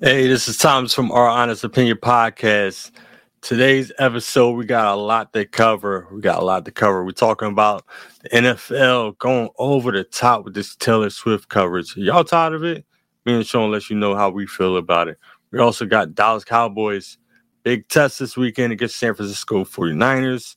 Hey, 0.00 0.28
this 0.28 0.46
is 0.46 0.56
Thomas 0.56 0.94
from 0.94 1.10
Our 1.10 1.26
Honest 1.26 1.64
Opinion 1.64 1.96
Podcast. 1.96 2.92
Today's 3.40 3.90
episode, 3.98 4.52
we 4.52 4.64
got 4.64 4.94
a 4.94 4.96
lot 4.96 5.32
to 5.32 5.44
cover. 5.44 6.06
We 6.12 6.20
got 6.20 6.40
a 6.40 6.44
lot 6.44 6.64
to 6.66 6.70
cover. 6.70 7.04
We're 7.04 7.10
talking 7.10 7.48
about 7.48 7.84
the 8.22 8.28
NFL 8.28 9.18
going 9.18 9.48
over 9.58 9.90
the 9.90 10.04
top 10.04 10.44
with 10.44 10.54
this 10.54 10.76
Taylor 10.76 11.10
Swift 11.10 11.48
coverage. 11.48 11.96
Y'all 11.96 12.22
tired 12.22 12.54
of 12.54 12.62
it? 12.62 12.86
Me 13.26 13.34
and 13.34 13.44
Sean 13.44 13.72
let 13.72 13.90
you 13.90 13.96
know 13.96 14.14
how 14.14 14.30
we 14.30 14.46
feel 14.46 14.76
about 14.76 15.08
it. 15.08 15.18
We 15.50 15.58
also 15.58 15.84
got 15.84 16.14
Dallas 16.14 16.44
Cowboys 16.44 17.18
big 17.64 17.88
test 17.88 18.20
this 18.20 18.36
weekend 18.36 18.72
against 18.72 19.00
San 19.00 19.14
Francisco 19.14 19.64
49ers. 19.64 20.54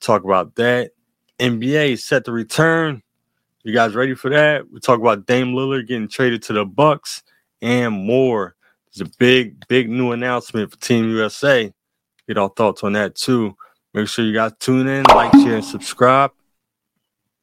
Talk 0.00 0.22
about 0.22 0.54
that. 0.54 0.92
NBA 1.40 1.98
set 1.98 2.24
to 2.26 2.30
return. 2.30 3.02
You 3.64 3.74
guys 3.74 3.96
ready 3.96 4.14
for 4.14 4.30
that? 4.30 4.70
We 4.70 4.78
talk 4.78 5.00
about 5.00 5.26
Dame 5.26 5.54
Lillard 5.54 5.88
getting 5.88 6.06
traded 6.06 6.44
to 6.44 6.52
the 6.52 6.64
Bucks 6.64 7.24
and 7.60 7.92
more. 7.92 8.55
There's 8.96 9.10
a 9.10 9.12
big, 9.18 9.66
big 9.68 9.90
new 9.90 10.12
announcement 10.12 10.70
for 10.70 10.78
Team 10.78 11.10
USA. 11.10 11.70
Get 12.26 12.38
our 12.38 12.48
thoughts 12.48 12.82
on 12.82 12.94
that 12.94 13.14
too. 13.14 13.54
Make 13.92 14.08
sure 14.08 14.24
you 14.24 14.32
guys 14.32 14.52
tune 14.58 14.88
in, 14.88 15.04
like, 15.04 15.32
share, 15.32 15.56
and 15.56 15.64
subscribe. 15.64 16.30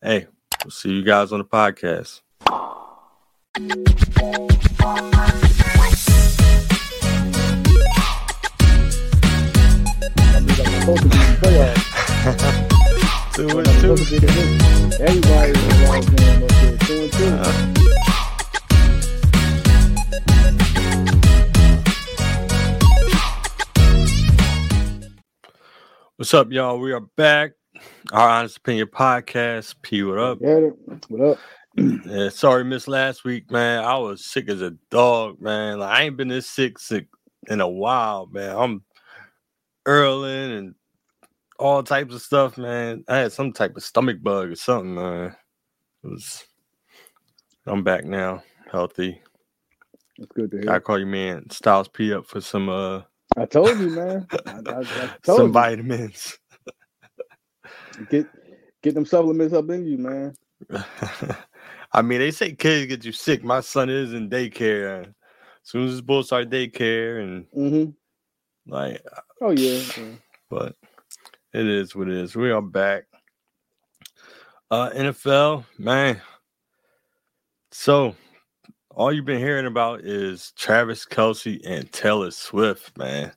Hey, 0.02 0.26
we'll 0.64 0.72
see 0.72 0.90
you 0.90 1.04
guys 1.04 1.32
on 1.32 1.40
the 1.40 1.46
podcast. 1.46 2.22
two 13.36 13.48
and 13.60 13.68
two. 13.80 13.94
Everybody 15.00 15.52
involved 15.52 16.20
in 16.20 16.44
up 16.44 16.50
there, 16.50 16.78
two 16.78 17.04
and 17.04 17.14
two. 17.14 17.26
Uh-huh. 17.26 18.13
What's 26.24 26.34
up, 26.34 26.54
y'all? 26.54 26.80
We 26.80 26.94
are 26.94 27.02
back. 27.02 27.52
Our 28.14 28.30
Honest 28.30 28.60
Opinion 28.60 28.88
Podcast. 28.88 29.76
P, 29.82 30.04
what 30.04 30.18
up? 30.18 30.40
What 31.10 31.22
up? 31.22 31.38
Yeah, 32.06 32.30
sorry, 32.30 32.64
missed 32.64 32.88
last 32.88 33.26
week, 33.26 33.52
man. 33.52 33.84
I 33.84 33.98
was 33.98 34.24
sick 34.24 34.48
as 34.48 34.62
a 34.62 34.72
dog, 34.90 35.42
man. 35.42 35.80
Like 35.80 35.90
I 35.90 36.04
ain't 36.04 36.16
been 36.16 36.30
this 36.30 36.50
sick 36.50 36.80
sick 36.80 37.10
in 37.50 37.60
a 37.60 37.68
while, 37.68 38.28
man. 38.28 38.56
I'm 38.56 38.84
earling 39.86 40.54
and 40.54 40.76
all 41.60 41.84
types 41.84 42.16
of 42.16 42.22
stuff, 42.22 42.58
man. 42.58 43.04
I 43.10 43.18
had 43.18 43.34
some 43.34 43.52
type 43.52 43.76
of 43.76 43.84
stomach 43.84 44.24
bug 44.24 44.50
or 44.50 44.56
something, 44.56 44.96
man. 44.96 45.36
It 46.06 46.08
was. 46.08 46.46
I'm 47.66 47.84
back 47.84 48.06
now, 48.06 48.44
healthy. 48.72 49.22
That's 50.18 50.32
good 50.32 50.52
to 50.52 50.58
hear. 50.58 50.68
Gotta 50.68 50.80
call 50.80 51.00
you 51.00 51.06
man 51.06 51.50
Styles 51.50 51.90
P 51.90 52.14
up 52.14 52.28
for 52.28 52.40
some 52.40 52.70
uh 52.70 53.02
I 53.36 53.46
told 53.46 53.80
you, 53.80 53.90
man. 53.90 54.28
I, 54.46 54.72
I, 54.72 54.80
I 54.82 55.10
told 55.24 55.40
some 55.40 55.48
you. 55.48 55.52
vitamins. 55.54 56.38
Get 58.10 58.28
get 58.82 58.96
them 58.96 59.06
supplements 59.06 59.54
up 59.54 59.70
in 59.70 59.86
you, 59.86 59.98
man. 59.98 60.34
I 61.94 62.02
mean, 62.02 62.20
they 62.20 62.32
say 62.32 62.54
kids 62.54 62.88
get 62.88 63.06
you 63.06 63.12
sick. 63.12 63.44
My 63.44 63.62
son 63.62 63.90
is 63.90 64.14
in 64.14 64.30
daycare. 64.30 65.02
As 65.08 65.14
soon 65.64 65.86
as 65.86 65.92
his 65.92 66.02
boys 66.02 66.28
start 66.28 66.50
daycare, 66.50 67.22
and 67.22 67.46
Mm-hmm. 67.56 68.72
like, 68.72 69.04
Oh 69.42 69.52
yeah. 69.52 69.80
yeah. 69.98 70.04
but 70.50 70.76
it 71.54 71.68
is 71.68 71.96
what 71.96 72.10
it 72.10 72.16
is. 72.16 72.36
We 72.36 72.52
are 72.52 72.62
back. 72.62 73.06
Uh, 74.72 74.90
NFL, 74.90 75.66
man. 75.78 76.20
So, 77.72 78.16
all 78.96 79.12
you've 79.12 79.26
been 79.26 79.40
hearing 79.40 79.66
about 79.66 80.02
is 80.02 80.54
Travis 80.56 81.06
Kelce 81.06 81.60
and 81.66 81.92
Taylor 81.92 82.32
Swift, 82.32 82.98
man. 82.98 83.32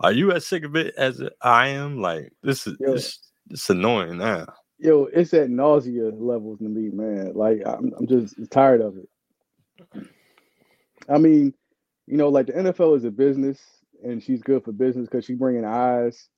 Are 0.00 0.12
you 0.12 0.32
as 0.32 0.46
sick 0.46 0.64
of 0.64 0.76
it 0.76 0.94
as 0.96 1.22
I 1.42 1.68
am? 1.68 2.00
Like, 2.00 2.32
this 2.42 2.66
is 2.66 2.76
Yo. 2.80 2.92
this, 2.92 3.18
it's 3.50 3.70
annoying 3.70 4.18
now. 4.18 4.46
Yo, 4.78 5.04
it's 5.04 5.32
at 5.34 5.50
nausea 5.50 6.10
levels 6.10 6.58
to 6.58 6.64
me, 6.64 6.90
man. 6.90 7.32
Like 7.34 7.62
I'm, 7.66 7.92
I'm 7.98 8.06
just 8.06 8.34
tired 8.50 8.80
of 8.80 8.96
it. 8.98 10.06
I 11.08 11.18
mean, 11.18 11.54
you 12.06 12.16
know, 12.16 12.28
like 12.28 12.46
the 12.46 12.52
NFL 12.54 12.96
is 12.96 13.04
a 13.04 13.10
business, 13.10 13.60
and 14.02 14.22
she's 14.22 14.42
good 14.42 14.64
for 14.64 14.72
business 14.72 15.08
because 15.08 15.24
she's 15.24 15.38
bringing 15.38 15.64
eyes 15.64 16.28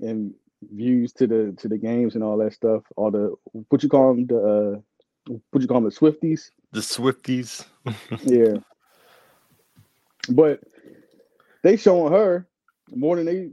and 0.00 0.32
views 0.70 1.12
to 1.14 1.26
the 1.26 1.54
to 1.58 1.68
the 1.68 1.76
games 1.76 2.14
and 2.14 2.22
all 2.22 2.38
that 2.38 2.52
stuff. 2.52 2.82
All 2.96 3.10
the 3.10 3.34
what 3.68 3.82
you 3.82 3.88
call 3.88 4.14
them 4.14 4.26
the 4.26 4.82
uh, 5.28 5.34
what 5.50 5.60
you 5.60 5.66
call 5.68 5.80
them 5.80 5.90
the 5.90 5.96
Swifties. 5.96 6.50
The 6.72 6.80
Swifties. 6.80 7.64
Yeah. 8.22 8.58
But 10.30 10.60
they 11.62 11.76
showing 11.76 12.12
her 12.12 12.46
more 12.94 13.16
than 13.16 13.26
they 13.26 13.50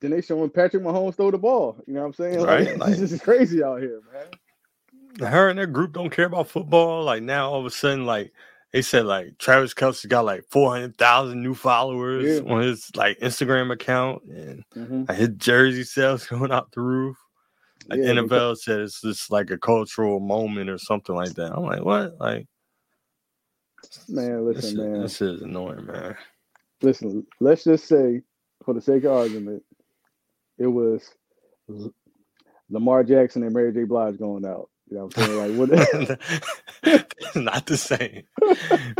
than 0.00 0.10
they 0.10 0.20
showing 0.22 0.50
Patrick 0.50 0.82
Mahomes 0.82 1.14
throw 1.16 1.30
the 1.30 1.38
ball. 1.38 1.76
You 1.86 1.94
know 1.94 2.00
what 2.00 2.06
I'm 2.06 2.12
saying? 2.14 2.42
Right, 2.42 2.76
like- 2.78 2.96
just 2.98 3.22
crazy 3.22 3.62
out 3.62 3.80
here, 3.80 4.00
man. 4.12 5.28
her 5.28 5.48
and 5.48 5.58
their 5.58 5.66
group 5.66 5.92
don't 5.92 6.10
care 6.10 6.26
about 6.26 6.48
football. 6.48 7.04
Like 7.04 7.22
now, 7.22 7.50
all 7.50 7.60
of 7.60 7.66
a 7.66 7.70
sudden, 7.70 8.06
like 8.06 8.32
they 8.72 8.82
said, 8.82 9.04
like 9.04 9.38
Travis 9.38 9.74
Kelce 9.74 10.08
got 10.08 10.24
like 10.24 10.44
four 10.50 10.72
hundred 10.72 10.96
thousand 10.96 11.42
new 11.42 11.54
followers 11.54 12.42
Yeah. 12.44 12.52
on 12.52 12.62
his 12.62 12.90
like 12.96 13.18
Instagram 13.20 13.70
account, 13.72 14.22
and 14.24 14.64
Mhm. 14.74 15.08
like, 15.08 15.18
his 15.18 15.28
jersey 15.36 15.84
sales 15.84 16.26
going 16.28 16.50
out 16.52 16.72
the 16.72 16.80
roof. 16.80 17.16
Like 17.90 18.00
Yeah, 18.00 18.06
NFL 18.06 18.58
said, 18.58 18.80
it's 18.80 19.00
just 19.00 19.30
like 19.30 19.50
a 19.50 19.58
cultural 19.58 20.20
moment 20.20 20.70
or 20.70 20.78
something 20.78 21.14
like 21.14 21.34
that. 21.34 21.52
I'm 21.54 21.64
like, 21.64 21.84
what? 21.84 22.20
Like, 22.20 22.46
Man, 24.08 24.46
this, 24.52 24.64
listen, 24.64 24.70
is, 24.72 24.76
man. 24.76 25.00
this 25.02 25.22
is 25.22 25.42
annoying, 25.42 25.86
man. 25.86 26.16
Listen, 26.82 27.26
let's 27.40 27.64
just 27.64 27.86
say, 27.86 28.22
for 28.64 28.74
the 28.74 28.80
sake 28.80 29.04
of 29.04 29.12
argument, 29.12 29.62
it 30.58 30.66
was 30.68 31.02
Lamar 32.70 33.04
Jackson 33.04 33.44
and 33.44 33.54
Mary 33.54 33.72
J. 33.72 33.84
Blige 33.84 34.18
going 34.18 34.46
out. 34.46 34.70
You 34.92 34.98
know 34.98 35.04
what 35.06 35.18
I'm 35.18 35.24
saying? 35.24 35.58
Like 35.58 35.70
what 35.70 37.34
not 37.34 37.64
the 37.64 37.78
same. 37.78 38.24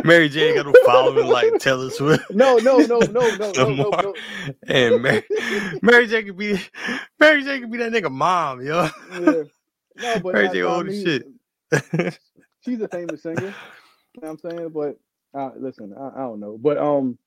Mary 0.03 0.27
J 0.27 0.55
got 0.55 0.65
a 0.65 0.83
following 0.87 1.27
like 1.27 1.59
Taylor 1.59 1.91
Swift. 1.91 2.31
No, 2.31 2.57
no, 2.57 2.79
no, 2.79 2.97
no, 2.97 3.19
no, 3.35 3.51
no, 3.51 3.69
no, 3.69 3.89
no. 3.89 4.15
And 4.67 5.03
Mary, 5.03 5.23
Mary 5.83 6.07
J 6.07 6.23
could 6.23 6.35
be 6.35 6.59
Mary 7.19 7.43
J 7.43 7.59
could 7.59 7.71
be 7.71 7.77
that 7.77 7.91
nigga 7.91 8.11
mom, 8.11 8.65
yo. 8.65 8.89
Yeah. 9.11 9.43
No, 9.95 10.19
but 10.23 10.33
Mary 10.33 10.49
J 10.49 10.63
old 10.63 10.87
as 10.87 11.03
shit. 11.03 11.27
she's 12.61 12.81
a 12.81 12.87
famous 12.87 13.21
singer. 13.21 13.39
You 13.39 13.47
know 13.47 13.53
what 14.13 14.29
I'm 14.29 14.39
saying? 14.39 14.69
But 14.69 14.97
uh, 15.39 15.51
listen, 15.59 15.93
I, 15.95 16.07
I 16.07 16.21
don't 16.21 16.39
know. 16.39 16.57
But 16.57 16.79
um, 16.79 17.19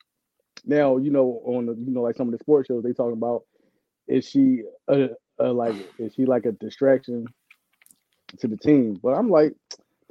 now 0.65 0.97
you 0.97 1.13
know 1.13 1.41
on 1.45 1.67
the 1.67 1.75
you 1.75 1.93
know 1.93 2.03
like 2.03 2.17
some 2.17 2.27
of 2.27 2.33
the 2.33 2.43
sports 2.43 2.67
shows 2.67 2.83
they 2.83 2.93
talking 2.93 3.13
about 3.13 3.45
is 4.09 4.29
she 4.29 4.63
a, 4.89 5.11
a 5.39 5.53
like 5.53 5.77
is 6.01 6.15
she 6.15 6.25
like 6.25 6.47
a 6.47 6.53
distraction 6.53 7.29
to 8.39 8.49
the 8.49 8.57
team? 8.57 8.99
But 9.03 9.11
I'm 9.15 9.29
like, 9.31 9.55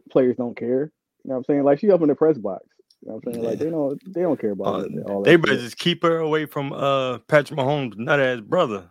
players 0.09 0.37
don't 0.37 0.57
care. 0.57 0.91
You 1.23 1.29
know 1.29 1.35
what 1.35 1.37
I'm 1.37 1.43
saying? 1.45 1.63
Like 1.63 1.79
she 1.79 1.91
up 1.91 2.01
in 2.01 2.07
the 2.07 2.15
press 2.15 2.37
box. 2.37 2.63
You 3.01 3.09
know 3.09 3.15
what 3.15 3.27
I'm 3.27 3.33
saying? 3.33 3.45
Like 3.45 3.59
they 3.59 3.69
don't 3.69 4.13
they 4.13 4.21
don't 4.21 4.39
care 4.39 4.51
about 4.51 4.67
Uh, 4.67 4.79
it, 4.85 4.91
all 5.09 5.21
that. 5.23 5.29
they 5.29 5.35
better 5.35 5.53
shit. 5.53 5.61
just 5.61 5.77
keep 5.77 6.03
her 6.03 6.17
away 6.17 6.45
from 6.45 6.73
uh 6.73 7.19
Patrick 7.19 7.59
Mahomes' 7.59 7.97
nut 7.97 8.19
ass 8.19 8.41
brother. 8.41 8.89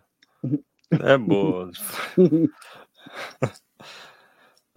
That 0.91 1.17
boy. 1.27 1.71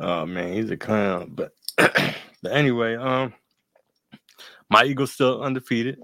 oh 0.00 0.26
man, 0.26 0.52
he's 0.54 0.70
a 0.70 0.76
clown. 0.76 1.32
But 1.34 1.52
but 1.76 2.52
anyway, 2.52 2.96
um, 2.96 3.32
my 4.70 4.84
Eagles 4.84 5.12
still 5.12 5.42
undefeated. 5.42 5.98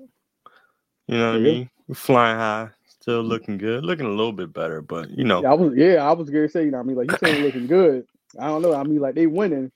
You 1.09 1.19
know 1.19 1.31
what 1.33 1.37
I 1.37 1.41
mean? 1.41 1.71
We're 1.88 1.94
flying 1.97 2.38
high, 2.38 2.69
still 2.87 3.22
looking 3.22 3.59
good, 3.59 3.84
looking 3.84 4.06
a 4.06 4.10
little 4.10 4.33
bit 4.33 4.53
better. 4.53 4.81
But 4.81 5.10
you 5.10 5.25
know, 5.25 5.43
Yeah, 5.43 5.50
I 5.50 5.54
was 5.54 5.75
yeah, 5.77 5.94
I 6.09 6.12
was 6.12 6.31
gonna 6.31 6.49
say, 6.49 6.65
you 6.65 6.71
know, 6.71 6.78
what 6.78 6.84
I 6.84 6.87
mean, 6.87 6.97
like 6.97 7.10
you 7.10 7.16
saying 7.28 7.43
looking 7.44 7.66
good. 7.66 8.06
I 8.39 8.47
don't 8.49 8.62
know. 8.62 8.75
I 8.75 8.83
mean, 8.84 9.00
like 9.00 9.15
they 9.15 9.27
winning. 9.27 9.71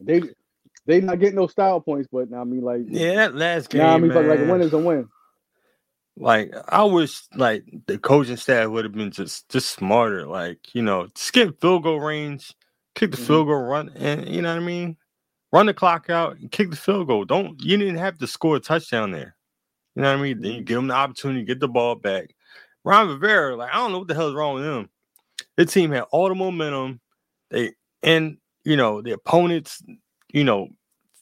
They 0.00 0.22
they 0.86 1.00
not 1.00 1.20
getting 1.20 1.36
no 1.36 1.46
style 1.46 1.80
points, 1.80 2.08
but 2.10 2.32
I 2.34 2.44
mean, 2.44 2.62
like 2.62 2.82
yeah, 2.88 3.14
that 3.14 3.34
last 3.34 3.70
game, 3.70 3.82
Nah, 3.82 3.94
I 3.94 3.98
mean, 3.98 4.12
but 4.12 4.24
like 4.24 4.38
a 4.40 4.42
man, 4.42 4.50
win 4.50 4.60
is 4.62 4.72
a 4.72 4.78
win. 4.78 5.08
like 6.16 6.52
I 6.68 6.82
wish 6.84 7.22
like 7.34 7.64
the 7.86 7.98
coaching 7.98 8.36
staff 8.36 8.68
would 8.68 8.84
have 8.84 8.92
been 8.94 9.10
just 9.10 9.48
just 9.48 9.70
smarter. 9.70 10.26
Like 10.26 10.74
you 10.74 10.82
know, 10.82 11.08
get 11.32 11.60
field 11.60 11.84
goal 11.84 12.00
range, 12.00 12.54
kick 12.94 13.12
the 13.12 13.16
Mhm. 13.16 13.26
field 13.26 13.46
goal, 13.46 13.62
run, 13.62 13.90
and 13.96 14.28
you 14.28 14.42
know 14.42 14.54
what 14.54 14.62
I 14.62 14.66
mean. 14.66 14.96
Run 15.52 15.66
the 15.66 15.74
clock 15.74 16.08
out 16.08 16.38
and 16.38 16.50
kick 16.50 16.70
the 16.70 16.76
field 16.76 17.06
goal. 17.08 17.24
Don't 17.26 17.60
you 17.62 17.76
didn't 17.76 17.96
have 17.98 18.18
to 18.18 18.26
score 18.26 18.56
a 18.56 18.60
touchdown 18.60 19.10
there. 19.10 19.36
You 19.94 20.02
know 20.02 20.10
what 20.12 20.18
I 20.18 20.22
mean? 20.22 20.40
Then 20.40 20.52
you 20.52 20.62
give 20.62 20.76
them 20.76 20.88
the 20.88 20.94
opportunity 20.94 21.40
to 21.40 21.46
get 21.46 21.60
the 21.60 21.68
ball 21.68 21.94
back. 21.94 22.34
Ron 22.84 23.08
Rivera, 23.08 23.54
like 23.54 23.70
I 23.70 23.76
don't 23.76 23.92
know 23.92 23.98
what 23.98 24.08
the 24.08 24.14
hell 24.14 24.28
is 24.28 24.34
wrong 24.34 24.54
with 24.54 24.64
him. 24.64 24.88
The 25.56 25.66
team 25.66 25.92
had 25.92 26.04
all 26.10 26.28
the 26.28 26.34
momentum. 26.34 27.00
They 27.52 27.72
and 28.02 28.38
you 28.64 28.76
know 28.76 29.00
the 29.02 29.12
opponents, 29.12 29.80
you 30.32 30.42
know, 30.42 30.68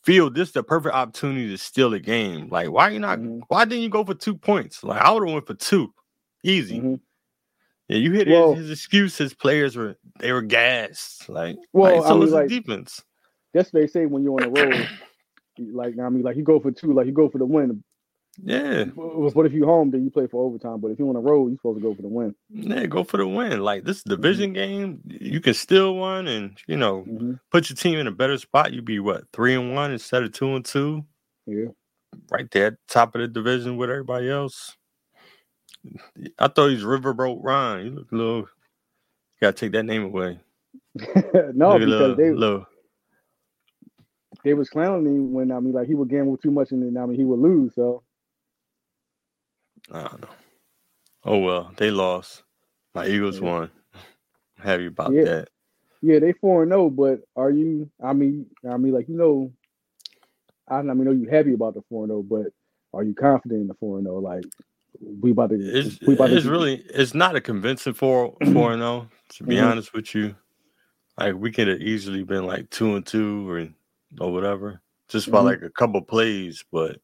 feel 0.04 0.30
this 0.30 0.52
the 0.52 0.62
perfect 0.62 0.94
opportunity 0.94 1.48
to 1.50 1.58
steal 1.58 1.90
the 1.90 2.00
game. 2.00 2.48
Like, 2.48 2.70
why 2.70 2.88
you 2.88 2.98
not? 3.00 3.18
Mhm. 3.18 3.40
Why 3.48 3.66
didn't 3.66 3.82
you 3.82 3.90
go 3.90 4.04
for 4.04 4.14
two 4.14 4.34
points? 4.36 4.82
Like, 4.82 5.02
I 5.02 5.10
would 5.10 5.26
have 5.28 5.34
went 5.34 5.46
for 5.46 5.54
two, 5.54 5.92
easy. 6.42 6.80
Mhm. 6.80 7.00
Yeah, 7.88 7.96
you 7.98 8.12
hit 8.12 8.28
Well- 8.28 8.54
his, 8.54 8.68
his 8.68 8.78
excuse. 8.78 9.18
His 9.18 9.34
players 9.34 9.76
were 9.76 9.96
they 10.20 10.32
were 10.32 10.42
gassed. 10.42 11.28
Like, 11.28 11.56
Well, 11.72 11.96
like, 11.96 12.04
I 12.04 12.08
so 12.08 12.14
mean, 12.14 12.20
was 12.20 12.32
like- 12.32 12.48
defense. 12.48 13.02
That's 13.52 13.72
what 13.72 13.80
they 13.80 13.88
say 13.88 14.06
when 14.06 14.22
you're 14.22 14.40
on 14.40 14.52
the 14.54 14.62
road. 14.64 14.88
like 15.74 15.98
I 15.98 16.08
mean, 16.08 16.22
like 16.22 16.36
you 16.36 16.44
go 16.44 16.60
for 16.60 16.70
two, 16.70 16.94
like 16.94 17.06
you 17.06 17.12
go 17.12 17.28
for 17.28 17.38
the 17.38 17.44
win. 17.44 17.82
Yeah. 18.42 18.84
But 18.84 19.46
if 19.46 19.52
you 19.52 19.66
home, 19.66 19.90
then 19.90 20.04
you 20.04 20.10
play 20.10 20.26
for 20.26 20.44
overtime. 20.44 20.80
But 20.80 20.90
if 20.90 20.98
you 20.98 21.06
want 21.06 21.16
to 21.16 21.20
roll, 21.20 21.48
you're 21.48 21.58
supposed 21.58 21.78
to 21.78 21.82
go 21.82 21.94
for 21.94 22.02
the 22.02 22.08
win. 22.08 22.34
Yeah, 22.48 22.86
go 22.86 23.04
for 23.04 23.18
the 23.18 23.26
win. 23.26 23.60
Like 23.60 23.84
this 23.84 24.02
division 24.02 24.54
mm-hmm. 24.54 24.54
game, 24.54 25.00
you 25.06 25.40
can 25.40 25.54
steal 25.54 25.94
one 25.94 26.26
and 26.28 26.56
you 26.66 26.76
know 26.76 27.04
mm-hmm. 27.08 27.34
put 27.50 27.68
your 27.68 27.76
team 27.76 27.98
in 27.98 28.06
a 28.06 28.12
better 28.12 28.38
spot. 28.38 28.72
You'd 28.72 28.84
be 28.84 29.00
what 29.00 29.24
three 29.32 29.54
and 29.54 29.74
one 29.74 29.92
instead 29.92 30.22
of 30.22 30.32
two 30.32 30.54
and 30.54 30.64
two. 30.64 31.04
Yeah, 31.46 31.66
right 32.30 32.50
there, 32.50 32.78
top 32.88 33.14
of 33.14 33.20
the 33.20 33.28
division 33.28 33.76
with 33.76 33.90
everybody 33.90 34.30
else. 34.30 34.76
I 36.38 36.48
thought 36.48 36.68
he's 36.68 36.82
Riverboat 36.82 37.38
Ron. 37.42 37.84
You 37.84 37.90
look 37.92 38.12
a 38.12 38.14
little. 38.14 38.38
You 38.40 38.46
gotta 39.42 39.56
take 39.56 39.72
that 39.72 39.84
name 39.84 40.04
away. 40.04 40.38
no, 40.94 41.78
because 41.78 41.88
little, 41.88 42.16
they 42.16 42.30
little. 42.30 42.66
they 44.44 44.54
was 44.54 44.68
clowning 44.68 45.04
me 45.04 45.20
when 45.20 45.52
I 45.52 45.60
mean 45.60 45.72
like 45.72 45.86
he 45.88 45.94
would 45.94 46.10
gamble 46.10 46.36
too 46.36 46.50
much 46.50 46.72
and 46.72 46.82
then 46.82 47.02
I 47.02 47.06
mean 47.06 47.18
he 47.18 47.24
would 47.24 47.38
lose. 47.38 47.74
So 47.74 48.02
I 49.92 50.02
don't 50.02 50.22
know. 50.22 50.28
Oh 51.24 51.38
well, 51.38 51.72
they 51.76 51.90
lost. 51.90 52.42
My 52.94 53.06
Eagles 53.06 53.40
yeah. 53.40 53.44
won. 53.44 53.70
I'm 54.58 54.64
happy 54.64 54.86
about 54.86 55.12
yeah. 55.12 55.24
that. 55.24 55.48
Yeah, 56.02 56.18
they 56.18 56.32
four 56.32 56.62
and 56.62 56.70
zero. 56.70 56.84
Oh, 56.84 56.90
but 56.90 57.20
are 57.36 57.50
you? 57.50 57.90
I 58.02 58.12
mean, 58.12 58.46
I 58.68 58.76
mean, 58.76 58.94
like 58.94 59.08
you 59.08 59.16
know, 59.16 59.52
I, 60.68 60.78
I 60.78 60.82
mean, 60.82 61.04
know 61.04 61.10
you 61.10 61.28
happy 61.28 61.52
about 61.52 61.74
the 61.74 61.82
four 61.88 62.04
and 62.04 62.10
zero, 62.10 62.20
oh, 62.20 62.22
but 62.22 62.52
are 62.98 63.02
you 63.02 63.14
confident 63.14 63.62
in 63.62 63.66
the 63.66 63.74
four 63.74 63.98
and 63.98 64.06
zero? 64.06 64.18
Like 64.18 64.44
we 65.20 65.32
about 65.32 65.50
to. 65.50 65.56
It's, 65.60 66.00
we 66.00 66.14
about 66.14 66.30
it's 66.30 66.44
to, 66.44 66.50
really. 66.50 66.84
It's 66.94 67.14
not 67.14 67.36
a 67.36 67.40
convincing 67.40 67.94
four 67.94 68.36
four 68.52 68.72
and 68.72 68.80
zero. 68.80 69.08
To 69.34 69.44
be 69.44 69.56
mm-hmm. 69.56 69.66
honest 69.66 69.92
with 69.92 70.14
you, 70.14 70.34
like 71.18 71.34
we 71.34 71.52
could 71.52 71.68
have 71.68 71.80
easily 71.80 72.22
been 72.22 72.46
like 72.46 72.70
two 72.70 72.96
and 72.96 73.06
two 73.06 73.48
or 73.50 73.68
or 74.20 74.32
whatever, 74.32 74.80
just 75.08 75.30
by 75.30 75.38
mm-hmm. 75.38 75.46
like 75.46 75.62
a 75.62 75.70
couple 75.70 76.00
plays. 76.00 76.64
But 76.72 76.98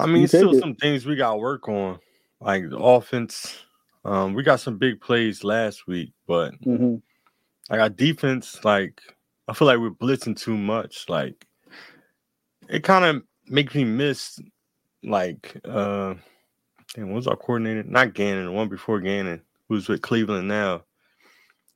I 0.00 0.06
mean, 0.06 0.28
still 0.28 0.54
it. 0.54 0.60
some 0.60 0.74
things 0.74 1.06
we 1.06 1.16
got 1.16 1.32
to 1.32 1.38
work 1.38 1.68
on, 1.68 1.98
like 2.40 2.68
the 2.68 2.78
offense. 2.78 3.64
Um, 4.04 4.34
we 4.34 4.42
got 4.42 4.60
some 4.60 4.78
big 4.78 5.00
plays 5.00 5.44
last 5.44 5.86
week, 5.86 6.12
but 6.26 6.52
mm-hmm. 6.62 6.96
like 7.68 7.80
our 7.80 7.88
defense, 7.88 8.64
like 8.64 9.00
I 9.46 9.52
feel 9.52 9.66
like 9.66 9.78
we're 9.78 9.90
blitzing 9.90 10.36
too 10.36 10.56
much. 10.56 11.08
Like 11.08 11.46
it 12.68 12.82
kind 12.82 13.04
of 13.04 13.22
makes 13.46 13.74
me 13.74 13.84
miss 13.84 14.40
like 15.02 15.60
uh 15.64 16.14
damn, 16.94 17.08
what 17.08 17.16
was 17.16 17.26
our 17.26 17.36
coordinator? 17.36 17.82
Not 17.82 18.14
Gannon, 18.14 18.46
the 18.46 18.52
one 18.52 18.68
before 18.68 19.00
Gannon, 19.00 19.42
who's 19.68 19.88
with 19.88 20.02
Cleveland 20.02 20.48
now. 20.48 20.84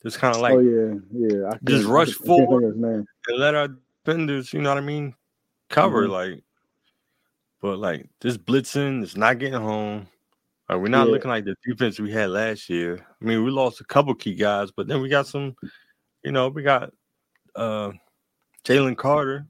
Just 0.03 0.19
kind 0.19 0.35
of 0.35 0.43
like, 0.43 0.55
oh 0.55 0.59
yeah, 0.61 0.94
yeah, 1.12 1.49
I 1.50 1.59
just 1.65 1.87
rush 1.87 2.12
forward 2.12 2.65
and 2.65 3.06
let 3.38 3.55
our 3.55 3.69
defenders, 4.05 4.53
you 4.53 4.61
know 4.61 4.69
what 4.69 4.79
I 4.79 4.82
mean, 4.82 5.15
cover. 5.71 6.03
Mm-hmm. 6.03 6.12
Like, 6.12 6.44
but 7.64 7.78
like 7.78 8.06
this 8.20 8.37
blitzing 8.37 9.02
is 9.02 9.16
not 9.16 9.38
getting 9.38 9.58
home. 9.58 10.06
Like, 10.69 10.81
we're 10.81 10.88
not 10.88 11.06
yeah. 11.06 11.12
looking 11.14 11.31
like 11.31 11.46
the 11.46 11.56
defense 11.66 11.99
we 11.99 12.12
had 12.12 12.28
last 12.28 12.69
year. 12.69 12.99
I 12.99 13.25
mean, 13.25 13.43
we 13.43 13.50
lost 13.50 13.81
a 13.81 13.84
couple 13.84 14.14
key 14.14 14.34
guys, 14.34 14.70
but 14.70 14.87
then 14.87 15.00
we 15.00 15.08
got 15.08 15.26
some. 15.26 15.56
You 16.22 16.32
know, 16.32 16.49
we 16.49 16.62
got 16.62 16.93
uh 17.56 17.93
Jalen 18.66 18.99
Carter, 18.99 19.46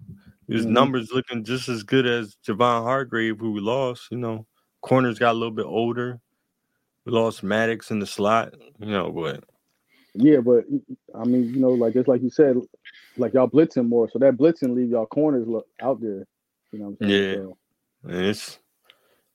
his 0.47 0.63
mm-hmm. 0.63 0.75
numbers 0.75 1.11
looking 1.13 1.43
just 1.43 1.69
as 1.69 1.83
good 1.83 2.07
as 2.07 2.37
Javon 2.47 2.85
Hargrave, 2.85 3.41
who 3.41 3.51
we 3.51 3.61
lost. 3.61 4.07
You 4.13 4.19
know, 4.19 4.47
corners 4.81 5.19
got 5.19 5.33
a 5.33 5.39
little 5.39 5.51
bit 5.51 5.67
older. 5.67 6.21
We 7.05 7.11
lost 7.11 7.43
Maddox 7.43 7.91
in 7.91 7.99
the 7.99 8.07
slot. 8.07 8.55
You 8.79 8.93
know, 8.93 9.11
but 9.11 9.43
yeah, 10.15 10.39
but 10.39 10.67
I 11.17 11.25
mean, 11.25 11.53
you 11.53 11.61
know, 11.61 11.71
like 11.71 11.95
just 11.95 12.07
like 12.07 12.23
you 12.23 12.31
said, 12.31 12.59
like 13.17 13.35
y'all 13.35 13.51
blitzing 13.51 13.89
more, 13.89 14.09
so 14.09 14.21
that 14.21 14.37
blitzing 14.37 14.73
leave 14.73 14.91
y'all 14.91 15.05
corners 15.05 15.49
look 15.49 15.67
out 15.83 16.01
there. 16.01 16.29
You 16.71 16.79
know 16.79 16.97
Yeah, 17.01 17.35
so. 17.35 17.59
It's 18.07 18.59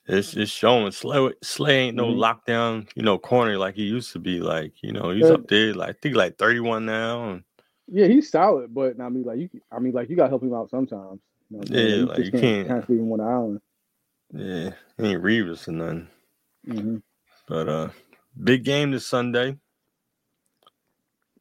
it's 0.07 0.35
it's 0.35 0.51
showing. 0.51 0.91
Slay, 0.91 1.33
Slay 1.43 1.77
ain't 1.79 1.95
no 1.95 2.07
mm-hmm. 2.07 2.19
lockdown, 2.19 2.89
you 2.95 3.03
know, 3.03 3.17
corner 3.17 3.57
like 3.57 3.75
he 3.75 3.83
used 3.83 4.11
to 4.13 4.19
be. 4.19 4.39
Like 4.39 4.73
you 4.81 4.91
know, 4.91 5.11
he's 5.11 5.25
up 5.25 5.47
there. 5.47 5.73
Like 5.73 5.89
I 5.89 5.99
think 6.01 6.15
like 6.15 6.37
thirty 6.37 6.59
one 6.59 6.85
now. 6.85 7.29
And, 7.29 7.43
yeah, 7.87 8.07
he's 8.07 8.29
solid, 8.29 8.73
but 8.73 8.99
I 8.99 9.09
mean, 9.09 9.23
like 9.23 9.39
you, 9.39 9.49
I 9.71 9.79
mean, 9.79 9.93
like 9.93 10.09
you 10.09 10.15
got 10.15 10.23
to 10.23 10.29
help 10.29 10.43
him 10.43 10.53
out 10.53 10.69
sometimes. 10.69 11.19
You 11.49 11.57
know, 11.57 11.63
yeah, 11.67 11.95
you 11.95 12.05
like 12.05 12.19
you 12.19 12.31
can't, 12.31 12.67
can't 12.67 12.89
him 12.89 13.11
on 13.11 13.17
the 13.17 13.23
island. 13.23 13.61
Yeah, 14.33 14.71
he 14.97 15.11
ain't 15.11 15.23
Revis 15.23 15.67
or 15.67 15.71
nothing. 15.71 16.07
Mm-hmm. 16.67 16.97
But 17.47 17.69
uh, 17.69 17.89
big 18.43 18.63
game 18.63 18.91
this 18.91 19.07
Sunday. 19.07 19.57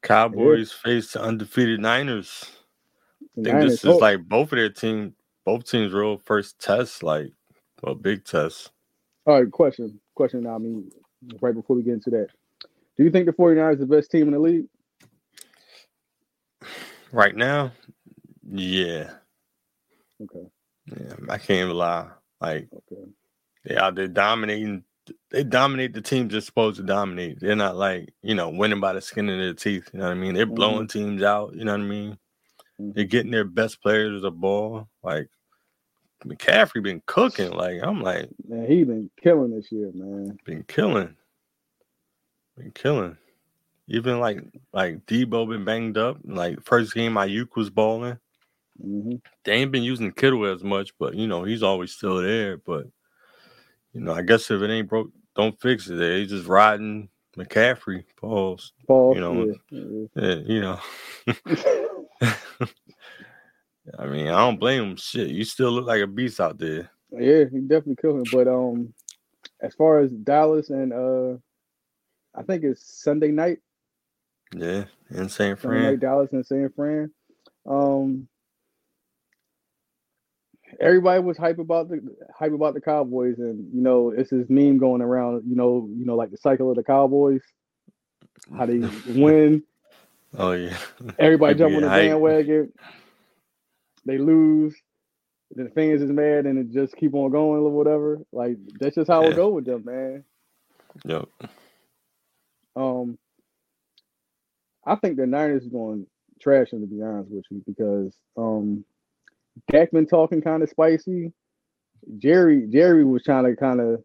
Cowboys 0.02 0.72
yeah. 0.72 0.90
face 0.90 1.12
the 1.12 1.22
undefeated 1.22 1.80
Niners. 1.80 2.44
I 3.22 3.42
think 3.42 3.46
Niners. 3.54 3.70
this 3.72 3.84
is 3.84 3.90
oh. 3.90 3.96
like 3.96 4.26
both 4.26 4.52
of 4.52 4.56
their 4.56 4.70
team, 4.70 5.14
both 5.48 5.64
teams' 5.64 5.94
real 5.94 6.18
first 6.18 6.58
test, 6.58 7.02
like 7.02 7.32
a 7.82 7.94
big 7.94 8.22
test. 8.22 8.70
All 9.24 9.40
right, 9.40 9.50
question, 9.50 9.98
question. 10.14 10.46
I 10.46 10.58
mean, 10.58 10.90
right 11.40 11.54
before 11.54 11.74
we 11.74 11.82
get 11.82 11.94
into 11.94 12.10
that, 12.10 12.28
do 12.98 13.04
you 13.04 13.10
think 13.10 13.24
the 13.24 13.32
49ers 13.32 13.72
is 13.72 13.78
the 13.78 13.86
best 13.86 14.10
team 14.10 14.26
in 14.26 14.34
the 14.34 14.38
league? 14.38 14.66
Right 17.12 17.34
now, 17.34 17.72
yeah. 18.46 19.12
Okay. 20.22 20.46
Yeah, 20.84 21.14
I 21.30 21.38
can't 21.38 21.64
even 21.64 21.76
lie. 21.76 22.08
Like, 22.42 22.68
okay. 22.92 23.10
they 23.64 23.78
out 23.78 23.94
there 23.94 24.06
dominating 24.06 24.84
they 25.30 25.44
dominate 25.44 25.94
the 25.94 26.02
teams 26.02 26.32
they're 26.32 26.42
supposed 26.42 26.76
to 26.76 26.82
dominate. 26.82 27.40
They're 27.40 27.56
not 27.56 27.76
like, 27.76 28.12
you 28.20 28.34
know, 28.34 28.50
winning 28.50 28.80
by 28.80 28.92
the 28.92 29.00
skin 29.00 29.30
of 29.30 29.38
their 29.38 29.54
teeth. 29.54 29.88
You 29.94 30.00
know 30.00 30.08
what 30.08 30.10
I 30.10 30.20
mean? 30.20 30.34
They're 30.34 30.44
blowing 30.44 30.86
mm-hmm. 30.86 30.98
teams 30.98 31.22
out. 31.22 31.54
You 31.54 31.64
know 31.64 31.72
what 31.72 31.80
I 31.80 31.84
mean? 31.84 32.18
Mm-hmm. 32.78 32.90
They're 32.92 33.04
getting 33.04 33.30
their 33.30 33.46
best 33.46 33.80
players 33.80 34.20
the 34.20 34.30
ball. 34.30 34.90
Like 35.02 35.30
McCaffrey 36.24 36.82
been 36.82 37.02
cooking. 37.06 37.50
Like 37.50 37.80
I'm 37.82 38.02
like, 38.02 38.28
man, 38.46 38.66
he 38.66 38.84
been 38.84 39.10
killing 39.22 39.54
this 39.54 39.70
year, 39.70 39.90
man. 39.94 40.38
Been 40.44 40.64
killing. 40.64 41.16
Been 42.56 42.72
killing. 42.72 43.16
Even 43.88 44.20
like 44.20 44.42
like 44.72 45.06
Deebo 45.06 45.48
been 45.48 45.64
banged 45.64 45.96
up. 45.96 46.18
Like 46.24 46.62
first 46.64 46.94
game, 46.94 47.14
Aiyuk 47.14 47.56
was 47.56 47.70
balling. 47.70 48.18
Mm-hmm. 48.84 49.16
They 49.44 49.52
ain't 49.52 49.72
been 49.72 49.82
using 49.82 50.12
Kittle 50.12 50.46
as 50.46 50.62
much, 50.62 50.90
but 50.98 51.14
you 51.14 51.26
know 51.26 51.44
he's 51.44 51.62
always 51.62 51.92
still 51.92 52.22
there. 52.22 52.58
But 52.58 52.86
you 53.92 54.00
know, 54.00 54.12
I 54.12 54.22
guess 54.22 54.50
if 54.50 54.60
it 54.60 54.70
ain't 54.70 54.88
broke, 54.88 55.10
don't 55.34 55.60
fix 55.60 55.88
it. 55.88 55.94
They 55.94 56.26
just 56.26 56.46
riding 56.46 57.08
McCaffrey. 57.36 58.04
Pause. 58.16 58.72
Pause. 58.86 59.16
You 59.16 59.20
know, 59.20 59.54
yeah, 59.70 60.14
yeah. 60.16 60.34
you 60.46 60.60
know. 60.60 60.80
I 63.98 64.06
mean, 64.06 64.28
I 64.28 64.38
don't 64.38 64.58
blame 64.58 64.82
him. 64.82 64.96
Shit, 64.96 65.28
you 65.28 65.44
still 65.44 65.70
look 65.70 65.86
like 65.86 66.02
a 66.02 66.06
beast 66.06 66.40
out 66.40 66.58
there. 66.58 66.90
Yeah, 67.10 67.44
he 67.50 67.60
definitely 67.60 67.96
killed 68.00 68.16
him. 68.16 68.24
But 68.32 68.48
um, 68.48 68.92
as 69.60 69.74
far 69.74 70.00
as 70.00 70.10
Dallas 70.12 70.70
and 70.70 70.92
uh, 70.92 71.38
I 72.34 72.42
think 72.42 72.64
it's 72.64 73.02
Sunday 73.02 73.28
night. 73.28 73.58
Yeah, 74.54 74.84
in 75.10 75.28
San 75.28 75.56
Fran. 75.56 75.74
Sunday 75.74 75.90
night, 75.90 76.00
Dallas 76.00 76.32
and 76.32 76.46
San 76.46 76.70
Fran. 76.74 77.10
Um, 77.66 78.28
everybody 80.80 81.20
was 81.22 81.36
hype 81.36 81.58
about 81.58 81.88
the 81.88 82.00
hype 82.36 82.52
about 82.52 82.74
the 82.74 82.80
Cowboys, 82.80 83.38
and 83.38 83.72
you 83.74 83.82
know, 83.82 84.10
it's 84.10 84.30
this 84.30 84.48
meme 84.48 84.78
going 84.78 85.02
around. 85.02 85.42
You 85.48 85.56
know, 85.56 85.88
you 85.94 86.06
know, 86.06 86.16
like 86.16 86.30
the 86.30 86.36
cycle 86.38 86.70
of 86.70 86.76
the 86.76 86.84
Cowboys, 86.84 87.42
how 88.56 88.66
they 88.66 88.78
win. 89.08 89.62
Oh 90.36 90.52
yeah. 90.52 90.76
Everybody 91.18 91.54
jump 91.58 91.74
on 91.74 91.82
the 91.82 91.88
hype. 91.88 92.10
bandwagon. 92.10 92.72
They 94.08 94.16
lose. 94.16 94.74
The 95.54 95.70
fans 95.74 96.00
is 96.00 96.10
mad, 96.10 96.46
and 96.46 96.58
it 96.58 96.72
just 96.72 96.96
keep 96.96 97.14
on 97.14 97.30
going 97.30 97.60
or 97.60 97.70
whatever. 97.70 98.18
Like 98.32 98.56
that's 98.80 98.94
just 98.94 99.10
how 99.10 99.22
yeah. 99.22 99.28
it 99.28 99.36
go 99.36 99.50
with 99.50 99.66
them, 99.66 99.84
man. 99.84 100.24
Yep. 101.04 101.28
Um, 102.74 103.18
I 104.86 104.96
think 104.96 105.18
the 105.18 105.26
Niners 105.26 105.62
is 105.62 105.68
going 105.68 106.06
trash 106.40 106.70
them 106.70 106.80
to 106.80 106.86
be 106.86 107.02
honest 107.02 107.30
with 107.30 107.44
you 107.50 107.62
because 107.66 108.14
um 108.36 108.84
Dak 109.70 109.90
been 109.90 110.06
talking 110.06 110.40
kind 110.40 110.62
of 110.62 110.70
spicy. 110.70 111.32
Jerry 112.18 112.66
Jerry 112.70 113.04
was 113.04 113.24
trying 113.24 113.44
to 113.44 113.56
kind 113.56 113.80
of, 113.80 114.02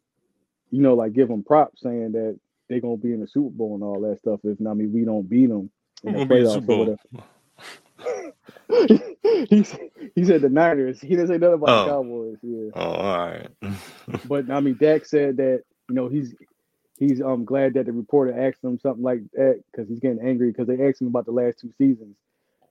you 0.70 0.82
know, 0.82 0.96
like 0.96 1.14
give 1.14 1.30
them 1.30 1.44
props, 1.44 1.82
saying 1.82 2.12
that 2.12 2.38
they're 2.68 2.82
gonna 2.82 2.98
be 2.98 3.14
in 3.14 3.22
the 3.22 3.28
Super 3.28 3.52
Bowl 3.52 3.76
and 3.76 3.84
all 3.84 4.02
that 4.02 4.20
stuff. 4.20 4.42
If 4.44 4.60
not, 4.60 4.72
I 4.72 4.74
mean 4.74 4.92
we 4.92 5.06
don't 5.06 5.30
beat 5.30 5.48
them 5.48 5.70
in 6.04 6.14
the 6.14 6.26
playoffs 6.26 6.98
he, 9.50 9.65
he 10.15 10.25
said 10.25 10.41
the 10.41 10.50
Niners. 10.50 11.01
He 11.01 11.10
didn't 11.10 11.27
say 11.27 11.38
nothing 11.38 11.55
about 11.55 11.70
oh. 11.70 11.86
the 11.86 11.91
Cowboys. 11.91 12.38
Yeah. 12.41 12.72
Oh, 12.75 12.91
all 12.91 13.17
right. 13.17 13.50
but 14.27 14.50
I 14.50 14.60
mean, 14.60 14.77
Dak 14.79 15.05
said 15.05 15.38
that 15.38 15.63
you 15.89 15.96
know 15.96 16.08
he's 16.08 16.34
he's 16.98 17.22
um 17.22 17.46
glad 17.46 17.74
that 17.74 17.86
the 17.86 17.91
reporter 17.91 18.48
asked 18.48 18.63
him 18.63 18.79
something 18.79 19.03
like 19.03 19.20
that 19.34 19.62
because 19.72 19.89
he's 19.89 20.00
getting 20.00 20.25
angry 20.25 20.51
because 20.51 20.67
they 20.67 20.88
asked 20.88 21.01
him 21.01 21.08
about 21.08 21.25
the 21.25 21.32
last 21.32 21.60
two 21.60 21.72
seasons 21.77 22.15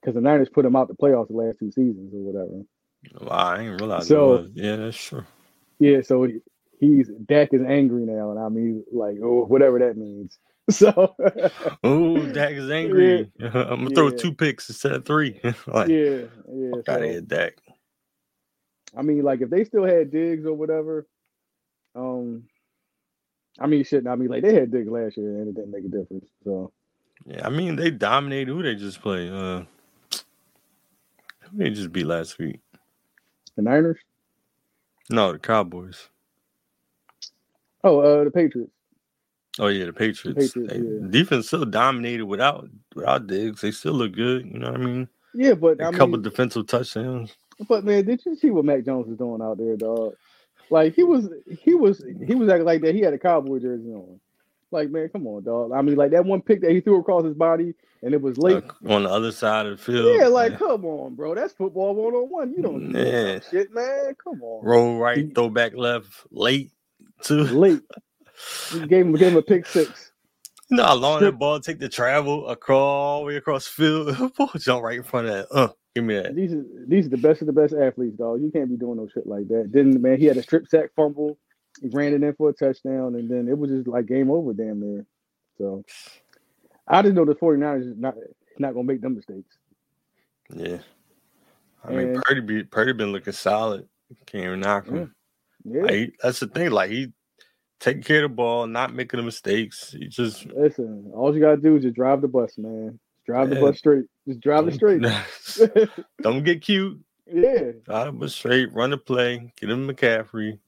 because 0.00 0.14
the 0.14 0.20
Niners 0.20 0.48
put 0.48 0.64
him 0.64 0.76
out 0.76 0.88
the 0.88 0.94
playoffs 0.94 1.28
the 1.28 1.34
last 1.34 1.58
two 1.58 1.70
seasons 1.70 2.12
or 2.14 2.20
whatever. 2.20 2.64
Wow, 3.20 3.36
I 3.36 3.56
didn't 3.58 3.78
realize. 3.78 4.06
So 4.06 4.48
yeah, 4.54 4.76
that's 4.76 4.96
true. 4.96 5.24
Yeah, 5.78 6.02
so 6.02 6.28
he's 6.78 7.08
Dak 7.08 7.52
is 7.52 7.62
angry 7.62 8.04
now, 8.04 8.30
and 8.30 8.38
I 8.38 8.48
mean, 8.48 8.84
like, 8.92 9.16
oh, 9.22 9.44
whatever 9.44 9.78
that 9.80 9.96
means. 9.96 10.38
So, 10.70 11.16
oh, 11.82 12.24
Dak 12.26 12.52
is 12.52 12.70
angry. 12.70 13.30
Yeah. 13.36 13.46
I'm 13.52 13.52
gonna 13.52 13.82
yeah. 13.90 13.94
throw 13.94 14.10
two 14.10 14.32
picks 14.32 14.68
instead 14.68 14.92
of 14.92 15.04
three. 15.04 15.40
like, 15.66 15.88
yeah, 15.88 16.22
yeah. 16.48 16.70
So, 16.86 16.92
out 16.92 17.02
of 17.02 17.28
Dak. 17.28 17.54
I 18.96 19.02
mean, 19.02 19.22
like 19.22 19.40
if 19.40 19.50
they 19.50 19.64
still 19.64 19.84
had 19.84 20.12
Diggs 20.12 20.46
or 20.46 20.54
whatever, 20.54 21.06
um, 21.96 22.44
I 23.58 23.66
mean, 23.66 23.84
shit. 23.84 24.06
I 24.06 24.14
mean, 24.14 24.28
like 24.28 24.42
they 24.42 24.54
had 24.54 24.70
Diggs 24.70 24.88
last 24.88 25.16
year 25.16 25.40
and 25.40 25.48
it 25.48 25.54
didn't 25.54 25.72
make 25.72 25.84
a 25.84 25.88
difference. 25.88 26.26
So 26.44 26.72
yeah, 27.26 27.46
I 27.46 27.50
mean 27.50 27.76
they 27.76 27.90
dominated. 27.90 28.48
Who 28.52 28.62
they 28.62 28.76
just 28.76 29.02
play? 29.02 29.28
Uh, 29.28 29.64
who 31.40 31.58
they 31.58 31.70
just 31.70 31.92
beat 31.92 32.06
last 32.06 32.38
week? 32.38 32.60
The 33.56 33.62
Niners. 33.62 33.98
No, 35.10 35.32
the 35.32 35.38
Cowboys. 35.38 36.08
Oh, 37.84 37.98
uh, 37.98 38.24
the 38.24 38.30
Patriots. 38.30 38.70
Oh 39.58 39.68
yeah, 39.68 39.86
the 39.86 39.92
Patriots. 39.92 40.52
The 40.52 40.60
Patriots 40.60 40.74
yeah. 40.74 41.08
Defense 41.10 41.46
still 41.46 41.64
dominated 41.64 42.24
without 42.24 42.68
without 42.94 43.26
Diggs. 43.26 43.60
They 43.60 43.70
still 43.70 43.92
look 43.92 44.12
good. 44.12 44.46
You 44.46 44.58
know 44.58 44.72
what 44.72 44.80
I 44.80 44.84
mean? 44.84 45.08
Yeah, 45.34 45.54
but 45.54 45.80
a 45.80 45.88
I 45.88 45.90
couple 45.92 46.08
mean, 46.08 46.22
defensive 46.22 46.66
touchdowns. 46.66 47.34
But 47.68 47.84
man, 47.84 48.04
did 48.04 48.22
you 48.24 48.34
see 48.34 48.50
what 48.50 48.64
Mac 48.64 48.84
Jones 48.84 49.08
was 49.08 49.18
doing 49.18 49.42
out 49.42 49.58
there, 49.58 49.76
dog? 49.76 50.14
Like 50.70 50.94
he 50.94 51.02
was, 51.02 51.28
he 51.60 51.74
was, 51.74 52.02
he 52.26 52.34
was 52.34 52.48
acting 52.48 52.64
like 52.64 52.80
that. 52.80 52.94
He 52.94 53.02
had 53.02 53.12
a 53.12 53.18
cowboy 53.18 53.58
jersey 53.58 53.90
on. 53.90 54.20
Like 54.70 54.90
man, 54.90 55.10
come 55.10 55.26
on, 55.26 55.44
dog. 55.44 55.72
I 55.72 55.82
mean, 55.82 55.96
like 55.96 56.12
that 56.12 56.24
one 56.24 56.40
pick 56.40 56.62
that 56.62 56.70
he 56.70 56.80
threw 56.80 56.98
across 56.98 57.24
his 57.24 57.34
body, 57.34 57.74
and 58.02 58.14
it 58.14 58.22
was 58.22 58.38
late 58.38 58.64
uh, 58.64 58.94
on 58.94 59.02
the 59.02 59.10
other 59.10 59.32
side 59.32 59.66
of 59.66 59.76
the 59.76 59.84
field. 59.84 60.16
Yeah, 60.18 60.28
like 60.28 60.58
come 60.58 60.86
on, 60.86 61.14
bro. 61.14 61.34
That's 61.34 61.52
football 61.52 61.94
one 61.94 62.14
on 62.14 62.30
one. 62.30 62.54
You 62.54 62.62
don't 62.62 62.90
do 62.90 62.98
yeah. 62.98 63.40
shit, 63.50 63.72
man. 63.74 64.14
Come 64.22 64.42
on. 64.42 64.64
Roll 64.64 64.98
right, 64.98 65.34
throw 65.34 65.50
back 65.50 65.74
left, 65.74 66.08
late 66.30 66.70
too. 67.22 67.44
Late. 67.44 67.82
He 68.72 68.86
gave 68.86 69.06
him 69.06 69.12
gave 69.14 69.32
him 69.32 69.36
a 69.36 69.42
pick 69.42 69.66
six. 69.66 70.12
You 70.70 70.78
know 70.78 70.84
how 70.84 70.94
long 70.94 71.20
that 71.20 71.38
ball 71.38 71.60
take 71.60 71.80
to 71.80 71.88
travel 71.88 72.48
across 72.48 72.76
all 72.76 73.20
the 73.20 73.26
way 73.26 73.36
across 73.36 73.66
the 73.66 73.72
field? 73.72 74.34
ball 74.36 74.50
jump 74.56 74.82
right 74.82 74.96
in 74.96 75.02
front 75.02 75.28
of 75.28 75.34
that. 75.34 75.54
Uh, 75.54 75.68
give 75.94 76.04
me 76.04 76.14
that. 76.14 76.34
These 76.34 76.52
are 76.52 76.64
these 76.86 77.06
are 77.06 77.10
the 77.10 77.18
best 77.18 77.42
of 77.42 77.46
the 77.46 77.52
best 77.52 77.74
athletes, 77.74 78.16
dog. 78.16 78.40
You 78.40 78.50
can't 78.50 78.70
be 78.70 78.76
doing 78.76 78.96
no 78.96 79.08
shit 79.12 79.26
like 79.26 79.48
that. 79.48 79.70
Then 79.72 80.00
man, 80.00 80.18
he 80.18 80.26
had 80.26 80.36
a 80.36 80.42
strip 80.42 80.66
sack 80.68 80.90
fumble. 80.96 81.38
He 81.80 81.88
ran 81.88 82.14
it 82.14 82.22
in 82.22 82.34
for 82.34 82.50
a 82.50 82.52
touchdown, 82.52 83.14
and 83.14 83.30
then 83.30 83.48
it 83.48 83.58
was 83.58 83.70
just 83.70 83.86
like 83.86 84.06
game 84.06 84.30
over 84.30 84.52
damn 84.52 84.80
near. 84.80 85.06
So 85.58 85.84
I 86.88 87.02
just 87.02 87.14
know 87.14 87.24
the 87.24 87.34
49ers 87.34 87.90
is 87.90 87.96
not 87.96 88.14
not 88.58 88.74
gonna 88.74 88.84
make 88.84 89.00
them 89.00 89.16
mistakes. 89.16 89.56
Yeah. 90.54 90.78
I 91.84 91.88
and, 91.88 91.96
mean 91.96 92.22
Purdy 92.24 92.40
be 92.40 92.64
Purdy 92.64 92.92
been 92.92 93.12
looking 93.12 93.32
solid. 93.32 93.88
Can't 94.26 94.44
even 94.44 94.60
knock 94.60 94.86
him. 94.86 95.14
Yeah. 95.64 95.82
Like, 95.82 96.14
that's 96.22 96.40
the 96.40 96.46
thing. 96.46 96.70
Like 96.70 96.90
he 96.90 97.12
taking 97.82 98.02
care 98.02 98.24
of 98.24 98.30
the 98.30 98.34
ball, 98.34 98.66
not 98.66 98.94
making 98.94 99.18
the 99.18 99.24
mistakes. 99.24 99.94
You 99.98 100.08
just 100.08 100.46
listen. 100.46 101.10
All 101.14 101.34
you 101.34 101.40
gotta 101.40 101.56
do 101.56 101.76
is 101.76 101.82
just 101.82 101.96
drive 101.96 102.22
the 102.22 102.28
bus, 102.28 102.56
man. 102.56 102.98
Just 103.16 103.26
drive 103.26 103.48
yeah. 103.48 103.54
the 103.56 103.60
bus 103.60 103.78
straight. 103.78 104.04
Just 104.26 104.40
drive 104.40 104.68
it 104.68 104.74
straight. 104.74 105.02
Don't 106.22 106.44
get 106.44 106.62
cute. 106.62 107.00
Yeah. 107.26 107.72
Drive 107.84 108.06
the 108.06 108.12
bus 108.12 108.34
straight. 108.34 108.72
Run 108.72 108.90
the 108.90 108.98
play. 108.98 109.52
Get 109.60 109.70
him 109.70 109.88
McCaffrey. 109.88 110.58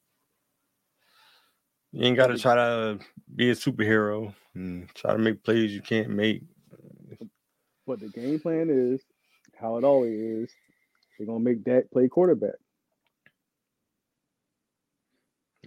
You 1.92 2.04
ain't 2.04 2.16
got 2.16 2.26
to 2.26 2.38
try 2.38 2.56
to 2.56 2.98
be 3.32 3.50
a 3.50 3.54
superhero 3.54 4.34
and 4.56 4.92
try 4.94 5.12
to 5.12 5.18
make 5.18 5.44
plays 5.44 5.72
you 5.72 5.80
can't 5.80 6.10
make. 6.10 6.42
But 7.86 8.00
the 8.00 8.08
game 8.08 8.40
plan 8.40 8.68
is 8.70 9.02
how 9.56 9.76
it 9.76 9.84
always 9.84 10.18
is. 10.18 10.50
They're 11.16 11.28
gonna 11.28 11.38
make 11.38 11.64
that 11.64 11.92
play 11.92 12.08
quarterback. 12.08 12.56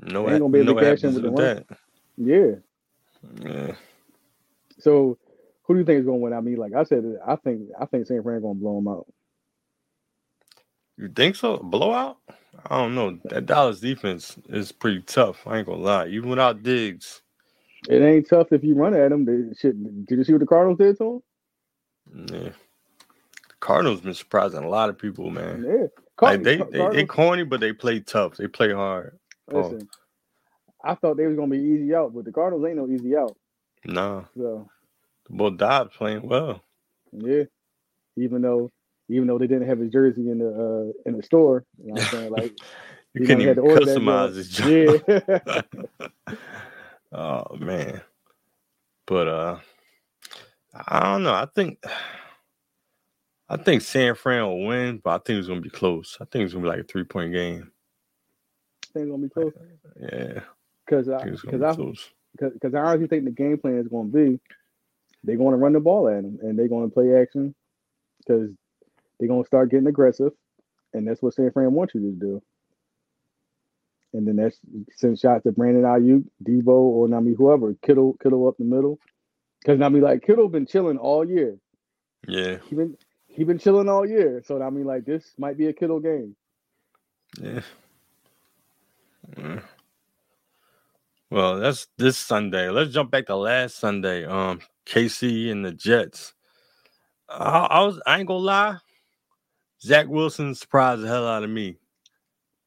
No, 0.01 0.30
ain't 0.30 0.39
gonna 0.39 0.50
be 0.50 0.60
able 0.60 0.74
no 0.74 0.80
to 0.80 0.86
cash 0.86 1.04
in 1.04 1.13
with 1.13 1.24
the 1.24 1.32
that. 1.32 1.66
Yeah. 2.18 2.56
Yeah. 3.42 3.74
So, 4.80 5.18
who 5.63 5.74
do 5.74 5.80
you 5.80 5.86
think 5.86 6.00
is 6.00 6.06
gonna 6.06 6.18
win? 6.18 6.34
I 6.34 6.42
mean, 6.42 6.58
like 6.58 6.74
I 6.74 6.84
said, 6.84 7.04
I 7.25 7.36
think 7.36 7.70
I 7.80 7.86
think 7.86 8.08
San 8.08 8.24
Fran 8.24 8.42
gonna 8.42 8.54
blow 8.56 8.75
them 8.75 8.88
out. 8.88 9.08
You 10.98 11.10
think 11.10 11.36
so? 11.36 11.58
Blowout? 11.58 12.18
I 12.70 12.77
don't 12.77 12.96
know. 12.96 13.20
That 13.25 13.46
Dallas 13.46 13.80
defense 13.80 14.38
is 14.50 14.72
pretty 14.72 15.01
tough. 15.01 15.46
I 15.46 15.60
ain't 15.60 15.68
gonna 15.68 15.82
lie. 15.82 16.08
Even 16.08 16.30
without 16.30 16.63
Diggs, 16.63 17.22
it 17.89 18.01
ain't 18.01 18.27
tough 18.30 18.51
if 18.51 18.63
you 18.63 18.75
run 18.75 18.94
at 18.96 19.10
them. 19.10 19.25
They, 19.25 19.54
shit, 19.56 20.06
did 20.08 20.18
you 20.18 20.24
see 20.24 20.34
what 20.34 20.39
the 20.39 20.48
Cardinals 20.48 20.80
did 20.80 20.98
to 20.98 21.22
them? 22.13 22.34
Yeah. 22.34 22.50
The 22.50 23.56
Cardinals 23.60 24.01
been 24.01 24.13
surprising 24.13 24.63
a 24.63 24.70
lot 24.70 24.89
of 24.89 24.98
people, 24.98 25.30
man. 25.30 25.63
Yeah. 25.63 25.88
Car- 26.18 26.34
like 26.34 26.44
they, 26.44 26.58
they, 26.58 26.88
they 26.88 27.06
corny, 27.06 27.44
but 27.44 27.60
they 27.60 27.74
play 27.74 28.00
tough. 28.00 28.38
They 28.38 28.48
play 28.48 28.74
hard. 28.74 29.20
Listen, 29.51 29.88
I 30.84 30.96
thought 30.96 31.18
they 31.18 31.25
was 31.25 31.36
gonna 31.36 31.51
be 31.51 31.58
easy 31.58 31.96
out, 31.96 32.13
but 32.13 32.25
the 32.25 32.32
Cardinals 32.32 32.66
ain't 32.68 32.77
no 32.77 32.88
easy 32.88 33.16
out. 33.16 33.36
Nah. 33.86 34.25
So, 34.36 34.70
well, 35.30 35.51
Dobbs 35.51 35.96
playing 35.96 36.27
well. 36.27 36.63
Yeah, 37.12 37.44
even 38.18 38.42
though 38.42 38.72
even 39.10 39.27
though 39.27 39.38
they 39.38 39.48
didn't 39.48 39.68
have 39.68 39.80
his 39.80 39.92
jersey 39.92 40.30
in 40.30 40.39
the 40.39 40.50
uh, 40.50 41.10
in 41.10 41.16
the 41.16 41.24
store, 41.24 41.66
you 41.82 41.88
know 41.88 41.94
what 41.94 42.01
I'm 42.01 42.12
saying? 42.12 42.32
Like 42.32 42.51
you, 43.13 43.22
you 43.22 43.25
couldn't 43.25 43.42
even 43.42 43.56
customize 43.56 44.36
his 44.36 44.50
jersey. 44.50 45.01
Yeah. 45.08 45.62
oh 47.13 47.56
man, 47.58 48.01
but 49.06 49.27
uh, 49.27 49.60
I 50.74 51.04
don't 51.04 51.24
know. 51.24 51.34
I 51.34 51.48
think. 51.54 51.84
I 53.50 53.56
think 53.56 53.82
San 53.82 54.13
Fran 54.16 54.44
will 54.44 54.66
win, 54.66 55.00
but 55.01 55.12
I 55.12 55.18
think 55.24 55.39
it's 55.39 55.48
gonna 55.48 55.62
be 55.62 55.70
close. 55.70 56.18
I 56.20 56.25
think 56.25 56.44
it's 56.44 56.54
gonna 56.54 56.63
be 56.63 56.70
like 56.70 56.82
a 56.82 56.84
three 56.84 57.06
point 57.06 57.32
game 57.32 57.72
gonna 59.06 59.24
be 59.24 59.30
close. 59.30 59.54
Yeah, 60.00 60.42
because 60.86 61.10
I 61.10 61.24
because 61.30 61.62
I 61.62 61.75
because 62.39 62.74
I 62.74 62.80
honestly 62.80 63.08
think 63.08 63.25
the 63.25 63.32
game 63.32 63.58
plan 63.58 63.77
is 63.77 63.88
going 63.88 64.12
to 64.12 64.18
be 64.18 64.39
they're 65.24 65.38
going 65.38 65.51
to 65.51 65.58
run 65.58 65.74
the 65.74 65.80
ball 65.80 66.08
at 66.08 66.24
them 66.24 66.39
and 66.42 66.58
they're 66.58 66.68
going 66.68 66.89
to 66.89 66.94
play 66.94 67.20
action 67.20 67.54
because 68.20 68.50
they're 69.20 69.27
going 69.27 69.44
to 69.44 69.48
start 69.48 69.72
getting 69.72 69.88
aggressive, 69.88 70.32
and 70.94 71.08
that's 71.08 71.22
what 71.22 71.34
San 71.34 71.51
Fran 71.51 71.74
wants 71.74 71.96
you 71.96 72.01
to 72.01 72.12
do. 72.12 72.42
And 74.13 74.27
then 74.27 74.38
that's 74.38 74.58
send 74.96 75.20
shots 75.20 75.44
to 75.44 75.51
Brandon 75.51 75.84
Aiyuk, 75.84 76.24
Deebo, 76.44 76.68
or 76.68 77.13
I 77.13 77.20
mean 77.20 77.36
whoever 77.36 77.75
Kittle, 77.86 78.16
Kittle 78.22 78.48
up 78.48 78.58
the 78.58 78.63
middle. 78.63 79.00
Because 79.62 79.82
I 79.82 79.89
mean 79.89 80.01
like 80.01 80.24
Kittle 80.24 80.48
been 80.48 80.66
chilling 80.66 80.98
all 80.98 81.27
year. 81.27 81.58
Yeah, 82.27 82.58
he 82.68 82.75
been 82.75 82.98
he 83.27 83.44
been 83.44 83.60
chilling 83.60 83.89
all 83.89 84.08
year. 84.08 84.42
So 84.46 84.62
I 84.62 84.70
mean 84.70 84.86
like 84.86 85.06
this 85.06 85.34
might 85.38 85.58
be 85.58 85.68
a 85.68 85.74
Kittle 85.74 86.00
game. 86.00 86.36
Yeah. 87.42 87.62
Mm. 89.36 89.63
Well, 91.29 91.60
that's 91.60 91.88
this 91.98 92.17
Sunday. 92.17 92.69
Let's 92.69 92.93
jump 92.93 93.12
back 93.12 93.25
to 93.25 93.36
last 93.36 93.79
Sunday. 93.79 94.25
Um, 94.25 94.62
KC 94.86 95.51
and 95.51 95.65
the 95.65 95.74
Jets. 95.74 96.34
I, 97.29 97.67
I 97.69 97.84
was 97.84 98.00
I 98.05 98.19
ain't 98.19 98.27
gonna 98.27 98.39
lie. 98.39 98.77
Zach 99.81 100.07
Wilson 100.07 100.55
surprised 100.55 101.01
the 101.01 101.07
hell 101.07 101.27
out 101.27 101.43
of 101.43 101.50
me. 101.50 101.77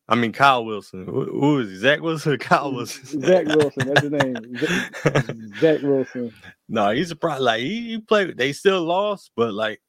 I 0.09 0.17
mean 0.17 0.33
Kyle 0.33 0.65
Wilson. 0.65 1.07
Who, 1.07 1.25
who 1.25 1.61
is 1.61 1.71
he? 1.71 1.77
Zach 1.77 2.01
Wilson 2.01 2.33
or 2.33 2.39
Kyle 2.39 2.73
Wilson? 2.73 3.23
Zach 3.23 3.47
Wilson, 3.47 3.89
that's 3.89 4.03
his 4.03 4.11
name. 4.11 5.55
Zach 5.61 5.83
Wilson. 5.83 6.33
No, 6.69 6.91
he's 6.91 7.09
surprised. 7.09 7.43
Like 7.43 7.63
he, 7.63 7.91
he 7.91 7.99
played. 7.99 8.37
They 8.37 8.53
still 8.53 8.83
lost, 8.83 9.31
but 9.37 9.55
like 9.55 9.81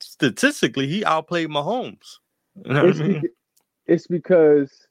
statistically, 0.00 0.88
he 0.88 1.04
outplayed 1.04 1.48
Mahomes. 1.48 2.18
You 2.64 2.74
know 2.74 2.88
it's, 2.88 3.00
I 3.00 3.04
mean? 3.04 3.22
it's 3.86 4.06
because 4.06 4.87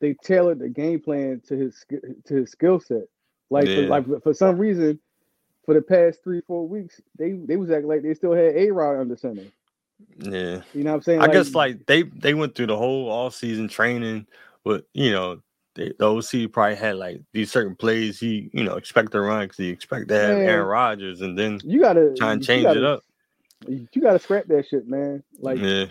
they 0.00 0.14
tailored 0.14 0.58
the 0.58 0.68
game 0.68 1.00
plan 1.00 1.42
to 1.48 1.56
his 1.56 1.84
to 2.26 2.34
his 2.34 2.50
skill 2.50 2.80
set. 2.80 3.04
Like 3.50 3.66
yeah. 3.66 3.76
for, 3.76 3.82
like 3.82 4.22
for 4.22 4.34
some 4.34 4.58
reason, 4.58 4.98
for 5.64 5.74
the 5.74 5.82
past 5.82 6.22
three 6.22 6.40
four 6.46 6.66
weeks, 6.68 7.00
they 7.18 7.32
they 7.32 7.56
was 7.56 7.70
acting 7.70 7.88
like 7.88 8.02
they 8.02 8.14
still 8.14 8.32
had 8.32 8.56
a 8.56 8.70
Rod 8.70 9.00
under 9.00 9.16
center. 9.16 9.44
Yeah, 10.18 10.62
you 10.74 10.84
know 10.84 10.90
what 10.90 10.96
I'm 10.96 11.02
saying. 11.02 11.18
I 11.20 11.22
like, 11.22 11.32
guess 11.32 11.54
like 11.54 11.86
they 11.86 12.02
they 12.02 12.34
went 12.34 12.54
through 12.54 12.66
the 12.66 12.76
whole 12.76 13.08
all 13.08 13.30
season 13.30 13.68
training, 13.68 14.26
but 14.64 14.84
you 14.92 15.10
know 15.10 15.40
they, 15.74 15.92
the 15.98 16.06
OC 16.06 16.52
probably 16.52 16.76
had 16.76 16.96
like 16.96 17.20
these 17.32 17.50
certain 17.50 17.74
plays 17.74 18.20
he 18.20 18.50
you 18.52 18.64
know 18.64 18.76
expect 18.76 19.12
to 19.12 19.20
run 19.20 19.44
because 19.44 19.56
he 19.56 19.68
expect 19.68 20.08
to 20.08 20.14
have 20.14 20.38
man, 20.38 20.48
Aaron 20.48 20.66
Rodgers, 20.66 21.20
and 21.20 21.38
then 21.38 21.60
you 21.64 21.80
gotta 21.80 22.14
try 22.16 22.32
and 22.32 22.44
change 22.44 22.64
gotta, 22.64 22.78
it 22.78 22.84
up. 22.84 23.04
You 23.66 24.00
gotta 24.00 24.18
scrap 24.18 24.46
that 24.46 24.68
shit, 24.68 24.86
man. 24.86 25.22
Like 25.40 25.58
yeah. 25.58 25.86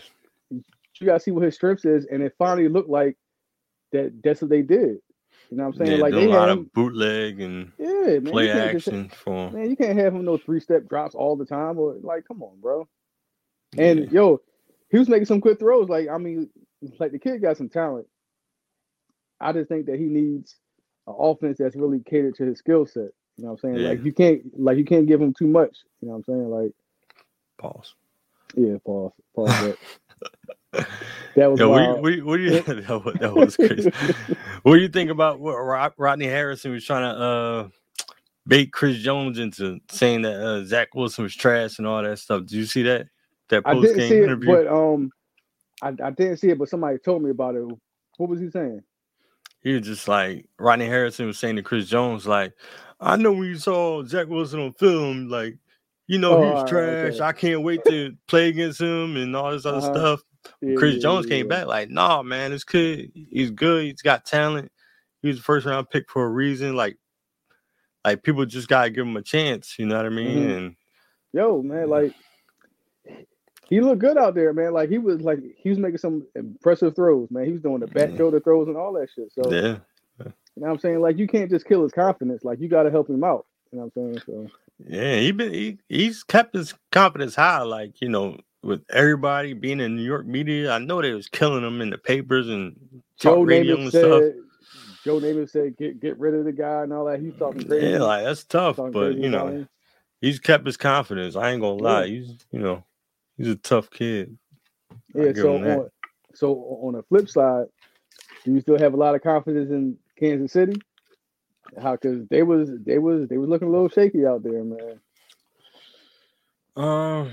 you 0.50 1.06
gotta 1.06 1.20
see 1.20 1.32
what 1.32 1.44
his 1.44 1.56
strengths 1.56 1.86
is, 1.86 2.06
and 2.06 2.22
it 2.24 2.34
finally 2.38 2.70
looked 2.70 2.90
like 2.90 3.18
that 3.92 4.22
that's 4.24 4.42
what 4.42 4.50
they 4.50 4.62
did. 4.62 5.00
You 5.50 5.58
know 5.58 5.68
what 5.68 5.76
I'm 5.80 5.86
saying? 5.86 5.98
Yeah, 5.98 6.04
like 6.04 6.14
they 6.14 6.22
had 6.22 6.30
a 6.30 6.34
lot 6.34 6.50
him, 6.50 6.60
of 6.60 6.74
bootleg 6.74 7.40
and 7.40 7.72
yeah, 7.78 8.20
man, 8.20 8.32
play 8.32 8.52
action 8.52 9.08
just, 9.10 9.22
for 9.22 9.52
man. 9.52 9.70
You 9.70 9.78
can't 9.78 9.98
have 9.98 10.14
him 10.14 10.26
no 10.26 10.38
three 10.38 10.60
step 10.60 10.88
drops 10.90 11.16
all 11.16 11.36
the 11.36 11.46
time. 11.46 11.78
Or 11.80 11.96
like, 12.02 12.28
come 12.28 12.44
on, 12.44 12.60
bro. 12.60 12.88
And 13.78 14.00
yeah. 14.00 14.10
yo, 14.12 14.42
he 14.90 14.98
was 14.98 15.08
making 15.08 15.26
some 15.26 15.42
quick 15.42 15.60
throws. 15.60 15.90
Like, 15.90 16.10
I 16.10 16.18
mean, 16.18 16.50
like 17.00 17.12
the 17.12 17.20
kid 17.20 17.42
got 17.42 17.58
some 17.58 17.70
talent. 17.70 18.08
I 19.40 19.54
just 19.54 19.70
think 19.70 19.86
that 19.86 20.00
he 20.00 20.06
needs 20.06 20.56
an 21.06 21.16
offense 21.18 21.58
that's 21.60 21.76
really 21.76 22.00
catered 22.00 22.36
to 22.36 22.46
his 22.46 22.60
skill 22.60 22.86
set. 22.86 23.12
You 23.38 23.46
know 23.46 23.52
what 23.52 23.60
I'm 23.64 23.76
saying? 23.76 23.76
Yeah. 23.78 23.90
Like 23.90 24.04
you 24.04 24.12
can't 24.12 24.42
like 24.60 24.78
you 24.78 24.86
can't 24.86 25.08
give 25.08 25.22
him 25.22 25.34
too 25.34 25.48
much. 25.48 25.78
You 26.02 26.10
know 26.10 26.16
what 26.16 26.18
I'm 26.18 26.24
saying? 26.24 26.50
Like 26.50 26.72
pause. 27.58 27.96
Yeah, 28.56 28.78
pause. 28.86 29.12
Pause. 29.36 29.76
That 31.38 31.52
was 31.52 31.60
Yo, 31.60 31.70
what, 31.70 32.02
what, 32.02 32.24
what 32.24 32.38
do 32.38 32.44
you 32.44 32.50
that, 32.62 33.04
was, 33.06 33.16
that 33.20 33.34
was 33.34 33.56
crazy. 33.56 33.92
what 34.64 34.76
do 34.76 34.82
you 34.82 34.88
think 34.88 35.12
about 35.12 35.40
what 35.40 35.56
Rodney 35.98 36.26
Harrison 36.26 36.72
was 36.72 36.84
trying 36.84 37.04
to 37.04 37.22
uh, 37.22 37.68
bait 38.48 38.74
Chris 38.74 38.98
Jones 38.98 39.38
into 39.38 39.80
saying 39.90 40.24
that 40.24 40.42
uh, 40.42 40.66
Zach 40.66 40.96
Wilson 40.96 41.24
was 41.24 41.36
trash 41.36 41.78
and 41.78 41.86
all 41.86 42.02
that 42.02 42.18
stuff? 42.18 42.42
Did 42.42 42.54
you 42.54 42.66
see 42.66 42.84
that? 42.84 43.08
That 43.50 43.64
post 43.64 43.96
game 43.96 44.24
interview? 44.24 44.52
It, 44.52 44.66
but 44.66 44.74
um, 44.74 45.12
I, 45.82 45.90
I 45.90 46.10
didn't 46.10 46.38
see 46.38 46.50
it, 46.50 46.58
but 46.58 46.70
somebody 46.70 46.98
told 46.98 47.24
me 47.24 47.30
about 47.30 47.56
it. 47.56 47.64
What 48.18 48.30
was 48.30 48.40
he 48.40 48.50
saying? 48.50 48.82
He 49.62 49.74
was 49.74 49.84
just 49.84 50.08
like 50.08 50.48
Rodney 50.60 50.88
Harrison 50.88 51.28
was 51.28 51.38
saying 51.38 51.56
to 51.58 51.62
Chris 51.62 51.88
Jones, 51.88 52.26
like, 52.26 52.54
I 53.00 53.16
know 53.16 53.32
when 53.32 53.44
you 53.44 53.58
saw 53.58 54.04
Zach 54.04 54.28
Wilson 54.28 54.60
on 54.60 54.74
film, 54.74 55.30
like, 55.30 55.58
you 56.08 56.18
know, 56.20 56.38
Oh, 56.38 56.42
he 56.42 56.50
was 56.50 56.58
alright, 56.60 56.70
trash. 56.70 57.14
okay. 57.16 57.24
I 57.24 57.32
can't 57.34 57.62
wait 57.64 57.84
to 57.86 58.16
play 58.28 58.50
against 58.50 58.82
him 58.82 59.18
and 59.18 59.36
all 59.36 59.52
this 59.52 59.66
other 59.66 59.78
Uh-huh. 59.78 59.94
stuff. 59.94 60.24
Yeah, 60.62 60.76
Chris 60.76 60.96
yeah, 60.96 61.02
Jones 61.02 61.26
yeah, 61.26 61.30
came 61.38 61.48
back 61.48 61.68
like, 61.68 61.90
nah, 61.90 62.22
man, 62.24 62.52
this 62.52 62.64
kid, 62.64 63.12
he's 63.14 63.52
good. 63.52 63.84
He's 63.86 64.02
got 64.02 64.26
talent. 64.26 64.72
He 65.22 65.28
was 65.28 65.38
the 65.38 65.44
first 65.44 65.66
round 65.66 65.90
pick 65.90 66.10
for 66.10 66.24
a 66.24 66.30
reason. 66.30 66.76
Like, 66.76 66.98
like 68.06 68.24
people 68.24 68.46
just 68.46 68.68
gotta 68.70 68.90
give 68.90 69.06
him 69.06 69.18
a 69.18 69.22
chance. 69.22 69.78
You 69.78 69.86
know 69.86 69.98
what 69.98 70.06
I 70.06 70.10
mean? 70.10 70.38
Mhm. 70.38 70.58
And 70.58 70.76
Yo, 71.34 71.62
man, 71.62 71.90
like 71.90 72.14
he 73.70 73.82
looked 73.82 74.00
good 74.00 74.18
out 74.18 74.34
there, 74.34 74.54
man. 74.54 74.72
Like 74.72 74.90
he 74.90 74.98
was 74.98 75.20
like 75.22 75.40
he 75.58 75.70
was 75.70 75.78
making 75.78 75.98
some 75.98 76.26
impressive 76.36 76.96
throws, 76.96 77.30
man. 77.30 77.46
He 77.46 77.52
was 77.52 77.62
doing 77.62 77.82
the 77.82 77.88
back 77.88 78.16
shoulder 78.16 78.40
throws 78.40 78.68
and 78.70 78.78
all 78.78 78.94
that 78.94 79.10
shit. 79.14 79.32
So 79.34 79.52
yeah, 79.52 79.78
you 80.20 80.26
know 80.26 80.32
what 80.56 80.70
I'm 80.72 80.80
saying? 80.80 81.02
Like 81.02 81.18
you 81.18 81.28
can't 81.28 81.50
just 81.52 81.66
kill 81.68 81.84
his 81.84 81.92
confidence. 81.92 82.46
Like 82.46 82.62
you 82.62 82.70
gotta 82.70 82.90
help 82.92 83.10
him 83.10 83.24
out. 83.26 83.46
You 83.72 83.80
know 83.80 83.92
what 83.94 84.02
I'm 84.04 84.14
saying? 84.16 84.22
So 84.26 84.52
yeah, 84.86 85.20
he 85.20 85.32
been 85.32 85.54
he, 85.54 85.78
he's 85.90 86.24
kept 86.24 86.56
his 86.56 86.74
confidence 86.92 87.36
high. 87.36 87.62
Like 87.62 88.02
you 88.02 88.10
know, 88.10 88.38
with 88.64 88.84
everybody 88.92 89.54
being 89.54 89.80
in 89.80 89.96
New 89.96 90.04
York 90.04 90.26
media, 90.26 90.72
I 90.72 90.80
know 90.80 91.02
they 91.02 91.14
was 91.14 91.28
killing 91.28 91.64
him 91.64 91.82
in 91.82 91.90
the 91.90 91.98
papers 91.98 92.48
and 92.48 92.76
talk 93.20 93.38
Joe 93.38 93.42
radio 93.44 93.78
Namath 93.78 93.82
and 93.82 93.92
said 93.92 94.02
stuff. 94.02 95.04
Joe 95.04 95.20
Namath 95.20 95.50
said 95.50 95.78
get 95.78 96.00
get 96.00 96.20
rid 96.20 96.36
of 96.36 96.46
the 96.46 96.52
guy 96.52 96.84
and 96.84 96.94
all 96.94 97.06
that. 97.06 97.20
He's 97.20 97.36
talking 97.36 97.68
crazy. 97.68 97.88
Yeah, 97.88 98.00
like 98.00 98.24
that's 98.24 98.44
tough, 98.44 98.78
but 98.78 99.16
you 99.16 99.30
know, 99.30 99.48
him. 99.48 99.70
he's 100.22 100.40
kept 100.40 100.66
his 100.66 100.78
confidence. 100.78 101.36
I 101.36 101.52
ain't 101.52 101.62
gonna 101.62 101.82
lie. 101.82 102.08
He's 102.08 102.46
you 102.52 102.60
know, 102.60 102.84
he's 103.38 103.48
a 103.48 103.56
tough 103.56 103.90
kid. 103.90 104.38
Yeah, 105.16 105.32
so 105.34 105.56
on, 105.56 105.90
so 106.34 106.54
on 106.84 106.94
the 106.94 107.04
flip 107.04 107.30
side, 107.30 107.66
do 108.46 108.54
you 108.54 108.62
still 108.62 108.78
have 108.78 108.94
a 108.94 108.98
lot 108.98 109.16
of 109.16 109.24
confidence 109.24 109.72
in 109.72 109.98
Kansas 110.20 110.52
City? 110.52 110.80
How 111.82 111.94
because 111.94 112.28
they 112.30 112.44
was 112.44 112.70
they 112.86 112.98
was 113.00 113.28
they 113.28 113.38
was 113.38 113.50
looking 113.50 113.68
a 113.68 113.72
little 113.72 113.90
shaky 113.90 114.26
out 114.26 114.44
there, 114.44 114.64
man. 114.64 115.00
Um, 116.76 117.32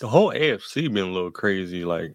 the 0.00 0.08
whole 0.08 0.32
AFC 0.32 0.92
been 0.92 1.08
a 1.08 1.12
little 1.12 1.30
crazy. 1.30 1.84
Like 1.84 2.14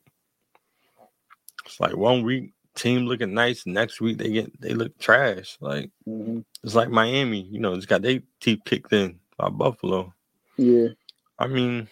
it's 1.66 1.80
like 1.80 1.96
one 1.96 2.24
week 2.24 2.54
team 2.75 3.06
looking 3.06 3.34
nice, 3.34 3.66
next 3.66 4.01
week 4.01 4.18
they 4.18 4.32
get 4.32 4.62
they 4.62 4.74
look 4.74 4.98
trash. 5.00 5.58
Like 5.62 5.92
hmm 6.06 6.42
it's 6.63 6.75
like 6.75 6.90
Miami, 6.90 7.42
you 7.42 7.60
know, 7.60 7.75
just 7.75 7.88
got 7.88 8.01
their 8.04 8.20
teeth 8.40 8.62
kicked 8.66 8.94
in 8.94 9.20
by 9.38 9.50
Buffalo. 9.50 10.13
Yeah, 10.58 10.90
I 11.40 11.48
mean, 11.48 11.88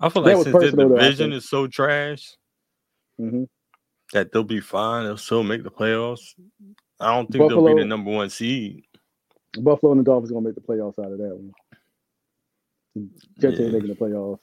I 0.00 0.08
feel 0.10 0.22
That 0.22 0.36
like 0.36 0.44
since 0.44 0.54
though, 0.72 0.88
division 0.90 1.32
is 1.32 1.48
so 1.48 1.66
trash 1.66 2.36
hmm 3.18 3.44
that 4.12 4.32
they'll 4.32 4.44
be 4.44 4.60
fine. 4.60 5.04
They'll 5.04 5.16
still 5.16 5.42
make 5.42 5.62
the 5.64 5.70
playoffs. 5.70 6.34
I 7.02 7.14
don't 7.14 7.30
think 7.30 7.48
they'll 7.48 7.66
be 7.74 7.80
the 7.80 7.84
number 7.86 8.10
one 8.10 8.30
seed. 8.30 8.84
Buffalo 9.58 9.92
and 9.92 10.00
the 10.00 10.04
Dolphins 10.04 10.30
gonna 10.32 10.46
make 10.46 10.54
the 10.54 10.60
playoffs 10.60 10.98
out 10.98 11.12
of 11.12 11.18
that 11.18 11.36
one. 11.36 11.52
Jets 13.38 13.58
Yeah. 13.58 13.64
ain't 13.66 13.72
making 13.74 13.88
the 13.88 13.94
playoffs. 13.94 14.38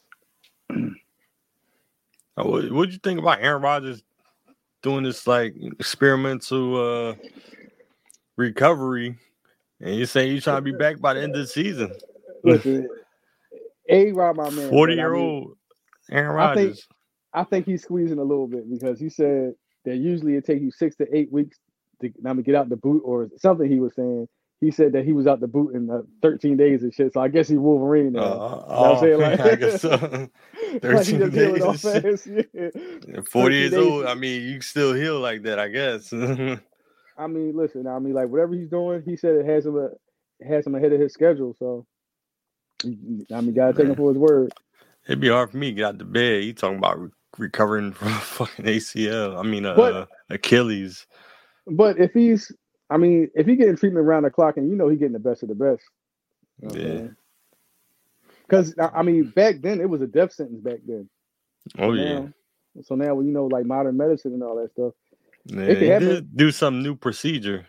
What 2.35 2.71
what 2.71 2.89
you 2.91 2.97
think 2.99 3.19
about 3.19 3.41
Aaron 3.41 3.61
Rodgers 3.61 4.03
doing 4.81 5.03
this 5.03 5.27
like 5.27 5.55
experimental 5.79 7.09
uh 7.09 7.15
recovery? 8.37 9.17
And 9.81 9.95
you 9.95 10.05
say 10.05 10.29
you 10.29 10.41
trying 10.41 10.57
to 10.57 10.61
be 10.61 10.71
back 10.77 10.99
by 10.99 11.13
the 11.13 11.21
end 11.21 11.35
of 11.35 11.41
the 11.41 11.47
season. 11.47 11.91
Listen, 12.43 12.87
A 13.89 14.11
Rod, 14.11 14.37
my 14.37 14.49
man, 14.49 14.69
Forty 14.69 14.95
but 14.95 14.99
I 14.99 15.03
year 15.05 15.13
mean, 15.13 15.21
old 15.23 15.57
Aaron 16.11 16.39
I 16.39 16.53
think- 16.55 16.67
Rodgers. 16.69 16.87
I 17.31 17.43
think 17.43 17.65
he's 17.67 17.83
squeezing 17.83 18.17
a 18.17 18.23
little 18.23 18.47
bit 18.47 18.67
because 18.69 18.99
he 18.99 19.07
said 19.09 19.53
that 19.85 19.97
usually 19.97 20.35
it 20.35 20.45
takes 20.45 20.61
you 20.61 20.71
six 20.71 20.95
to 20.95 21.07
eight 21.15 21.31
weeks 21.31 21.59
to 22.01 22.11
I 22.25 22.33
mean, 22.33 22.43
get 22.43 22.55
out 22.55 22.69
the 22.69 22.75
boot 22.77 23.01
or 23.05 23.29
something. 23.37 23.69
He 23.69 23.79
was 23.79 23.93
saying 23.95 24.27
he 24.61 24.71
said 24.71 24.91
that 24.93 25.05
he 25.05 25.13
was 25.13 25.25
out 25.25 25.39
the 25.39 25.47
boot 25.47 25.73
in 25.73 25.89
uh, 25.89 26.01
13 26.21 26.57
days 26.57 26.83
and 26.83 26.93
shit. 26.93 27.13
So 27.13 27.21
I 27.21 27.29
guess 27.29 27.47
he 27.47 27.55
Wolverine 27.55 28.13
Uh, 28.17 28.21
now. 28.21 28.65
oh, 28.67 28.93
I'm 28.95 28.99
saying? 28.99 29.19
Like- 29.21 29.39
I 29.39 29.55
guess 29.55 29.81
so. 29.81 29.97
13 30.81 31.19
just 31.19 31.33
healing 31.33 31.63
off 31.63 31.81
days. 31.81 32.01
fast. 32.03 32.27
Yeah. 32.53 33.21
Forty 33.31 33.55
years 33.55 33.71
days. 33.71 33.79
old. 33.79 34.05
I 34.05 34.13
mean, 34.15 34.41
you 34.43 34.61
still 34.61 34.93
heal 34.93 35.19
like 35.19 35.43
that, 35.43 35.59
I 35.59 35.67
guess. 35.69 36.11
I 36.13 37.27
mean, 37.27 37.53
listen. 37.55 37.87
I 37.87 37.99
mean, 37.99 38.13
like 38.13 38.27
whatever 38.29 38.53
he's 38.53 38.69
doing, 38.69 39.01
he 39.05 39.15
said 39.17 39.35
it 39.35 39.45
has 39.45 39.65
him 39.65 39.77
a, 39.77 39.89
has 40.47 40.65
him 40.67 40.75
ahead 40.75 40.93
of 40.93 40.99
his 41.01 41.11
schedule. 41.13 41.55
So 41.57 41.85
I 42.85 42.87
mean, 42.87 43.53
gotta 43.53 43.73
take 43.73 43.87
him 43.87 43.95
for 43.95 44.09
his 44.09 44.17
word. 44.17 44.53
It'd 45.07 45.19
be 45.19 45.29
hard 45.29 45.51
for 45.51 45.57
me 45.57 45.67
to 45.71 45.75
get 45.75 45.85
out 45.85 45.97
the 45.97 46.05
bed. 46.05 46.43
You 46.43 46.53
talking 46.53 46.77
about 46.77 46.99
re- 46.99 47.09
recovering 47.37 47.91
from 47.93 48.09
fucking 48.09 48.65
ACL? 48.65 49.37
I 49.37 49.43
mean, 49.43 49.65
uh, 49.65 50.05
Achilles. 50.29 51.07
But 51.69 51.99
if 51.99 52.13
he's, 52.13 52.51
I 52.89 52.97
mean, 52.97 53.29
if 53.35 53.45
he 53.45 53.55
getting 53.55 53.75
treatment 53.77 54.05
around 54.05 54.23
the 54.23 54.29
clock, 54.29 54.57
and 54.57 54.69
you 54.69 54.75
know 54.75 54.89
he 54.89 54.97
getting 54.97 55.13
the 55.13 55.19
best 55.19 55.43
of 55.43 55.49
the 55.49 55.55
best. 55.55 55.83
Yeah. 56.61 57.07
Because 58.47 58.75
I 58.79 58.87
I 58.99 59.03
mean, 59.03 59.31
back 59.35 59.61
then 59.61 59.79
it 59.79 59.89
was 59.89 60.01
a 60.01 60.07
death 60.07 60.33
sentence. 60.33 60.61
Back 60.61 60.79
then. 60.85 61.09
Oh 61.77 61.93
yeah. 61.93 62.27
So 62.83 62.95
now 62.95 63.19
you 63.19 63.31
know, 63.31 63.45
like 63.45 63.65
modern 63.65 63.97
medicine 63.97 64.33
and 64.33 64.43
all 64.43 64.55
that 64.55 64.71
stuff. 64.71 64.93
Yeah, 65.45 65.61
It 65.61 65.79
could 65.79 65.87
happen. 65.89 66.07
did 66.07 66.37
do 66.37 66.51
some 66.51 66.81
new 66.81 66.95
procedure. 66.95 67.67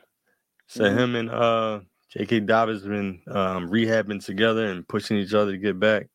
So 0.67 0.85
Mhm. 0.85 0.99
him 0.99 1.17
and 1.17 1.31
uh 1.31 1.81
J.K. 2.11 2.41
Dobbins 2.41 2.83
been 2.83 3.23
um, 3.29 3.69
rehabbing 3.71 4.25
together 4.25 4.67
and 4.67 4.87
pushing 4.89 5.17
each 5.19 5.33
other 5.33 5.53
to 5.53 5.59
get 5.59 5.79
back. 5.79 6.09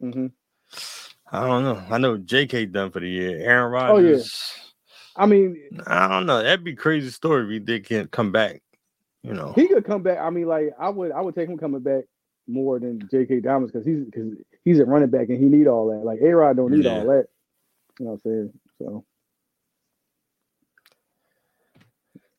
hmm 0.00 0.28
I 1.30 1.46
don't 1.46 1.64
know. 1.64 1.82
I 1.90 1.98
know 1.98 2.16
J.K. 2.18 2.66
done 2.66 2.90
for 2.90 3.00
the 3.00 3.08
year. 3.08 3.38
Aaron 3.38 3.90
Oh, 3.90 3.98
yeah. 3.98 4.22
I 5.16 5.26
mean, 5.26 5.56
I 5.86 6.08
don't 6.08 6.26
know. 6.26 6.42
That'd 6.42 6.64
be 6.64 6.72
a 6.72 6.76
crazy 6.76 7.10
story 7.10 7.44
if 7.44 7.50
he 7.50 7.58
did 7.58 7.84
can't 7.86 8.10
come 8.10 8.32
back. 8.32 8.62
You 9.22 9.34
know. 9.34 9.52
he 9.54 9.68
could 9.68 9.84
come 9.84 10.02
back. 10.02 10.18
I 10.18 10.30
mean, 10.30 10.46
like 10.46 10.70
I 10.80 10.88
would, 10.88 11.12
I 11.12 11.20
would 11.20 11.34
take 11.34 11.48
him 11.48 11.56
coming 11.58 11.80
back 11.80 12.04
more 12.48 12.80
than 12.80 13.06
J.K. 13.10 13.40
Dobbins 13.40 13.70
because 13.70 13.86
he's 13.86 14.04
because 14.04 14.32
he's 14.64 14.80
a 14.80 14.84
running 14.84 15.10
back 15.10 15.28
and 15.28 15.38
he 15.38 15.44
need 15.44 15.68
all 15.68 15.88
that. 15.90 16.04
Like 16.04 16.20
A 16.20 16.34
Rod 16.34 16.56
don't 16.56 16.72
need 16.72 16.84
Yeah. 16.84 16.98
all 17.00 17.06
that. 17.06 17.26
You 18.00 18.06
know 18.06 18.12
what 18.12 18.20
I'm 18.24 18.30
saying? 18.32 18.52
So 18.78 19.04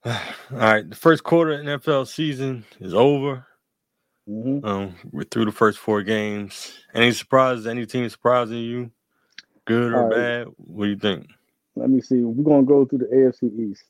All 0.05 0.57
right. 0.57 0.89
The 0.89 0.95
first 0.95 1.23
quarter 1.23 1.53
of 1.53 1.62
NFL 1.65 2.07
season 2.07 2.65
is 2.81 2.93
over. 2.93 3.45
mhm. 4.29 4.63
Um, 4.65 4.95
we're 5.12 5.23
through 5.23 5.45
the 5.45 5.51
first 5.53 5.77
four 5.79 6.03
games. 6.03 6.73
Any 6.93 7.12
surprises? 7.13 7.65
Any 7.67 7.86
team 7.86 8.07
surprising 8.09 8.57
you? 8.57 8.91
Good 9.65 9.93
or 9.93 10.07
right. 10.07 10.12
bad? 10.12 10.47
What 10.57 10.86
do 10.86 10.89
you 10.91 10.97
think? 10.97 11.27
Let 11.75 11.89
me 11.89 12.01
see. 12.01 12.21
We're 12.21 12.43
gonna 12.43 12.63
go 12.63 12.86
through 12.86 12.99
the 12.99 13.05
AFC 13.05 13.71
East. 13.71 13.83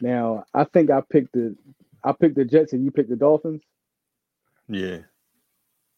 Now, 0.00 0.44
I 0.54 0.64
think 0.64 0.90
I 0.90 1.00
picked 1.00 1.32
the 1.32 1.56
I 2.04 2.12
picked 2.12 2.36
the 2.36 2.44
Jets 2.44 2.72
and 2.72 2.84
you 2.84 2.90
picked 2.90 3.10
the 3.10 3.16
Dolphins. 3.16 3.62
Yeah. 4.68 4.98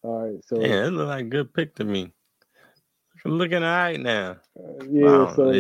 All 0.03 0.27
right, 0.29 0.45
so 0.47 0.57
Yeah, 0.61 0.87
it 0.87 0.90
looked 0.90 1.09
like 1.09 1.21
a 1.27 1.29
good 1.29 1.53
pick 1.55 1.75
to 1.77 1.85
me. 1.85 2.12
I'm 3.25 3.33
Looking 3.33 3.62
all 3.62 3.62
right 3.62 4.01
now. 4.01 4.37
uh, 4.59 4.85
yeah, 4.90 5.07
Wow, 5.07 5.35
so 5.35 5.51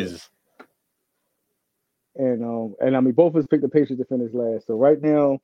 and 2.16 2.44
um 2.44 2.74
and 2.80 2.96
I 2.96 3.00
mean 3.00 3.14
both 3.14 3.34
of 3.34 3.36
us 3.36 3.46
picked 3.46 3.62
the 3.62 3.68
Patriots 3.68 4.00
to 4.00 4.04
finish 4.04 4.32
last. 4.32 4.66
So 4.66 4.76
right 4.76 5.00
now, 5.00 5.40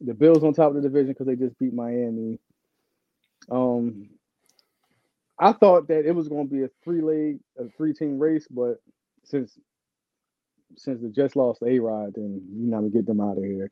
the 0.00 0.14
Bills 0.14 0.44
on 0.44 0.52
top 0.54 0.70
of 0.70 0.74
the 0.76 0.82
division 0.82 1.08
because 1.08 1.26
they 1.26 1.36
just 1.36 1.58
beat 1.58 1.72
Miami. 1.74 2.38
Um, 3.50 4.10
I 5.38 5.52
thought 5.52 5.88
that 5.88 6.06
it 6.06 6.14
was 6.14 6.28
going 6.28 6.48
to 6.48 6.54
be 6.54 6.62
a 6.62 6.70
three 6.84 7.00
leg, 7.00 7.40
a 7.58 7.68
three 7.76 7.92
team 7.92 8.18
race, 8.18 8.46
but 8.48 8.80
since 9.24 9.58
since 10.76 11.00
the 11.02 11.08
Jets 11.08 11.36
lost 11.36 11.62
A 11.62 11.78
Rod, 11.78 12.14
then 12.14 12.42
you 12.54 12.70
know 12.70 12.80
we 12.80 12.90
get 12.90 13.06
them 13.06 13.20
out 13.20 13.38
of 13.38 13.44
here. 13.44 13.70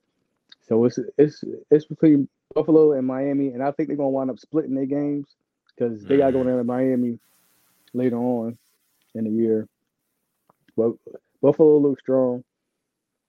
So 0.69 0.85
it's 0.85 0.99
it's 1.19 1.45
it's 1.71 1.87
between 1.87 2.29
Buffalo 2.55 2.93
and 2.93 3.07
Miami, 3.07 3.49
and 3.49 3.63
I 3.63 3.71
think 3.73 3.89
they're 3.89 3.97
gonna 3.97 4.11
wind 4.11 4.31
up 4.31 4.39
splitting 4.39 4.75
their 4.75 4.87
games 4.87 5.27
because 5.75 6.05
they 6.05 6.19
gotta 6.19 6.33
go 6.33 6.41
mm. 6.41 6.47
down 6.47 6.59
to 6.59 6.65
Miami 6.65 7.19
later 7.93 8.17
on 8.17 8.59
in 9.15 9.25
the 9.25 9.31
year. 9.31 9.67
But 10.77 10.93
Buffalo 11.43 11.79
looks 11.79 12.03
strong. 12.03 12.45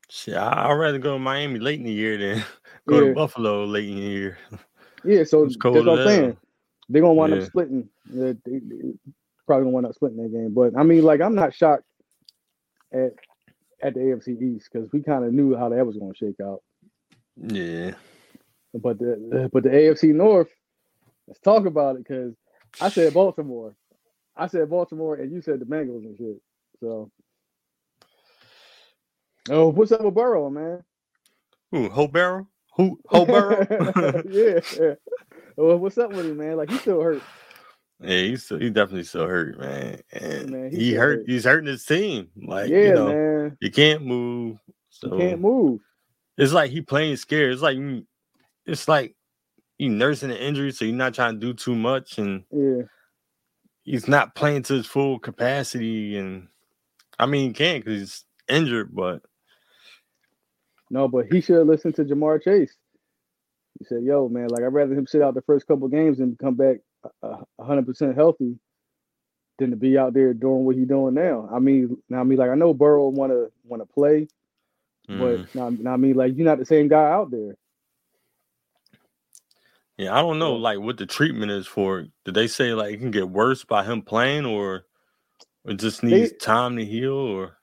Shit, 0.09 0.35
I- 0.35 0.69
I'd 0.69 0.73
rather 0.73 0.99
go 0.99 1.13
to 1.13 1.19
Miami 1.19 1.59
late 1.59 1.79
in 1.79 1.85
the 1.85 1.91
year 1.91 2.17
than 2.17 2.43
go 2.87 2.99
Yeah. 2.99 3.07
to 3.09 3.13
Buffalo 3.13 3.65
late 3.65 3.89
in 3.89 3.95
the 3.95 4.01
year. 4.01 4.37
Yeah, 5.03 5.23
so 5.23 5.43
It's 5.43 5.55
that's 5.55 5.61
cold 5.61 5.85
what 5.85 5.99
I'm 5.99 6.07
saying. 6.07 6.37
They're 6.89 7.01
gonna 7.01 7.13
wind 7.13 7.33
Yeah. 7.33 7.41
up 7.41 7.47
splitting. 7.47 7.89
They, 8.05 8.33
they- 8.45 8.59
they 8.59 8.93
probably 9.47 9.65
gonna 9.65 9.69
wind 9.69 9.85
up 9.87 9.95
splitting 9.95 10.21
that 10.21 10.31
game. 10.31 10.53
But 10.53 10.77
I 10.77 10.83
mean, 10.83 11.03
like, 11.03 11.21
I'm 11.21 11.35
not 11.35 11.53
shocked 11.55 11.85
at 12.93 13.13
at 13.83 13.93
the 13.93 13.99
AFC 13.99 14.41
East 14.41 14.69
because 14.71 14.89
we 14.91 15.01
kind 15.01 15.25
of 15.25 15.33
knew 15.33 15.55
how 15.55 15.69
that 15.69 15.85
was 15.85 15.97
gonna 15.97 16.15
shake 16.15 16.39
out. 16.41 16.61
Yeah. 17.37 17.93
But 18.73 18.99
the 18.99 19.49
but 19.51 19.63
the 19.63 19.69
AFC 19.69 20.13
North, 20.13 20.49
let's 21.27 21.39
talk 21.41 21.65
about 21.65 21.95
it 21.95 22.05
because 22.07 22.33
I 22.79 22.89
said 22.89 23.13
Baltimore. 23.13 23.75
I 24.35 24.47
said 24.47 24.69
Baltimore, 24.69 25.15
and 25.15 25.31
you 25.31 25.41
said 25.41 25.59
the 25.59 25.65
Bengals 25.65 26.05
and 26.05 26.17
shit. 26.17 26.41
So, 26.79 27.11
oh, 29.49 29.69
what's 29.69 29.91
up 29.91 30.01
with 30.01 30.15
Burrow, 30.15 30.49
man? 30.49 30.83
Who? 31.71 32.07
Barrow? 32.07 32.47
Who? 32.75 32.99
Hope 33.07 33.27
Barrow? 33.27 33.65
yeah. 34.29 34.93
Well, 35.57 35.77
what's 35.77 35.97
up 35.97 36.11
with 36.11 36.25
him, 36.25 36.37
man? 36.37 36.57
Like 36.57 36.69
he 36.69 36.77
still 36.77 37.01
hurt. 37.01 37.21
Yeah, 38.03 38.17
he's 38.17 38.45
still, 38.45 38.59
he 38.59 38.69
definitely 38.69 39.03
still 39.03 39.27
hurt, 39.27 39.59
man. 39.59 40.01
And 40.11 40.49
Man, 40.49 40.71
he 40.71 40.77
he 40.77 40.93
hurt. 40.93 41.19
hurt. 41.19 41.29
He's 41.29 41.43
hurting 41.45 41.67
his 41.67 41.85
team. 41.85 42.29
Like 42.35 42.69
yeah, 42.69 42.77
you 42.87 42.93
know, 42.93 43.07
man. 43.07 43.57
you 43.61 43.71
can't 43.71 44.03
move. 44.05 44.57
So 44.89 45.13
You 45.13 45.19
can't 45.19 45.41
move. 45.41 45.79
it's 46.37 46.53
like 46.53 46.71
he 46.71 46.81
playing 46.81 47.17
scared. 47.17 47.53
It's 47.53 47.61
like 47.61 47.77
it's 48.65 48.87
like 48.87 49.15
you 49.77 49.89
nursing 49.89 50.31
an 50.31 50.37
injury, 50.37 50.71
so 50.71 50.85
you're 50.85 50.95
not 50.95 51.13
trying 51.13 51.35
to 51.35 51.39
do 51.39 51.53
too 51.53 51.75
much, 51.75 52.17
and 52.17 52.43
Yeah. 52.51 52.83
he's 53.83 54.07
not 54.07 54.35
playing 54.35 54.63
to 54.63 54.73
his 54.75 54.85
full 54.87 55.19
capacity. 55.19 56.17
And 56.17 56.47
I 57.19 57.25
mean, 57.27 57.49
he 57.49 57.53
can't 57.53 57.83
because 57.85 57.99
he's 57.99 58.25
injured, 58.47 58.95
but 58.95 59.21
No, 60.89 61.07
but 61.07 61.27
he 61.31 61.39
should 61.41 61.57
have 61.57 61.67
listened 61.67 61.95
to 61.95 62.05
Ja'Marr 62.05 62.41
Chase. 62.41 62.75
He 63.79 63.85
said, 63.85 64.03
"Yo, 64.03 64.27
man, 64.27 64.47
like 64.49 64.63
I'd 64.63 64.73
rather 64.73 64.93
him 64.93 65.07
sit 65.07 65.21
out 65.21 65.33
the 65.35 65.41
first 65.43 65.67
couple 65.67 65.87
games 65.87 66.19
and 66.19 66.37
come 66.37 66.55
back 66.55 66.77
hundred 67.59 67.85
percent 67.87 68.15
healthy 68.15 68.57
than 69.59 69.71
to 69.71 69.75
be 69.77 69.97
out 69.97 70.13
there 70.13 70.33
doing 70.33 70.65
what 70.65 70.75
he's 70.77 70.87
doing 70.87 71.15
now." 71.15 71.49
I 71.53 71.59
mean, 71.59 71.97
now 72.09 72.21
I 72.21 72.23
mean, 72.23 72.39
like 72.39 72.51
I 72.51 72.55
know 72.55 72.73
Burrow 72.73 73.09
want 73.09 73.31
to 73.31 73.51
want 73.65 73.81
to 73.81 73.93
play, 73.93 74.27
mm, 75.09 75.19
but 75.19 75.55
now, 75.55 75.69
now 75.71 75.93
I 75.93 75.97
mean, 75.97 76.15
like 76.15 76.35
you're 76.37 76.45
not 76.45 76.59
the 76.59 76.65
same 76.65 76.87
guy 76.89 77.11
out 77.11 77.31
there. 77.31 77.55
yeah, 79.97 80.13
I 80.15 80.21
don't 80.21 80.39
know, 80.39 80.55
like 80.55 80.79
what 80.79 80.97
the 80.97 81.05
treatment 81.07 81.51
is 81.51 81.67
for. 81.67 82.07
Did 82.25 82.35
they 82.35 82.47
say 82.47 82.73
like 82.73 82.95
it 82.95 82.99
can 82.99 83.11
get 83.11 83.29
worse 83.29 83.63
by 83.65 83.83
him 83.85 84.01
playing, 84.03 84.45
or 84.45 84.85
it 85.65 85.75
just 85.79 86.03
needs 86.03 86.33
time 86.33 86.77
to 86.77 86.85
heal, 86.85 87.13
or 87.13 87.57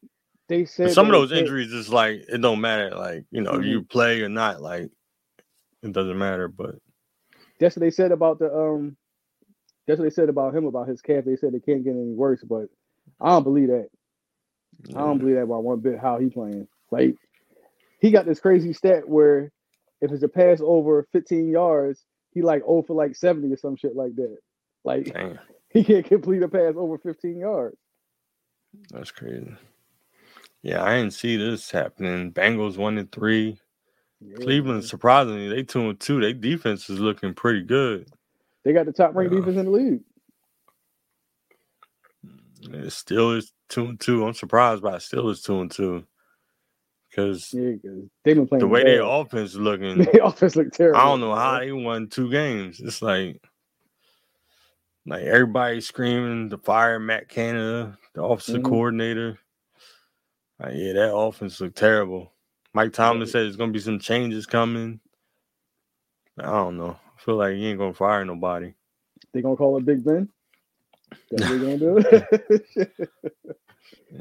They 0.49 0.65
said 0.67 0.93
some 0.93 1.07
of 1.07 1.13
those 1.13 1.33
they- 1.35 1.41
injuries 1.41 1.73
is 1.73 1.91
like 1.91 2.25
it 2.29 2.41
don't 2.43 2.61
matter. 2.61 2.91
Like 2.97 3.25
you 3.31 3.43
know, 3.43 3.59
Mm-hmm. 3.59 3.61
you 3.61 3.83
play 3.85 4.23
or 4.23 4.29
not, 4.31 4.63
like 4.63 4.91
it 5.83 5.93
doesn't 5.93 6.19
matter. 6.19 6.49
But 6.49 6.77
That's 7.61 7.77
what 7.77 7.81
they 7.83 7.91
said 7.93 8.13
about 8.13 8.39
the 8.41 8.55
um. 8.55 8.97
That's 9.89 9.99
what 9.99 10.05
they 10.05 10.15
said 10.15 10.29
about 10.29 10.55
him 10.55 10.67
about 10.67 10.87
his 10.87 11.01
calf. 11.01 11.25
They 11.25 11.37
said 11.37 11.55
it 11.55 11.65
can't 11.65 11.83
get 11.83 11.93
any 11.93 12.13
worse, 12.13 12.45
but 12.45 12.67
I 13.21 13.31
don't 13.31 13.43
believe 13.43 13.69
that. 13.69 13.89
I 14.95 15.01
don't 15.01 15.19
believe 15.19 15.37
that 15.37 15.49
by 15.49 15.57
one 15.57 15.81
bit. 15.81 15.99
How 15.99 16.19
he 16.19 16.29
playing? 16.29 16.69
Like 16.91 17.17
he 18.01 18.11
got 18.11 18.27
this 18.27 18.39
crazy 18.39 18.75
stat 18.75 19.09
where 19.09 19.51
if 20.03 20.13
it's 20.13 20.23
a 20.23 20.29
pass 20.29 20.61
over 20.63 21.09
15 21.13 21.51
yards, 21.51 22.05
he 22.33 22.43
like 22.43 22.63
0 22.63 22.85
for 22.87 22.95
like 22.95 23.17
70 23.17 23.53
or 23.53 23.57
some 23.57 23.77
shit 23.77 23.97
like 23.97 24.15
that. 24.17 24.37
Like 24.85 25.13
Damn, 25.15 25.39
he 25.71 25.83
can't 25.83 26.05
complete 26.07 26.43
a 26.43 26.49
pass 26.49 26.75
over 26.77 26.99
15 26.99 27.39
yards. 27.39 27.79
that's 28.91 29.11
crazy. 29.11 29.57
Yeah, 30.63 30.85
I 30.85 30.99
didn't 30.99 31.15
see 31.15 31.37
this 31.39 31.71
happening. 31.71 32.33
Bengals 32.33 32.77
one 32.77 32.99
and 32.99 33.11
three. 33.11 33.59
Yeah, 34.21 34.37
Cleveland, 34.37 34.85
surprisingly, 34.85 35.49
they 35.49 35.63
two 35.63 35.89
and 35.89 35.99
two. 35.99 36.21
Their 36.21 36.35
defense 36.35 36.91
is 36.91 37.01
looking 37.01 37.33
pretty 37.33 37.63
good. 37.63 38.11
They 38.65 38.73
got 38.73 38.87
the 38.87 38.93
top 38.93 39.15
ranked 39.15 39.33
Yeah. 39.33 39.39
defense 39.39 39.57
in 39.59 39.67
the 39.67 39.71
league. 39.73 40.01
It 42.63 42.93
still 42.93 43.33
is 43.33 43.53
two 43.69 43.87
and 43.87 44.01
two. 44.01 44.27
I'm 44.27 44.35
surprised 44.35 44.83
by 44.83 44.97
it 44.97 45.03
still 45.03 45.31
is 45.31 45.43
two 45.43 45.61
and 45.61 45.71
two. 45.71 46.05
Because 47.11 47.49
Yeah, 47.53 47.73
they've 48.25 48.37
been 48.37 48.49
playing 48.49 48.65
the 48.65 48.69
way 48.69 48.83
bad. 48.83 48.85
their 48.85 49.03
offense 49.03 49.53
is 49.53 49.57
looking, 49.61 50.11
Their 50.13 50.25
offense 50.25 50.57
look 50.57 50.73
terrible. 50.73 51.01
I 51.01 51.05
don't 51.07 51.21
know 51.21 51.35
how 51.35 51.61
they 51.61 51.73
won 51.73 52.09
two 52.09 52.31
games. 52.31 52.81
It's 52.81 53.03
like 53.03 53.43
like 55.07 55.25
everybody 55.25 55.81
screaming 55.81 56.51
to 56.51 56.59
fire 56.59 56.99
Matt 57.01 57.29
Canada, 57.29 57.99
the 58.15 58.23
offensive 58.23 58.63
Mhm. 58.63 58.65
coordinator. 58.65 59.39
Like, 60.61 60.75
yeah, 60.77 60.95
that 60.95 61.15
offense 61.17 61.61
looked 61.61 61.77
terrible. 61.79 62.33
Mike 62.75 62.93
Tomlin 62.95 63.27
said 63.29 63.43
there's 63.45 63.57
gonna 63.57 63.73
be 63.73 63.81
some 63.81 64.01
changes 64.01 64.47
coming. 64.47 65.01
I 66.39 66.45
don't 66.45 66.79
know. 66.79 66.99
I 67.19 67.23
feel 67.25 67.37
like 67.37 67.55
he 67.55 67.67
ain't 67.67 67.79
gonna 67.79 67.95
fire 67.95 68.25
nobody. 68.25 68.75
They 69.33 69.43
gonna 69.43 69.57
call 69.57 69.77
it 69.79 69.85
Big 69.87 70.05
Ben. 70.05 70.29
That's 71.31 71.49
what 71.49 71.49
they 71.49 71.59
gonna 71.59 71.79
do. 71.79 71.99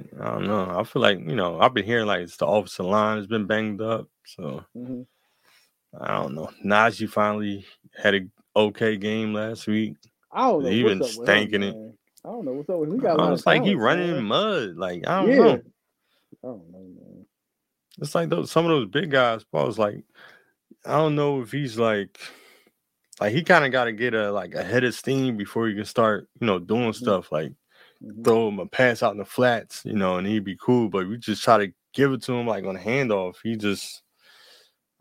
I 0.20 0.26
don't 0.32 0.48
know. 0.48 0.76
I 0.80 0.84
feel 0.84 1.02
like, 1.02 1.20
you 1.20 1.36
know, 1.36 1.60
I've 1.60 1.74
been 1.74 1.86
hearing 1.86 2.08
like 2.08 2.22
it's 2.22 2.38
the 2.38 2.48
offensive 2.48 2.86
line 2.86 3.18
has 3.18 3.28
been 3.28 3.46
banged 3.48 3.82
up. 3.82 4.08
So 4.26 4.64
Mhm. 4.78 5.06
I 6.00 6.16
don't 6.16 6.36
know. 6.36 6.50
Najee 6.66 7.10
finally 7.10 7.66
had 7.96 8.16
a 8.16 8.22
okay 8.56 8.98
game 8.98 9.34
last 9.34 9.68
week. 9.68 9.96
I 10.32 10.50
don't 10.50 10.64
know. 10.64 10.70
He 10.70 10.84
been 10.84 11.02
with 11.02 11.18
him, 11.20 11.24
stinking 11.24 11.64
it. 11.64 11.74
man. 11.74 11.94
I 12.26 12.30
don't 12.30 12.46
know 12.46 12.54
what's 12.54 12.70
up 12.70 12.80
with 12.80 12.90
him. 12.90 12.96
He 12.96 13.02
got 13.02 13.20
it's 13.34 13.42
of 13.42 13.48
like 13.48 13.64
he 13.64 13.76
running 13.76 14.10
in 14.10 14.24
mud. 14.26 14.76
Like 14.76 15.08
I 15.08 15.22
don't 15.22 15.30
Yeah. 15.30 15.38
know. 15.38 15.64
I 16.44 16.48
don't 16.48 16.72
know, 16.72 16.80
man. 16.80 17.26
It's 18.00 18.16
like 18.16 18.30
those 18.30 18.52
some 18.52 18.66
of 18.66 18.72
those 18.72 18.88
big 18.88 19.12
guys. 19.12 19.46
I 19.54 19.64
was 19.64 19.80
like, 19.80 20.04
I 20.86 20.98
don't 20.98 21.16
know 21.16 21.42
if 21.42 21.52
he's 21.52 21.80
like, 21.80 22.20
like 23.20 23.34
he 23.34 23.44
kind 23.44 23.66
of 23.66 23.72
got 23.72 23.86
to 23.86 23.92
get 23.92 24.14
a 24.14 24.32
like 24.32 24.54
a 24.56 24.64
head 24.64 24.84
of 24.84 24.94
steam 24.94 25.38
before 25.38 25.68
he 25.68 25.76
can 25.76 25.86
start, 25.86 26.28
you 26.40 26.48
know, 26.48 26.60
doing 26.60 26.94
stuff 26.94 27.32
like 27.32 27.52
Mhm. 28.04 28.24
throw 28.24 28.48
him 28.50 28.60
a 28.60 28.68
pass 28.68 29.02
out 29.02 29.14
in 29.14 29.18
the 29.18 29.26
flats, 29.26 29.82
you 29.84 29.96
know, 29.96 30.18
and 30.18 30.28
he'd 30.28 30.44
be 30.44 30.56
cool. 30.56 30.88
But 30.88 31.08
we 31.08 31.18
just 31.18 31.44
try 31.44 31.58
to 31.66 31.74
give 31.94 32.12
it 32.14 32.22
to 32.24 32.34
him 32.34 32.46
like 32.46 32.64
on 32.64 32.76
a 32.76 32.80
handoff. 32.80 33.38
He 33.42 33.56
just, 33.56 34.04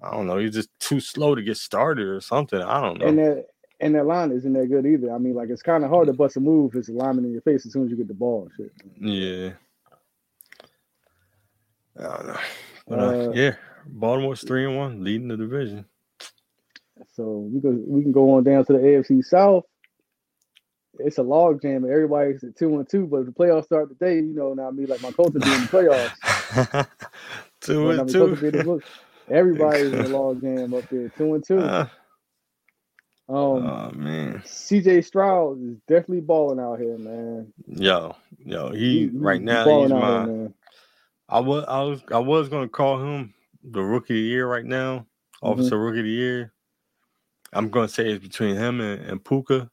I 0.03 0.13
don't 0.13 0.27
know, 0.27 0.39
he's 0.39 0.55
just 0.55 0.71
too 0.81 0.99
slow 1.01 1.35
to 1.35 1.43
get 1.43 1.59
started 1.59 2.07
or 2.07 2.21
something. 2.23 2.59
I 2.61 2.81
don't 2.81 2.99
know. 2.99 3.07
And 3.09 3.19
that 3.19 3.47
and 3.81 3.95
that 3.95 4.07
line 4.07 4.33
isn't 4.33 4.53
that 4.55 4.69
good 4.71 4.87
either. 4.87 5.13
I 5.13 5.19
mean, 5.19 5.35
like 5.35 5.51
it's 5.51 5.61
kind 5.61 5.85
of 5.85 5.91
hard 5.91 6.07
to 6.07 6.15
bust 6.15 6.39
a 6.39 6.41
move 6.41 6.73
if 6.73 6.79
it's 6.79 6.89
a 6.89 6.93
lineman 6.93 7.27
in 7.27 7.33
your 7.33 7.43
face 7.43 7.67
as 7.67 7.73
soon 7.75 7.85
as 7.85 7.91
you 7.91 7.97
get 7.99 8.09
the 8.09 8.15
ball 8.15 8.49
and 8.49 8.53
shit. 8.57 8.73
yeah. 8.99 9.51
I 11.99 12.17
don't 12.17 12.27
know. 12.29 12.39
But 12.89 12.99
uh, 13.01 13.03
Uh, 13.03 13.33
yeah, 13.33 13.57
Baltimore's 13.87 14.43
three 14.45 14.65
and 14.65 14.77
one, 14.77 15.03
leading 15.05 15.27
the 15.29 15.37
division. 15.37 15.85
So 17.15 17.49
we 17.53 17.61
can 17.61 17.85
we 17.87 18.03
can 18.03 18.13
go 18.13 18.35
on 18.35 18.45
down 18.45 18.65
to 18.67 18.73
the 18.73 18.79
AFC 18.79 19.25
South. 19.25 19.65
It's 20.99 21.19
a 21.19 21.23
log 21.23 21.61
jam. 21.61 21.85
and 21.85 21.93
Everybody's 21.93 22.43
at 22.43 22.57
two 22.57 22.79
and 22.79 22.89
two, 22.89 23.07
but 23.07 23.19
if 23.19 23.27
the 23.27 23.33
playoffs 23.33 23.65
start 23.67 23.89
today, 23.91 24.17
you 24.17 24.35
know, 24.35 24.55
now 24.55 24.69
I 24.69 24.71
mean, 24.71 24.87
like 24.87 25.03
my 25.03 25.11
Colts 25.13 25.37
are 25.37 25.41
doing 25.41 25.61
the 25.63 25.69
playoffs. 25.69 26.87
two 27.61 27.91
and 27.91 27.99
mean, 28.07 28.15
Colts 28.15 28.33
are 28.43 28.51
being 28.51 28.65
two. 28.65 28.83
Everybody's 29.31 29.93
in 29.93 30.03
the 30.03 30.09
log 30.09 30.41
jam 30.41 30.73
up 30.73 30.85
there, 30.91 31.11
two 31.19 31.35
and 31.35 31.45
two. 31.47 31.59
Uh, 31.59 31.87
Um, 33.29 33.37
oh 33.37 33.91
man, 33.93 34.43
CJ 34.47 35.05
Stroud 35.05 35.61
is 35.61 35.77
definitely 35.89 36.21
balling 36.21 36.61
out 36.61 36.79
here, 36.79 36.97
man. 36.97 37.53
yo, 37.67 38.15
yo, 38.45 38.71
he, 38.71 39.01
He- 39.01 39.11
right 39.19 39.43
now 39.43 39.65
he's 39.83 39.91
my. 39.91 40.25
here. 40.27 40.53
I 41.29 41.41
was, 41.41 41.65
I 41.67 41.83
was, 41.83 42.03
I 42.13 42.19
was 42.21 42.49
gonna 42.49 42.69
call 42.69 43.01
him 43.03 43.35
the 43.65 43.83
rookie 43.83 44.15
of 44.15 44.23
the 44.23 44.29
year 44.29 44.47
right 44.47 44.65
now, 44.65 45.07
Mhm. 45.43 45.51
officer 45.51 45.77
rookie 45.79 45.99
of 45.99 46.05
the 46.05 46.11
year. 46.13 46.53
I'm 47.53 47.71
gonna 47.71 47.89
say 47.89 48.09
it's 48.11 48.23
between 48.23 48.57
him 48.57 48.81
and, 48.81 49.03
and 49.03 49.25
Puka. 49.25 49.71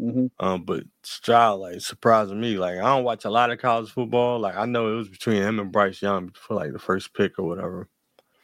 Mhm. 0.00 0.30
Um, 0.40 0.64
but 0.64 0.84
Stroud 1.02 1.60
like 1.60 1.80
surprising 1.80 2.40
me. 2.40 2.58
Like 2.58 2.78
I 2.78 2.96
don't 2.96 3.04
watch 3.04 3.24
a 3.24 3.30
lot 3.30 3.50
of 3.50 3.60
college 3.60 3.90
football. 3.90 4.40
Like 4.40 4.56
I 4.56 4.66
know 4.66 4.92
it 4.92 4.96
was 4.96 5.08
between 5.08 5.42
him 5.42 5.60
and 5.60 5.70
Bryce 5.70 6.02
Young 6.02 6.30
for 6.32 6.54
like 6.54 6.72
the 6.72 6.78
first 6.78 7.14
pick 7.14 7.38
or 7.38 7.46
whatever. 7.46 7.88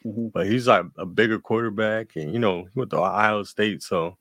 Mhm. 0.05 0.31
But 0.31 0.47
he's 0.47 0.67
like 0.67 0.85
a 0.97 1.05
bigger 1.05 1.39
quarterback, 1.39 2.15
and 2.15 2.33
you 2.33 2.39
know, 2.39 2.63
he 2.63 2.79
went 2.79 2.91
to 2.91 2.97
Ohio 2.97 3.43
State, 3.43 3.83
so 3.83 4.17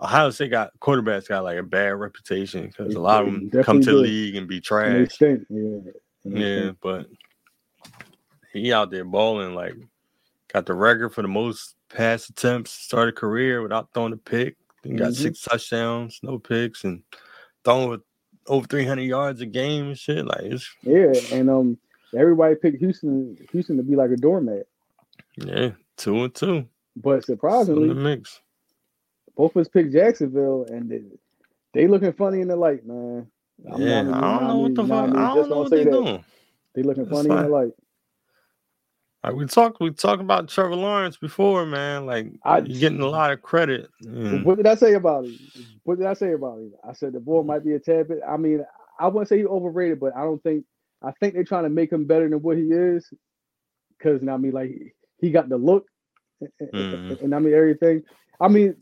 Ohio 0.00 0.30
State 0.30 0.50
got 0.50 0.72
quarterbacks 0.80 1.28
got 1.28 1.44
like 1.44 1.58
a 1.58 1.62
bad 1.62 1.90
reputation 1.94 2.66
because 2.66 2.94
a 2.94 3.00
lot 3.00 3.26
of 3.26 3.32
them 3.32 3.50
come 3.62 3.80
to 3.80 3.92
the 3.92 3.96
league 3.96 4.36
and 4.36 4.48
be 4.48 4.60
trash. 4.60 5.20
Yeah. 5.20 5.78
Yeah, 6.24 6.72
but 6.82 7.06
he 8.52 8.72
out 8.72 8.90
there 8.90 9.04
balling 9.04 9.54
like 9.54 9.74
got 10.52 10.66
the 10.66 10.74
record 10.74 11.10
for 11.10 11.22
the 11.22 11.28
most 11.28 11.74
pass 11.88 12.28
attempts 12.28 12.70
started 12.72 13.16
career 13.16 13.62
without 13.62 13.88
throwing 13.94 14.12
a 14.12 14.16
pick. 14.16 14.56
Then 14.82 14.96
got 14.96 15.10
Mhm. 15.12 15.16
six 15.16 15.40
touchdowns, 15.42 16.20
no 16.22 16.38
picks, 16.38 16.84
and 16.84 17.02
throwing 17.64 17.88
with 17.90 18.00
over 18.46 18.66
300 18.66 19.02
yards 19.02 19.40
a 19.40 19.46
game 19.46 19.86
and 19.88 19.98
shit. 19.98 20.24
Like 20.24 20.42
it's 20.42 20.70
Yeah, 20.82 21.12
and 21.32 21.50
um, 21.50 21.78
everybody 22.16 22.54
picked 22.54 22.78
Houston, 22.78 23.36
Houston 23.52 23.76
to 23.76 23.82
be 23.82 23.96
like 23.96 24.10
a 24.10 24.16
doormat. 24.16 24.66
yeah, 25.36 25.72
two 25.96 26.24
and 26.24 26.34
two. 26.34 26.66
But 26.96 27.24
surprisingly, 27.24 27.88
the 27.88 27.94
mix. 27.94 28.40
both 29.36 29.54
of 29.54 29.60
us 29.60 29.68
picked 29.68 29.92
Jacksonville, 29.92 30.64
and 30.68 30.90
they, 30.90 31.02
they 31.72 31.86
looking 31.86 32.12
funny 32.12 32.40
in 32.40 32.48
the 32.48 32.56
light, 32.56 32.84
man. 32.86 33.30
I'm 33.72 33.80
yeah, 33.82 34.02
not- 34.02 34.24
I 34.24 34.38
don't 34.38 34.48
know 34.48 34.58
what 34.58 34.74
the 34.74 34.84
fuck. 34.86 35.06
mean, 35.10 35.16
I 35.16 35.34
don't 35.34 35.48
know 35.50 35.58
what 35.58 35.70
say 35.70 35.76
they 35.78 35.84
that. 35.84 35.90
doing. 35.90 36.24
They 36.74 36.82
looking 36.82 37.06
funny 37.06 37.28
in 37.30 37.36
the 37.36 37.48
light. 37.48 37.72
Like 39.24 39.34
we 39.34 39.46
talked, 39.46 39.80
we 39.80 39.90
talked 39.90 40.20
about 40.22 40.48
Trevor 40.48 40.76
Lawrence 40.76 41.16
before, 41.16 41.66
man. 41.66 42.06
Like 42.06 42.32
I- 42.44 42.58
you're 42.58 42.78
getting 42.78 43.00
a 43.00 43.06
lot 43.08 43.32
of 43.32 43.42
credit. 43.42 43.88
and- 44.02 44.44
What 44.44 44.56
did 44.56 44.66
I 44.66 44.74
say 44.76 44.94
about 44.94 45.24
it? 45.26 45.38
What 45.84 45.98
did 45.98 46.06
I 46.06 46.14
say 46.14 46.32
about 46.32 46.60
it? 46.60 46.72
I 46.88 46.92
said 46.92 47.12
the 47.12 47.20
boy 47.20 47.42
might 47.42 47.64
be 47.64 47.72
a 47.72 47.80
tad 47.80 48.08
bit. 48.08 48.20
I 48.26 48.36
mean, 48.36 48.64
I 49.00 49.08
wouldn't 49.08 49.28
say 49.28 49.38
he 49.38 49.44
overrated, 49.46 50.00
but 50.00 50.16
I 50.16 50.22
don't 50.22 50.42
think. 50.42 50.64
I 51.02 51.12
think 51.12 51.34
they're 51.34 51.44
trying 51.44 51.62
to 51.64 51.70
make 51.70 51.92
him 51.92 52.06
better 52.06 52.28
than 52.28 52.42
what 52.42 52.56
he 52.56 52.64
is. 52.72 53.12
Because 53.96 54.20
I 54.26 54.36
mean, 54.36 54.52
like 54.52 54.94
he 55.20 55.30
got 55.30 55.48
the 55.48 55.56
look, 55.56 55.86
and, 56.40 56.50
Mhm. 56.72 57.22
and 57.22 57.34
I 57.34 57.38
mean 57.40 57.54
everything. 57.54 58.04
I 58.40 58.48
mean, 58.48 58.76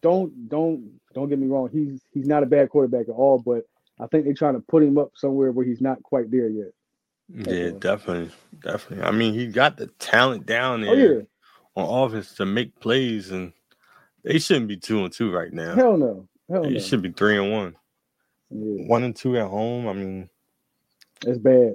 don't 0.00 0.48
don't 0.48 1.00
don't 1.12 1.28
get 1.28 1.38
me 1.38 1.48
wrong. 1.48 1.68
He's 1.72 2.00
he's 2.12 2.26
not 2.28 2.42
a 2.44 2.46
bad 2.46 2.70
quarterback 2.70 3.08
at 3.08 3.14
all, 3.14 3.40
but 3.44 3.64
I 3.98 4.06
think 4.06 4.24
they're 4.24 4.34
trying 4.34 4.54
to 4.54 4.60
put 4.60 4.82
him 4.82 4.98
up 4.98 5.10
somewhere 5.16 5.50
where 5.52 5.66
he's 5.66 5.80
not 5.80 6.02
quite 6.02 6.30
there 6.30 6.48
yet. 6.48 6.72
Yeah, 7.28 7.70
definitely, 7.78 8.32
definitely. 8.60 9.04
I 9.06 9.10
mean, 9.12 9.34
he 9.34 9.48
got 9.48 9.76
the 9.76 9.88
talent 9.98 10.46
down 10.46 10.82
there 10.82 10.90
Oh 10.90 10.96
yeah, 11.18 11.22
on 11.76 12.06
offense 12.08 12.34
to 12.36 12.46
make 12.46 12.78
plays, 12.80 13.30
and 13.30 13.52
they 14.24 14.38
shouldn't 14.38 14.68
be 14.68 14.76
two 14.78 15.04
and 15.04 15.12
two 15.12 15.32
right 15.32 15.52
now. 15.52 15.82
hell 15.82 15.96
no. 15.98 16.28
Hell 16.50 16.70
You 16.70 16.72
no. 16.72 16.80
should 16.80 17.02
be 17.02 17.12
three 17.12 17.38
and 17.38 17.52
one. 17.52 17.76
Yeah, 18.50 18.84
One 18.88 19.04
and 19.04 19.16
two 19.16 19.38
at 19.38 19.48
home. 19.48 19.88
I 19.88 19.94
mean, 19.94 20.30
it's 21.26 21.38
bad. 21.38 21.74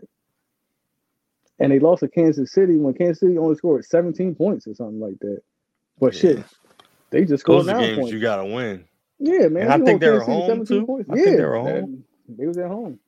And 1.59 1.71
they 1.71 1.79
lost 1.79 2.01
to 2.01 2.09
Kansas 2.09 2.53
City 2.53 2.77
when 2.77 2.93
Kansas 2.95 3.21
City 3.21 3.37
only 3.37 3.55
scored 3.55 3.85
17 3.85 4.35
points 4.35 4.67
or 4.67 4.75
something 4.75 4.99
like 4.99 5.19
that. 5.21 5.41
But 5.99 6.13
Yeah. 6.13 6.15
shit, 6.15 6.45
they 7.11 7.25
just 7.25 7.41
scored 7.41 7.65
those 7.65 7.65
nine 7.65 7.77
games 7.79 7.95
points. 7.95 8.11
you 8.11 8.19
gotta 8.21 8.45
win. 8.45 8.87
yeah, 9.19 9.47
man. 9.49 9.63
And 9.63 9.71
I 9.71 9.79
think 9.79 10.01
they 10.01 10.09
were 10.09 10.21
home, 10.21 10.43
17 10.45 10.65
too. 10.65 10.91
I 11.09 11.15
yeah, 11.15 11.23
think 11.23 11.37
they 11.37 11.45
were 11.45 11.57
home. 11.59 12.05
They 12.29 12.47
was 12.47 12.57
at 12.57 12.67
home. 12.67 12.99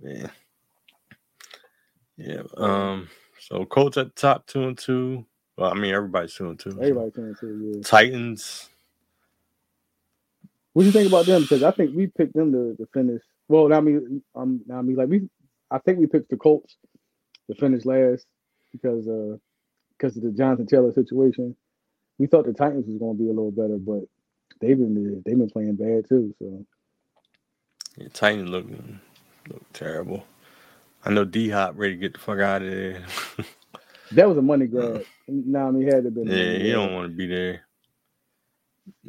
Yeah. 0.00 0.28
Yeah. 2.16 2.42
Um. 2.56 3.08
So 3.40 3.64
Colts 3.64 3.96
at 3.96 4.14
the 4.14 4.20
top 4.20 4.46
two 4.46 4.64
and 4.64 4.78
two. 4.78 5.26
Well, 5.56 5.70
I 5.70 5.74
mean 5.74 5.94
everybody's 5.94 6.34
two 6.34 6.50
and 6.50 6.58
two. 6.58 6.70
Everybody 6.70 7.10
came 7.10 7.34
to 7.40 7.72
yeah. 7.76 7.82
Titans. 7.82 8.68
What 10.72 10.82
do 10.82 10.86
you 10.86 10.92
think 10.92 11.08
about 11.08 11.26
them? 11.26 11.42
Because 11.42 11.62
I 11.62 11.70
think 11.70 11.94
we 11.94 12.06
picked 12.06 12.34
them 12.34 12.52
to, 12.52 12.74
to 12.76 12.88
finish. 12.94 13.22
Well, 13.48 13.72
I 13.74 13.80
mean, 13.80 14.22
um, 14.34 14.62
I 14.72 14.80
mean, 14.80 14.96
like 14.96 15.08
we, 15.08 15.28
I 15.70 15.78
think 15.78 15.98
we 15.98 16.06
picked 16.06 16.30
the 16.30 16.36
Colts 16.36 16.76
to 17.50 17.56
finish 17.56 17.84
last 17.84 18.26
because 18.72 19.06
uh 19.08 19.36
because 19.96 20.16
of 20.16 20.22
the 20.22 20.30
Jonathan 20.32 20.66
Taylor 20.66 20.92
situation. 20.92 21.56
We 22.18 22.26
thought 22.26 22.46
the 22.46 22.52
Titans 22.52 22.86
was 22.86 22.98
going 22.98 23.16
to 23.16 23.22
be 23.22 23.28
a 23.28 23.32
little 23.32 23.50
better, 23.50 23.78
but 23.78 24.02
they've 24.60 24.78
been 24.78 25.22
they've 25.24 25.38
been 25.38 25.50
playing 25.50 25.76
bad 25.76 26.08
too. 26.08 26.34
So 26.38 26.64
Yeah, 27.96 28.08
Titans 28.12 28.50
look 28.50 28.66
look 29.48 29.72
terrible. 29.72 30.24
I 31.04 31.10
know 31.10 31.24
D 31.24 31.48
Hop 31.50 31.74
ready 31.76 31.94
to 31.94 32.00
get 32.00 32.12
the 32.14 32.18
fuck 32.20 32.38
out 32.40 32.62
of 32.62 32.70
there. 32.70 33.04
that 34.12 34.28
was 34.28 34.38
a 34.38 34.42
money 34.42 34.66
grab. 34.66 35.04
Nah, 35.28 35.68
I 35.68 35.70
mean, 35.70 35.88
had 35.90 36.04
to 36.04 36.10
be. 36.10 36.22
yeah, 36.24 36.58
he 36.58 36.70
don't 36.72 36.92
want 36.94 37.10
to 37.10 37.16
be 37.16 37.26
there. 37.26 37.62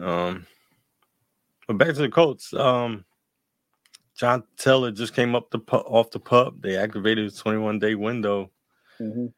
Um, 0.02 0.46
but 1.68 1.78
back 1.78 1.88
to 1.90 1.94
the 2.02 2.10
Colts. 2.10 2.54
Um, 2.54 3.06
John 4.16 4.44
Taylor 4.58 4.92
just 4.92 5.16
came 5.16 5.36
up 5.36 5.50
the 5.52 5.60
pu- 5.60 5.78
off 5.78 6.12
the 6.12 6.20
pup. 6.20 6.56
They 6.62 6.78
activated 6.78 7.24
his 7.26 7.36
21 7.38 7.80
day 7.80 7.96
window. 7.96 8.52
Mhm. 9.00 9.34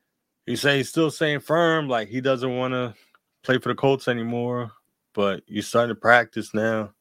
He 0.45 0.55
say 0.55 0.77
he's 0.77 0.89
still 0.89 1.09
staying 1.09 1.39
firm, 1.39 1.87
like 1.87 2.07
he 2.09 2.21
doesn't 2.21 2.55
want 2.55 2.73
to 2.73 2.93
play 3.41 3.57
for 3.57 3.69
the 3.69 3.75
Colts 3.75 4.07
anymore. 4.07 4.71
But 5.13 5.43
you 5.47 5.61
starting 5.61 5.95
to 5.95 5.99
practice 5.99 6.53
now. 6.53 6.93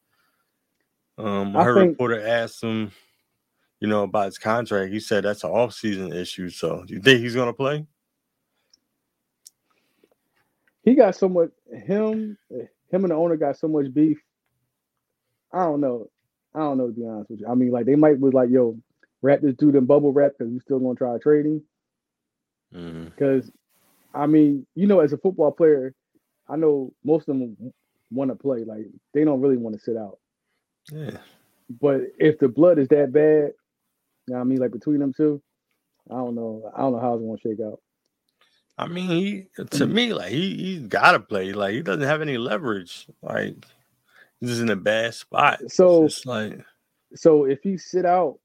Um, 1.17 1.55
I 1.55 1.59
I 1.59 1.63
heard 1.63 1.77
a 1.77 1.79
think- 1.81 1.89
reporter 1.91 2.25
asked 2.25 2.63
him, 2.63 2.91
you 3.79 3.87
know, 3.87 4.03
about 4.03 4.27
his 4.27 4.37
contract. 4.37 4.91
He 4.91 4.99
said 4.99 5.23
that's 5.23 5.43
an 5.43 5.51
off-season 5.51 6.13
issue. 6.13 6.49
So, 6.49 6.83
do 6.85 6.93
you 6.93 7.01
think 7.01 7.21
he's 7.21 7.35
gonna 7.35 7.53
play? 7.53 7.85
He 10.83 10.93
got 10.93 11.15
so 11.15 11.27
much. 11.27 11.49
Him, 11.71 12.37
him, 12.49 13.03
and 13.03 13.09
the 13.09 13.15
owner 13.15 13.35
got 13.35 13.57
so 13.57 13.67
much 13.67 13.93
beef. 13.93 14.21
I 15.51 15.65
don't 15.65 15.81
know. 15.81 16.09
I 16.53 16.59
don't 16.59 16.77
know 16.77 16.87
to 16.87 16.93
be 16.93 17.05
honest 17.05 17.31
with 17.31 17.41
you. 17.41 17.47
I 17.47 17.55
mean, 17.55 17.71
like 17.71 17.85
they 17.85 17.95
might 17.95 18.19
was 18.19 18.33
like, 18.33 18.49
"Yo, 18.49 18.77
wrap 19.21 19.41
this 19.41 19.55
dude 19.55 19.75
in 19.75 19.85
bubble 19.85 20.13
wrap 20.13 20.33
because 20.37 20.51
we 20.51 20.59
still 20.59 20.79
gonna 20.79 20.95
try 20.95 21.17
trading." 21.17 21.61
trade 22.71 22.85
him." 22.85 23.05
Mhm. 23.05 23.05
Because, 23.05 23.51
I 24.13 24.27
mean, 24.27 24.65
you 24.75 24.87
know, 24.87 24.99
as 24.99 25.13
a 25.13 25.17
football 25.17 25.51
player, 25.51 25.93
I 26.47 26.55
know 26.55 26.93
most 27.03 27.27
of 27.27 27.37
them 27.37 27.73
want 28.11 28.29
to 28.29 28.35
play. 28.35 28.63
Like 28.63 28.85
they 29.13 29.23
don't 29.23 29.41
really 29.41 29.57
want 29.57 29.75
to 29.75 29.81
sit 29.81 29.97
out. 29.97 30.19
Yeah. 30.91 31.17
But 31.81 32.01
if 32.19 32.37
the 32.37 32.47
blood 32.47 32.77
is 32.77 32.87
that 32.89 33.11
bad, 33.11 33.53
know 34.33 34.35
what 34.35 34.41
I 34.41 34.43
mean, 34.45 34.59
like 34.59 34.71
between 34.71 34.99
them 34.99 35.13
two, 35.15 35.41
I 36.09 36.15
don't 36.15 36.35
know. 36.35 36.71
I 36.75 36.81
don't 36.81 36.93
know 36.93 36.99
how 36.99 37.13
it's 37.15 37.23
gonna 37.23 37.37
shake 37.39 37.65
out. 37.65 37.79
I 38.77 38.87
mean, 38.87 39.09
he 39.09 39.47
to 39.71 39.85
me 39.87 40.13
like 40.13 40.31
he 40.31 40.55
he's 40.55 40.87
got 40.87 41.11
to 41.13 41.19
play. 41.19 41.53
Like 41.53 41.73
he 41.73 41.81
doesn't 41.81 42.03
have 42.03 42.21
any 42.21 42.37
leverage. 42.37 43.07
Like 43.21 43.55
he's 44.39 44.49
just 44.49 44.61
in 44.61 44.69
a 44.69 44.75
bad 44.75 45.13
spot. 45.13 45.61
So- 45.71 46.05
it's 46.05 46.25
like 46.25 46.59
So 47.13 47.45
if 47.45 47.59
he 47.63 47.77
sit 47.77 48.05
out, 48.05 48.39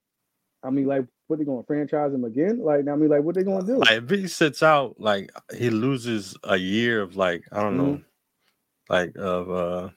I 0.63 0.71
mean, 0.71 0.87
like, 0.87 1.05
what 1.27 1.39
they 1.39 1.45
gonna 1.45 1.63
franchise 1.65 2.13
him 2.15 2.25
again? 2.25 2.59
Like, 2.61 2.85
now 2.85 2.93
I 2.93 2.97
mean, 2.97 3.09
like, 3.09 3.23
what 3.23 3.35
they 3.35 3.43
gonna 3.43 3.67
do? 3.67 3.79
like 3.79 4.03
if 4.03 4.11
he 4.11 4.29
sits 4.29 4.63
out, 4.63 5.01
like 5.01 5.31
he 5.57 5.71
loses 5.71 6.37
a 6.45 6.57
year 6.57 7.01
of 7.03 7.17
like 7.17 7.45
I 7.51 7.61
don't 7.63 7.77
know, 7.77 7.85
Mm-hmm. 7.85 8.93
like 8.93 9.17
of 9.17 9.51
uh 9.51 9.89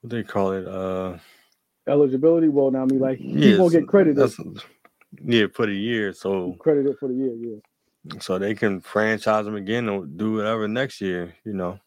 what 0.00 0.10
they 0.10 0.22
call 0.24 0.52
it 0.52 0.66
uh 0.66 1.18
Eligibility? 1.88 2.48
Well, 2.48 2.70
now 2.70 2.82
I 2.82 2.86
mean, 2.86 3.00
like, 3.00 3.18
he 3.18 3.52
yeah, 3.52 3.58
won't 3.58 3.72
so 3.72 3.80
get 3.80 3.88
credited. 3.88 4.32
Yeah, 5.24 5.46
for 5.52 5.66
the 5.66 5.74
year. 5.74 6.12
So 6.12 6.52
Credited 6.60 6.96
for 6.98 7.08
the 7.08 7.14
year, 7.14 7.34
yeah. 7.34 8.18
so 8.20 8.38
they 8.38 8.54
can 8.54 8.80
franchise 8.80 9.46
him 9.46 9.56
again 9.56 9.88
or 9.88 10.06
do 10.06 10.34
whatever 10.34 10.68
next 10.68 11.00
year. 11.00 11.34
You 11.44 11.54
know, 11.54 11.80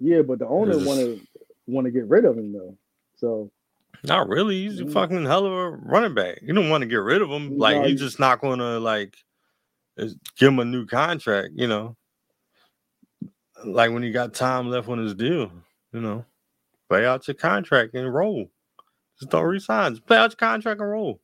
Yeah, 0.00 0.22
but 0.22 0.40
the 0.40 0.46
owner 0.48 0.76
want 0.78 0.98
to 1.00 1.20
want 1.66 1.84
to 1.86 1.90
get 1.92 2.08
rid 2.08 2.24
of 2.24 2.36
him 2.36 2.52
though. 2.52 2.76
So 3.16 3.50
not 4.02 4.28
really. 4.28 4.64
He's 4.66 4.80
a 4.80 4.84
Mm. 4.84 4.92
fucking 4.92 5.24
hell 5.24 5.46
of 5.46 5.52
a 5.52 5.70
running 5.70 6.14
back. 6.14 6.40
You 6.42 6.52
don't 6.52 6.68
want 6.68 6.82
to 6.82 6.88
get 6.88 6.96
rid 6.96 7.22
of 7.22 7.28
him. 7.30 7.56
Like 7.58 7.76
No, 7.76 7.82
he's 7.84 7.92
you- 7.92 8.06
just 8.06 8.18
not 8.18 8.40
going 8.40 8.58
to 8.58 8.80
like 8.80 9.14
give 10.36 10.48
him 10.48 10.58
a 10.58 10.64
new 10.64 10.84
contract. 10.84 11.50
You 11.54 11.68
know, 11.68 11.96
like 13.64 13.92
when 13.92 14.02
he 14.02 14.10
got 14.10 14.34
time 14.34 14.68
left 14.68 14.88
on 14.88 14.98
his 14.98 15.14
deal. 15.14 15.50
You 15.92 16.00
know, 16.00 16.24
play 16.88 17.06
out 17.06 17.28
your 17.28 17.36
contract 17.36 17.94
and 17.94 18.12
roll. 18.12 18.50
Just 19.18 19.30
don't 19.30 19.44
resign. 19.44 19.92
Just 19.92 20.06
play 20.06 20.16
out 20.16 20.30
your 20.30 20.36
contract 20.36 20.80
and 20.80 20.90
roll. 20.90 21.20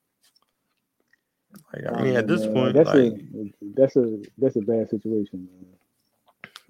Like 1.73 1.85
I 1.87 1.99
I 1.99 2.03
mean, 2.03 2.17
at 2.17 2.29
this 2.29 2.43
man. 2.43 2.55
point, 2.55 2.75
that's 2.75 2.89
like 2.89 3.13
a 3.13 3.53
that's 3.77 3.97
a 3.97 4.19
that's 4.39 4.57
a 4.57 4.61
bad 4.61 4.89
situation. 4.91 5.49
Man. 5.51 5.73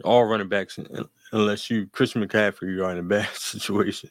all 0.05 0.25
running 0.25 0.49
backs, 0.49 0.79
unless 1.33 1.71
you 1.71 1.87
Christian 1.89 2.27
McCaffrey, 2.27 2.75
you 2.75 2.85
are 2.85 2.93
in 2.93 2.99
a 2.99 3.03
bad 3.03 3.29
situation. 3.35 4.11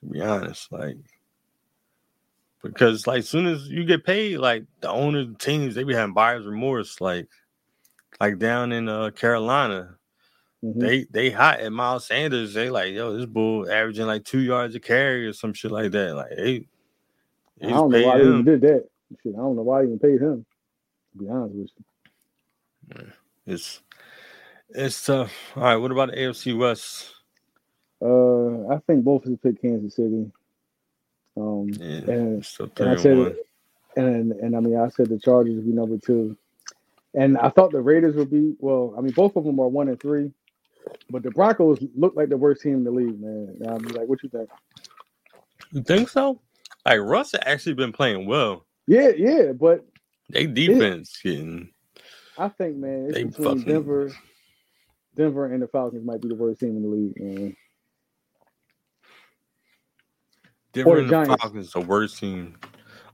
To 0.00 0.06
be 0.06 0.20
honest, 0.20 0.70
like 0.70 0.96
because 2.62 3.06
like 3.06 3.24
soon 3.24 3.46
as 3.46 3.68
you 3.68 3.84
get 3.84 4.04
paid, 4.04 4.38
like 4.38 4.64
the 4.80 4.90
owner 4.90 5.26
teams, 5.34 5.74
they 5.74 5.84
be 5.84 5.94
having 5.94 6.14
buyer's 6.14 6.46
remorse. 6.46 7.00
Like 7.00 7.28
like 8.20 8.38
down 8.38 8.72
in 8.72 8.88
uh 8.88 9.10
Carolina, 9.10 9.96
Mhm. 10.64 10.80
they 10.80 11.04
they 11.04 11.30
hot 11.30 11.60
at 11.60 11.72
Miles 11.72 12.06
Sanders. 12.06 12.54
They 12.54 12.70
like 12.70 12.92
yo, 12.92 13.16
this 13.16 13.26
bull 13.26 13.70
averaging 13.70 14.06
like 14.06 14.24
two 14.24 14.40
yards 14.40 14.74
a 14.74 14.80
carry 14.80 15.26
or 15.26 15.32
some 15.32 15.52
shit 15.52 15.70
like 15.70 15.92
that. 15.92 16.14
Like 16.16 16.30
they, 16.36 16.66
I 17.62 17.70
don't 17.70 17.90
know 17.92 18.06
why 18.06 18.18
paid 18.18 18.24
they 18.24 18.28
even 18.28 18.44
did 18.44 18.60
that. 18.62 18.88
Shit, 19.22 19.34
I 19.34 19.38
don't 19.38 19.56
know 19.56 19.62
why 19.62 19.82
they 19.82 19.86
even 19.86 19.98
paid 19.98 20.20
him. 20.20 20.44
To 21.12 21.18
be 21.18 21.28
honest 21.28 21.54
with 21.54 21.70
you. 22.96 23.04
It's 23.46 23.80
it's 24.70 25.06
tough. 25.06 25.32
All 25.56 25.62
right, 25.62 25.76
what 25.76 25.90
about 25.90 26.10
the 26.10 26.16
AFC 26.16 26.56
West? 26.58 27.14
Uh, 28.02 28.68
I 28.74 28.78
think 28.86 29.04
both 29.04 29.26
of 29.26 29.32
us 29.32 29.38
picked 29.42 29.62
Kansas 29.62 29.96
City. 29.96 30.30
Um, 31.36 31.68
Yeah, 31.80 32.12
and 32.12 32.46
and 32.78 32.88
I 32.88 32.96
said, 32.96 33.36
and 33.96 34.32
and 34.32 34.56
I 34.56 34.60
mean, 34.60 34.76
I 34.76 34.88
said 34.88 35.08
the 35.08 35.18
Chargers 35.18 35.56
would 35.56 35.66
be 35.66 35.72
number 35.72 35.98
two, 35.98 36.36
and 37.14 37.38
I 37.38 37.48
thought 37.48 37.72
the 37.72 37.80
Raiders 37.80 38.16
would 38.16 38.30
be. 38.30 38.54
Well, 38.58 38.94
I 38.96 39.00
mean, 39.00 39.12
both 39.12 39.36
of 39.36 39.44
them 39.44 39.60
are 39.60 39.68
one 39.68 39.88
and 39.88 40.00
three, 40.00 40.32
but 41.10 41.22
the 41.22 41.30
Broncos 41.30 41.78
look 41.96 42.14
like 42.16 42.28
the 42.28 42.36
worst 42.36 42.62
team 42.62 42.74
in 42.74 42.84
the 42.84 42.90
league, 42.90 43.20
man. 43.20 43.56
I 43.68 43.78
mean, 43.78 43.94
like, 43.94 44.08
what 44.08 44.22
you 44.22 44.28
think? 44.28 44.48
You 45.72 45.82
think 45.82 46.08
so? 46.08 46.40
Like 46.86 47.00
Russ 47.00 47.32
has 47.32 47.40
actually 47.44 47.74
been 47.74 47.92
playing 47.92 48.26
well. 48.26 48.64
Yeah, 48.86 49.08
yeah, 49.16 49.52
but 49.52 49.84
They 50.30 50.46
defense 50.46 51.18
getting 51.22 51.70
I 52.38 52.48
think, 52.48 52.76
man, 52.76 53.06
it's 53.06 53.14
They 53.14 53.24
between 53.24 53.46
fucking- 53.58 53.64
Denver, 53.72 54.12
Denver 55.16 55.46
and 55.52 55.60
the 55.62 55.66
Falcons 55.68 56.04
might 56.06 56.20
be 56.22 56.28
the 56.28 56.34
worst 56.36 56.60
team 56.60 56.76
in 56.76 56.82
the 56.82 56.88
league, 56.88 57.20
man. 57.20 57.56
Denver 60.72 60.90
the 60.94 61.00
and 61.00 61.06
the 61.08 61.10
Giants. 61.12 61.42
Falcons 61.42 61.72
the 61.72 61.80
worst 61.80 62.18
team. 62.18 62.56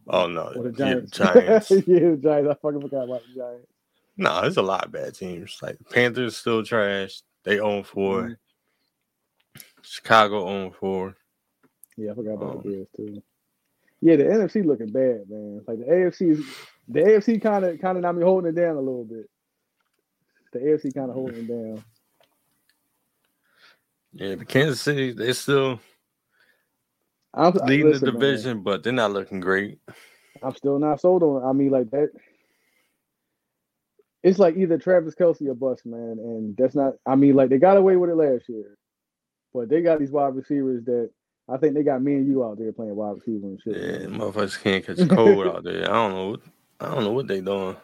Oh 0.07 0.27
no, 0.27 0.53
Or 0.57 0.71
the 0.71 0.71
yeah, 0.71 1.01
Giants. 1.01 1.11
Giants. 1.13 1.71
yeah, 1.87 1.99
the 2.11 2.21
Giants. 2.23 2.51
I 2.51 2.55
fucking 2.61 2.81
forgot 2.83 3.05
about 3.05 3.23
the 3.29 3.41
Giants. 3.41 3.67
no, 4.17 4.41
there's 4.43 4.57
a 4.59 4.63
lot 4.63 4.85
of 4.85 4.93
bad 4.93 5.15
teams. 5.15 5.59
Like 5.63 5.79
Panthers 5.91 6.37
still 6.37 6.63
trash. 6.63 7.23
They 7.45 7.61
own 7.61 7.85
4 7.85 8.23
Mhm. 8.23 8.37
Chicago 9.83 10.49
own 10.49 10.73
four. 10.73 11.15
Yeah, 11.97 12.13
I 12.13 12.15
forgot 12.15 12.33
about 12.35 12.57
Um, 12.57 12.63
the 12.63 12.71
Bears 12.71 12.89
too. 12.97 13.23
Yeah, 14.01 14.17
the 14.17 14.25
NFC 14.25 14.63
looking 14.65 14.91
bad, 14.91 15.29
man. 15.29 15.63
Like 15.67 15.79
the 15.79 15.85
AFC 15.85 16.31
is 16.31 16.45
the 16.89 17.01
AFC 17.01 17.41
kind 17.41 17.65
of 17.65 17.79
kind 17.81 17.97
of 17.97 18.03
not 18.03 18.17
me 18.17 18.25
holding 18.25 18.51
it 18.51 18.55
down 18.57 18.77
a 18.77 18.81
little 18.81 19.05
bit. 19.05 19.29
The 20.53 20.59
AFC 20.61 20.93
kind 20.95 21.11
of 21.11 21.15
holding 21.15 21.45
it 21.45 21.49
down. 21.49 21.85
Yeah, 24.13 24.35
the 24.37 24.45
Kansas 24.45 24.81
City 24.81 25.13
they 25.13 25.33
still 25.33 25.81
I'm 27.33 27.53
leading 27.67 27.87
listen, 27.89 28.07
the 28.07 28.13
man, 28.13 28.21
division, 28.21 28.63
but 28.63 28.83
they're 28.83 28.93
not 28.93 29.13
looking 29.13 29.41
great. 29.41 29.81
I'm 30.43 30.55
still 30.55 30.79
not 30.79 31.01
sold 31.01 31.23
on. 31.23 31.45
I 31.45 31.53
mean, 31.53 31.71
like 31.71 31.91
that. 31.91 32.11
It's 34.25 34.39
like 34.39 34.57
either 34.57 34.79
Travis 34.79 35.15
Kelce 35.15 35.47
or 35.47 35.55
bust, 35.55 35.85
man, 35.85 36.17
and 36.19 36.57
that's 36.57 36.75
not. 36.75 36.95
I 37.07 37.15
mean, 37.15 37.35
like 37.35 37.51
they 37.51 37.59
got 37.59 37.77
away 37.77 37.97
with 37.97 38.09
it 38.09 38.17
last 38.17 38.49
year, 38.49 38.79
but 39.53 39.69
they 39.69 39.83
got 39.83 39.99
these 39.99 40.11
wide 40.11 40.35
receivers 40.35 40.83
that 40.87 41.11
I 41.47 41.59
think 41.59 41.75
they 41.75 41.83
got 41.83 42.03
me 42.03 42.15
and 42.15 42.27
you 42.27 42.43
out 42.43 42.59
there 42.59 42.73
playing 42.73 42.97
wide 42.97 43.17
receiver 43.17 43.47
and 43.47 43.61
shit. 43.61 43.77
Yeah, 43.77 44.07
motherfuckers 44.07 44.63
can't 44.63 44.85
catch 44.85 44.99
a 44.99 45.07
cold 45.07 45.47
out 45.47 45.63
there. 45.63 45.83
I 45.83 45.93
don't 45.93 46.15
know. 46.15 46.31
What, 46.31 46.41
I 46.81 46.95
don't 46.95 47.05
know 47.05 47.13
what 47.13 47.29
they 47.29 47.43
doing. 47.43 47.77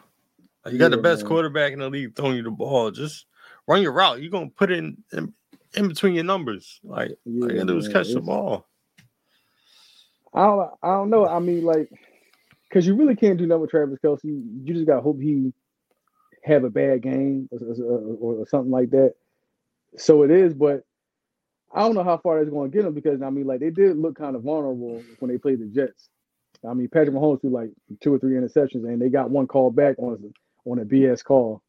Like, 0.65 0.73
you 0.73 0.79
got 0.79 0.89
the 0.89 0.97
best 0.97 1.21
man. 1.21 1.29
quarterback 1.29 1.73
in 1.73 1.79
the 1.79 1.91
league 1.91 2.15
throwing 2.15 2.37
you 2.37 2.43
the 2.43 2.49
ball. 2.49 2.89
Just 2.89 3.27
run 3.67 3.83
your 3.83 3.91
route. 3.91 4.19
You're 4.19 4.31
gonna 4.31 4.49
put 4.49 4.71
it 4.71 4.79
in, 4.79 4.97
in 5.13 5.33
in 5.75 5.87
between 5.87 6.13
your 6.15 6.23
numbers. 6.23 6.79
Like 6.83 7.11
Yeah, 7.23 7.43
all 7.43 7.51
you 7.51 7.57
gotta 7.59 7.67
do 7.67 7.77
is 7.77 7.87
catch 7.87 8.11
the 8.11 8.19
ball. 8.19 8.65
I 10.33 10.43
don't 10.45 10.71
I 10.81 10.87
don't 10.87 11.11
know. 11.11 11.27
I 11.27 11.37
mean, 11.37 11.63
like, 11.65 11.91
because 12.67 12.87
you 12.87 12.95
really 12.95 13.15
can't 13.15 13.37
do 13.37 13.45
nothing 13.45 13.61
with 13.61 13.69
Travis 13.69 13.99
Kelce. 14.03 14.23
You 14.23 14.73
just 14.73 14.87
gotta 14.87 15.01
hope 15.01 15.21
he 15.21 15.53
have 16.43 16.63
a 16.63 16.69
bad 16.69 17.01
game 17.01 17.49
or, 17.51 17.59
or, 17.59 18.39
or 18.41 18.47
something 18.47 18.71
like 18.71 18.91
that. 18.91 19.13
So 19.97 20.23
it 20.23 20.31
is, 20.31 20.53
but 20.53 20.83
I 21.73 21.81
don't 21.81 21.95
know 21.95 22.03
how 22.03 22.17
far 22.17 22.39
that's 22.39 22.49
going 22.49 22.71
to 22.71 22.75
get 22.75 22.83
them 22.83 22.93
because 22.93 23.21
I 23.21 23.29
mean, 23.29 23.45
like, 23.45 23.59
they 23.59 23.69
did 23.69 23.97
look 23.97 24.15
kind 24.17 24.35
of 24.35 24.43
vulnerable 24.43 25.03
when 25.19 25.31
they 25.31 25.37
played 25.37 25.59
the 25.59 25.65
Jets. 25.65 26.09
I 26.67 26.73
mean, 26.73 26.89
Patrick 26.89 27.15
Mahomes 27.15 27.41
threw 27.41 27.49
like 27.49 27.71
two 28.01 28.13
or 28.13 28.19
three 28.19 28.35
interceptions, 28.35 28.85
and 28.85 29.01
they 29.01 29.09
got 29.09 29.29
one 29.31 29.47
call 29.47 29.71
back 29.71 29.97
on 29.97 30.33
on 30.65 30.79
a 30.79 30.85
BS 30.85 31.23
call. 31.23 31.61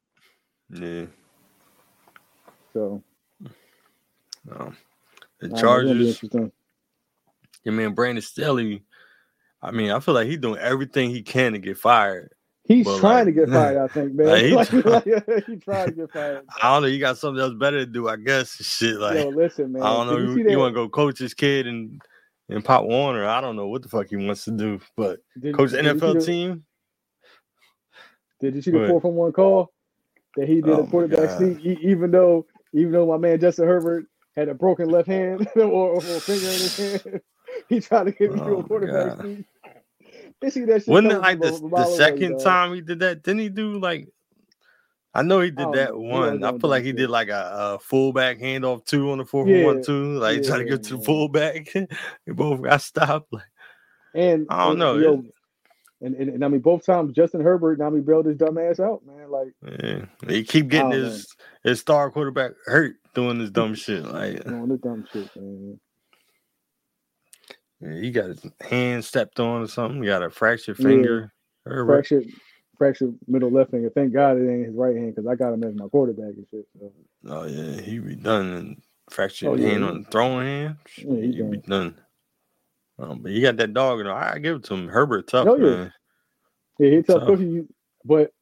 Yeah. 0.70 1.06
So 2.72 3.02
Um, 4.50 4.76
the 5.40 5.50
I 5.54 5.60
don't 5.62 5.84
know, 5.84 6.00
it's 6.00 6.18
Chargers, 6.20 6.24
your 7.64 7.74
man 7.74 7.94
Brandon 7.94 8.22
Staley. 8.22 8.84
I 9.62 9.70
mean, 9.70 9.90
I 9.90 10.00
feel 10.00 10.14
like 10.14 10.26
he's 10.26 10.38
doing 10.38 10.58
everything 10.58 11.10
he 11.10 11.22
can 11.22 11.52
to 11.52 11.58
get 11.58 11.78
fired. 11.78 12.32
He's 12.64 12.84
But, 12.86 13.00
trying 13.00 13.26
like, 13.26 13.34
to 13.34 13.40
get 13.40 13.48
fired, 13.52 13.78
I 13.78 13.88
think, 13.88 14.14
man. 14.14 14.26
like, 14.54 14.68
he 14.70 14.82
Like, 14.82 14.84
like, 14.84 15.04
he 15.46 15.56
trying 15.56 15.86
to 15.86 15.92
get 15.92 16.12
fired. 16.12 16.44
I 16.62 16.72
don't 16.72 16.82
know. 16.82 16.88
You 16.88 17.00
got 17.00 17.18
something 17.18 17.42
else 17.42 17.54
better 17.54 17.78
to 17.78 17.86
do, 17.86 18.08
I 18.08 18.16
guess. 18.16 18.52
Shit, 18.64 18.96
like 18.96 19.16
Yo, 19.18 19.28
listen, 19.30 19.72
man. 19.72 19.82
I 19.82 19.92
don't 19.94 20.06
know. 20.06 20.18
Did 20.18 20.28
You, 20.28 20.34
see 20.36 20.42
that- 20.44 20.58
want 20.58 20.74
to 20.74 20.80
go 20.80 20.88
coach 20.88 21.18
his 21.18 21.34
kid 21.34 21.66
and 21.66 22.00
and 22.48 22.64
Pop 22.64 22.84
Warner? 22.84 23.26
I 23.26 23.40
don't 23.40 23.56
know 23.56 23.66
what 23.68 23.82
the 23.82 23.88
fuck 23.88 24.08
he 24.08 24.16
wants 24.16 24.44
to 24.44 24.52
do, 24.52 24.78
but 24.96 25.18
did- 25.40 25.56
coach 25.56 25.70
did 25.72 25.84
you 25.84 25.92
NFL 25.94 26.14
the- 26.20 26.26
team. 26.26 26.64
Did 28.40 28.54
you 28.56 28.62
see 28.62 28.70
the 28.72 28.86
four 28.88 29.00
from 29.00 29.14
one 29.14 29.32
call 29.32 29.72
that 30.36 30.48
he 30.48 30.56
did 30.56 30.68
Oh 30.70 30.82
a 30.82 30.86
quarterback 30.86 31.38
sneak? 31.38 31.60
Even 31.64 32.10
though, 32.10 32.46
even 32.72 32.92
though 32.92 33.06
my 33.06 33.16
man 33.16 33.40
Justin 33.40 33.66
Herbert 33.66 34.06
had 34.36 34.48
a 34.48 34.54
broken 34.54 34.88
left 34.88 35.06
hand 35.08 35.46
or, 35.56 35.62
or 35.64 35.96
a 35.98 36.00
finger 36.00 36.46
in 36.46 36.52
his 36.52 36.76
hand, 37.02 37.20
he 37.68 37.80
tried 37.80 38.04
to 38.04 38.12
get 38.12 38.32
me 38.32 38.40
Oh 38.40 38.58
a 38.58 38.62
quarterback 38.64 39.20
sneak. 39.20 39.44
They 40.42 40.50
see 40.50 40.64
that 40.66 40.80
shit. 40.80 40.88
Wasn't 40.88 41.12
it 41.12 41.18
like 41.20 41.40
the, 41.40 41.52
the 41.52 41.68
mile 41.68 41.86
away, 41.88 41.96
second 41.96 42.40
time 42.40 42.74
he 42.74 42.80
did 42.80 42.98
that? 42.98 43.22
Didn't 43.22 43.40
he 43.40 43.48
do 43.48 43.78
like? 43.78 44.08
I 45.14 45.22
know 45.22 45.40
he 45.40 45.50
did 45.50 45.58
don't 45.58 45.76
that. 45.76 45.96
One. 45.96 46.42
I 46.42 46.50
feel 46.58 46.70
like 46.70 46.84
he 46.84 46.92
did 46.92 47.10
like 47.10 47.28
a, 47.28 47.50
a 47.54 47.78
fullback 47.78 48.38
handoff 48.38 48.84
two 48.84 49.10
on 49.12 49.18
the 49.18 49.24
four 49.24 49.46
Yeah. 49.46 49.66
one 49.66 49.82
two. 49.82 50.18
Like 50.18 50.38
he 50.40 50.46
tried 50.46 50.58
to 50.58 50.64
get 50.64 50.82
to 50.84 50.90
the 50.90 50.96
man. 50.96 51.04
fullback. 51.04 51.72
they 52.26 52.32
both 52.32 52.60
got 52.62 52.80
stopped. 52.82 53.32
Like 53.32 53.42
And 54.14 54.46
I 54.50 54.64
don't 54.64 54.70
and, 54.72 54.78
know. 54.80 54.96
yo, 54.96 55.24
and, 56.00 56.14
and, 56.16 56.30
and 56.30 56.44
I 56.44 56.48
mean, 56.48 56.60
both 56.60 56.84
times 56.84 57.12
Justin 57.14 57.42
Herbert, 57.42 57.78
and 57.78 57.82
I 57.86 57.90
mean, 57.90 58.02
bailed 58.02 58.26
his 58.26 58.36
dumb 58.36 58.58
ass 58.58 58.80
out, 58.80 59.02
man. 59.06 59.30
Like, 59.30 59.52
yeah. 59.82 60.06
he 60.28 60.42
keep 60.42 60.68
getting 60.68 60.90
know. 60.90 60.96
his 61.04 61.26
his 61.62 61.78
star 61.78 62.10
quarterback 62.10 62.52
hurt 62.66 62.96
doing 63.14 63.38
this 63.38 63.50
dumb 63.50 63.74
shit. 63.74 64.04
Like 64.04 64.42
doing 64.44 64.68
the 64.68 64.78
dumb 64.78 65.06
shit, 65.12 65.28
man. 65.36 65.78
Yeah, 67.82 68.00
he 68.00 68.10
got 68.10 68.26
his 68.26 68.46
hand 68.60 69.04
stepped 69.04 69.40
on 69.40 69.62
or 69.62 69.66
something. 69.66 70.00
He 70.02 70.06
got 70.08 70.22
a 70.22 70.30
fractured 70.30 70.76
finger. 70.76 71.32
Herbert. 71.66 71.92
Fractured, 72.06 72.26
fractured 72.78 73.14
middle 73.26 73.50
left 73.50 73.70
finger. 73.70 73.90
Thank 73.90 74.12
God 74.12 74.38
it 74.38 74.48
ain't 74.50 74.66
his 74.66 74.74
right 74.74 74.94
hand 74.96 75.14
because 75.14 75.28
I 75.28 75.34
got 75.34 75.52
him 75.52 75.64
as 75.64 75.74
my 75.74 75.88
quarterback 75.88 76.34
and 76.36 76.46
shit. 76.50 76.66
So. 76.78 76.92
Oh 77.28 77.44
yeah, 77.46 77.80
he 77.80 77.98
be 77.98 78.16
done 78.16 78.46
and 78.52 78.82
fractured 79.10 79.48
Oh, 79.48 79.54
yeah, 79.54 79.68
hand 79.70 79.84
on 79.84 80.02
the 80.02 80.10
throwing 80.10 80.46
hand. 80.46 80.76
Yeah, 80.98 81.14
he 81.20 81.32
he 81.32 81.42
be 81.42 81.58
done. 81.58 81.96
Um, 82.98 83.20
but 83.20 83.32
he 83.32 83.40
got 83.40 83.56
that 83.56 83.74
dog, 83.74 84.00
and 84.00 84.08
I, 84.08 84.32
I 84.34 84.38
give 84.38 84.56
it 84.56 84.64
to 84.64 84.74
him. 84.74 84.86
Herbert 84.88 85.26
tough 85.28 85.48
Oh, 85.48 85.56
yeah. 85.56 85.62
man. 85.76 85.92
Yeah, 86.78 86.90
he 86.90 87.02
tough 87.02 87.22
So- 87.22 87.26
cookie, 87.26 87.44
you- 87.46 87.68
but 88.04 88.32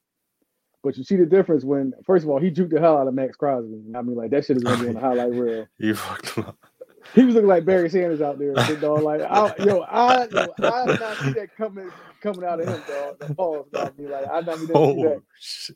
but 0.82 0.96
you 0.96 1.04
see 1.04 1.16
the 1.16 1.26
difference 1.26 1.62
when 1.62 1.92
first 2.06 2.24
of 2.24 2.30
all 2.30 2.40
he 2.40 2.50
juked 2.50 2.70
the 2.70 2.80
hell 2.80 2.96
out 2.96 3.06
of 3.06 3.12
Maxx 3.14 3.36
Crosby. 3.36 3.82
I 3.94 4.00
mean, 4.02 4.16
like 4.16 4.30
that 4.30 4.44
shit 4.46 4.56
is 4.56 4.62
gonna 4.64 4.82
be 4.82 4.88
on 4.88 4.94
the 4.94 5.00
highlight 5.00 5.30
reel. 5.32 5.66
He 5.78 5.92
fucked 5.92 6.30
him 6.30 6.44
up. 6.44 6.56
He 7.14 7.24
was 7.24 7.34
looking 7.34 7.48
like 7.48 7.64
Barry 7.64 7.90
Sanders 7.90 8.20
out 8.22 8.38
there, 8.38 8.58
dog. 8.80 9.04
Like, 9.04 9.22
I, 9.22 9.56
yo, 9.58 9.80
I, 9.82 10.26
yo, 10.26 10.54
I 10.62 10.88
did 10.88 10.98
not 11.00 11.20
see 11.20 11.32
that 11.34 11.54
coming 11.56 11.92
coming 12.22 12.44
out 12.44 12.60
of 12.60 12.68
him, 12.68 12.84
dog. 12.86 13.18
The 13.20 13.26
pause, 13.36 13.66
I 13.80 13.90
mean, 13.98 14.10
like, 14.10 14.26
I 14.32 14.42
did 14.42 14.46
not 14.46 14.60
Oh 14.74 14.88
see 14.88 15.00
shit! 15.00 15.22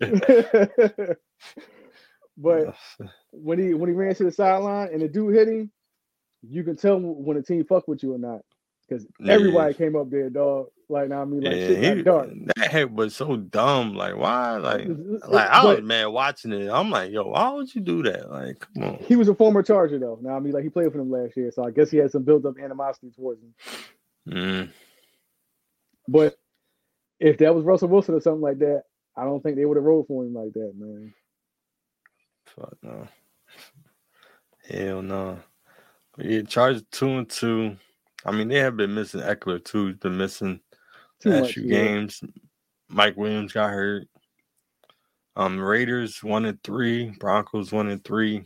that. 0.00 1.18
but 2.38 2.70
when 3.32 3.58
he 3.60 3.74
when 3.74 3.90
he 3.90 3.96
ran 3.96 4.14
to 4.16 4.24
the 4.24 4.32
sideline 4.32 4.90
and 4.92 5.02
the 5.02 5.08
dude 5.08 5.34
hit 5.34 5.48
him, 5.48 5.70
you 6.42 6.64
can 6.64 6.76
tell 6.76 7.00
when 7.00 7.36
a 7.38 7.42
team 7.42 7.64
fuck 7.66 7.88
with 7.88 8.02
you 8.02 8.14
or 8.14 8.18
not. 8.18 8.42
Because 8.88 9.06
Yeah. 9.18 9.34
everybody 9.34 9.74
came 9.74 9.96
up 9.96 10.10
there, 10.10 10.30
dog. 10.30 10.68
Like, 10.88 11.08
now 11.08 11.22
I 11.22 11.24
mean, 11.24 11.40
like 11.42 11.54
yeah, 11.56 11.66
shit 11.68 11.96
he, 11.98 12.02
dark. 12.02 12.28
that 12.56 12.70
hit 12.70 12.90
was 12.92 13.16
so 13.16 13.36
dumb. 13.36 13.94
Like 13.94 14.16
why? 14.16 14.56
Like 14.58 14.86
like 15.28 15.48
I 15.48 15.64
was 15.64 15.82
man 15.82 16.12
watching 16.12 16.52
it. 16.52 16.70
I'm 16.70 16.90
like, 16.90 17.10
yo, 17.10 17.28
why 17.28 17.50
would 17.50 17.74
you 17.74 17.80
do 17.80 18.02
that? 18.04 18.30
Like, 18.30 18.60
come 18.60 18.82
on. 18.84 18.96
he 19.06 19.16
was 19.16 19.28
a 19.28 19.34
former 19.34 19.62
Charger 19.62 19.98
though. 19.98 20.18
Now 20.20 20.36
I 20.36 20.40
mean, 20.40 20.52
like 20.52 20.62
he 20.64 20.68
played 20.68 20.92
for 20.92 20.98
them 20.98 21.10
last 21.10 21.36
year, 21.36 21.50
so 21.50 21.64
I 21.64 21.70
guess 21.70 21.90
he 21.90 21.96
had 21.98 22.10
some 22.10 22.22
built 22.22 22.44
up 22.44 22.58
animosity 22.58 23.10
towards 23.14 23.40
him. 23.42 23.54
Mm, 24.28 24.70
But 26.08 26.36
if 27.20 27.38
that 27.38 27.54
was 27.54 27.64
Russell 27.64 27.88
Wilson 27.88 28.14
or 28.14 28.20
something 28.20 28.40
like 28.42 28.58
that, 28.58 28.82
I 29.16 29.24
don't 29.24 29.42
think 29.42 29.56
they 29.56 29.64
would 29.64 29.76
have 29.76 29.84
rolled 29.84 30.06
for 30.06 30.24
him 30.24 30.34
like 30.34 30.52
that, 30.54 30.72
man. 30.76 31.14
fuck 32.46 32.74
no. 32.82 33.06
Hell 34.68 35.02
no. 35.02 35.38
Yeah, 36.18 36.42
Chargers 36.42 36.84
two 36.90 37.08
and 37.08 37.28
two. 37.28 37.76
I 38.24 38.30
mean, 38.32 38.48
they 38.48 38.58
have 38.60 38.76
been 38.76 38.94
missing 38.94 39.20
Ekeler 39.20 39.62
too. 39.62 39.88
He's 39.88 39.96
been 39.96 40.16
missing 40.16 40.60
last 41.26 41.52
few 41.52 41.66
games. 41.66 42.22
Mike 42.88 43.16
Williams 43.16 43.52
got 43.52 43.70
hurt. 43.70 44.06
Um, 45.36 45.58
Raiders 45.60 46.22
one 46.22 46.44
and 46.44 46.62
three, 46.62 47.10
Broncos 47.18 47.72
one 47.72 47.88
and 47.90 48.04
three. 48.04 48.44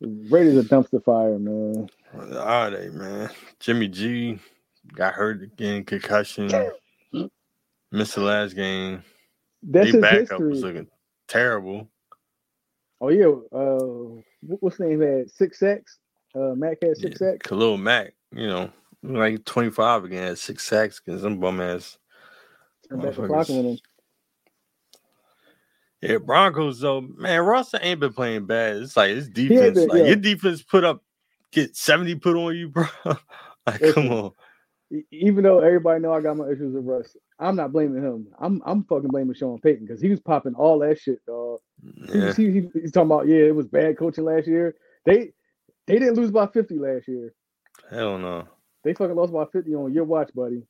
Raiders 0.00 0.56
a 0.56 0.68
dumpster 0.68 1.02
fire, 1.04 1.38
man. 1.38 1.88
What 2.12 2.32
are 2.36 2.70
they, 2.70 2.90
man? 2.90 3.30
Jimmy 3.60 3.88
G 3.88 4.38
got 4.94 5.14
hurt 5.14 5.42
again, 5.42 5.84
concussion. 5.84 6.70
Missed 7.92 8.14
the 8.16 8.22
last 8.22 8.54
game. 8.54 9.02
That's 9.62 9.92
Their 9.92 9.92
his 9.92 10.02
backup 10.02 10.46
was 10.48 10.62
history. 10.62 10.62
looking 10.62 10.88
terrible. 11.28 11.88
Oh 13.00 13.08
yeah, 13.08 13.26
uh, 13.52 14.22
what's 14.60 14.80
name 14.80 15.00
had 15.00 15.30
six 15.30 15.58
sacks. 15.58 15.98
Uh, 16.34 16.54
Mack 16.56 16.78
had 16.82 16.96
six 16.96 17.20
Yeah, 17.20 17.32
sacks. 17.32 17.48
Khalil 17.48 17.76
Mack, 17.78 18.14
you 18.34 18.46
know, 18.46 18.70
like 19.02 19.44
25 19.44 20.04
again, 20.04 20.22
had 20.28 20.38
six 20.38 20.64
sacks 20.64 21.00
because 21.04 21.22
some 21.22 21.40
bum 21.40 21.60
ass. 21.60 21.98
Turned 22.92 23.02
back 23.02 23.14
the 23.14 23.22
motherfuckers. 23.22 23.26
clock 23.28 23.50
on 23.50 23.64
him. 23.64 23.78
Yeah, 26.00 26.18
Broncos 26.18 26.80
though, 26.80 27.00
man, 27.00 27.40
Russell 27.42 27.78
ain't 27.82 28.00
been 28.00 28.12
playing 28.12 28.46
bad. 28.46 28.76
It's 28.76 28.96
like 28.96 29.10
his 29.10 29.28
defense, 29.28 29.78
been- 29.78 29.88
like 29.88 29.98
yeah. 29.98 30.06
your 30.06 30.16
defense 30.16 30.62
put 30.62 30.82
up, 30.84 31.02
get 31.52 31.76
70 31.76 32.16
put 32.16 32.36
on 32.36 32.56
you, 32.56 32.68
bro. 32.68 32.86
like, 33.66 33.80
come 33.94 34.10
on. 34.10 34.30
Even 35.10 35.44
though 35.44 35.60
everybody 35.60 36.00
know 36.00 36.12
I 36.12 36.20
got 36.20 36.36
my 36.36 36.48
issues 36.48 36.74
with 36.74 36.84
Russ, 36.84 37.16
I'm 37.38 37.56
not 37.56 37.72
blaming 37.72 38.02
him. 38.02 38.26
I'm 38.38 38.60
I'm 38.66 38.84
fucking 38.84 39.08
blaming 39.08 39.34
Sean 39.34 39.58
Payton 39.60 39.86
because 39.86 40.00
he 40.02 40.10
was 40.10 40.20
popping 40.20 40.54
all 40.54 40.78
that 40.80 41.00
shit, 41.00 41.24
dog. 41.24 41.60
Yeah, 42.12 42.34
he- 42.34 42.50
he- 42.50 42.68
he's 42.74 42.92
talking 42.92 43.10
about 43.10 43.26
yeah, 43.28 43.44
it 43.44 43.54
was 43.54 43.68
bad 43.68 43.96
coaching 43.96 44.24
last 44.24 44.46
year. 44.48 44.74
They 45.06 45.32
they 45.86 45.98
didn't 45.98 46.16
lose 46.16 46.30
by 46.30 46.46
50 46.46 46.78
last 46.78 47.08
year. 47.08 47.32
hell 47.90 48.18
no. 48.18 48.46
They 48.84 48.92
fucking 48.92 49.14
lost 49.16 49.32
by 49.32 49.44
50 49.46 49.74
on 49.76 49.92
your 49.94 50.04
watch, 50.04 50.30
buddy. 50.34 50.66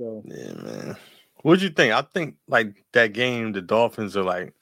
So 0.00 0.22
Yeah, 0.24 0.52
man. 0.54 0.96
What'd 1.42 1.62
you 1.62 1.68
think? 1.70 1.92
I 1.92 2.00
think 2.14 2.36
like 2.48 2.74
that 2.94 3.12
game, 3.12 3.52
the 3.52 3.60
Dolphins 3.60 4.16
are 4.16 4.22
like 4.22 4.54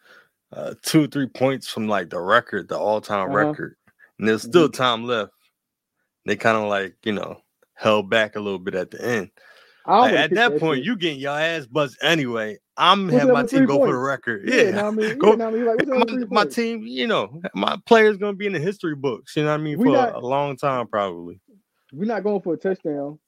uh, 0.52 0.74
two, 0.82 1.06
three 1.06 1.28
points 1.28 1.68
from 1.68 1.86
like 1.86 2.10
the 2.10 2.20
record, 2.20 2.68
the 2.68 2.76
all-time 2.78 3.28
Uh-huh. 3.28 3.36
record, 3.48 3.76
and 4.18 4.26
there's 4.28 4.42
still 4.42 4.68
time 4.68 5.04
left. 5.04 5.32
They 6.26 6.34
kind 6.36 6.56
of 6.56 6.68
like 6.68 6.96
you 7.04 7.12
know 7.12 7.40
held 7.74 8.10
back 8.10 8.34
a 8.34 8.40
little 8.40 8.58
bit 8.58 8.74
at 8.74 8.90
the 8.90 9.04
end. 9.04 9.30
Like, 9.86 10.12
at 10.14 10.34
that 10.34 10.58
point, 10.58 10.78
shit. 10.78 10.84
you 10.86 10.96
getting 10.96 11.20
your 11.20 11.38
ass 11.38 11.66
buzzed 11.66 11.96
anyway. 12.02 12.58
I'm 12.76 13.08
having 13.08 13.32
my 13.32 13.44
team 13.44 13.64
go 13.64 13.78
for 13.78 13.86
the 13.92 13.96
record. 13.96 14.42
yeah, 14.46 14.62
Yeah, 14.62 14.70
know 14.72 14.88
I 14.88 14.90
mean, 14.90 15.18
Go- 15.18 15.36
yeah, 15.36 15.46
I 15.46 15.50
mean, 15.50 15.64
like 15.64 15.78
what's 15.78 15.90
up 16.10 16.10
with 16.10 16.30
my, 16.30 16.44
my 16.44 16.50
team, 16.50 16.82
you 16.82 17.06
know, 17.06 17.40
my 17.54 17.76
players 17.86 18.16
gonna 18.18 18.34
be 18.36 18.46
in 18.46 18.52
the 18.52 18.58
history 18.58 18.94
books. 18.96 19.34
You 19.36 19.44
know 19.44 19.50
what 19.50 19.60
I 19.60 19.62
mean 19.62 19.78
We 19.78 19.86
for 19.86 19.92
not- 19.92 20.14
a 20.14 20.20
long 20.20 20.56
time, 20.56 20.88
probably. 20.88 21.40
We're 21.92 22.04
not 22.06 22.22
going 22.24 22.42
for 22.42 22.54
a 22.54 22.56
touchdown. 22.58 23.18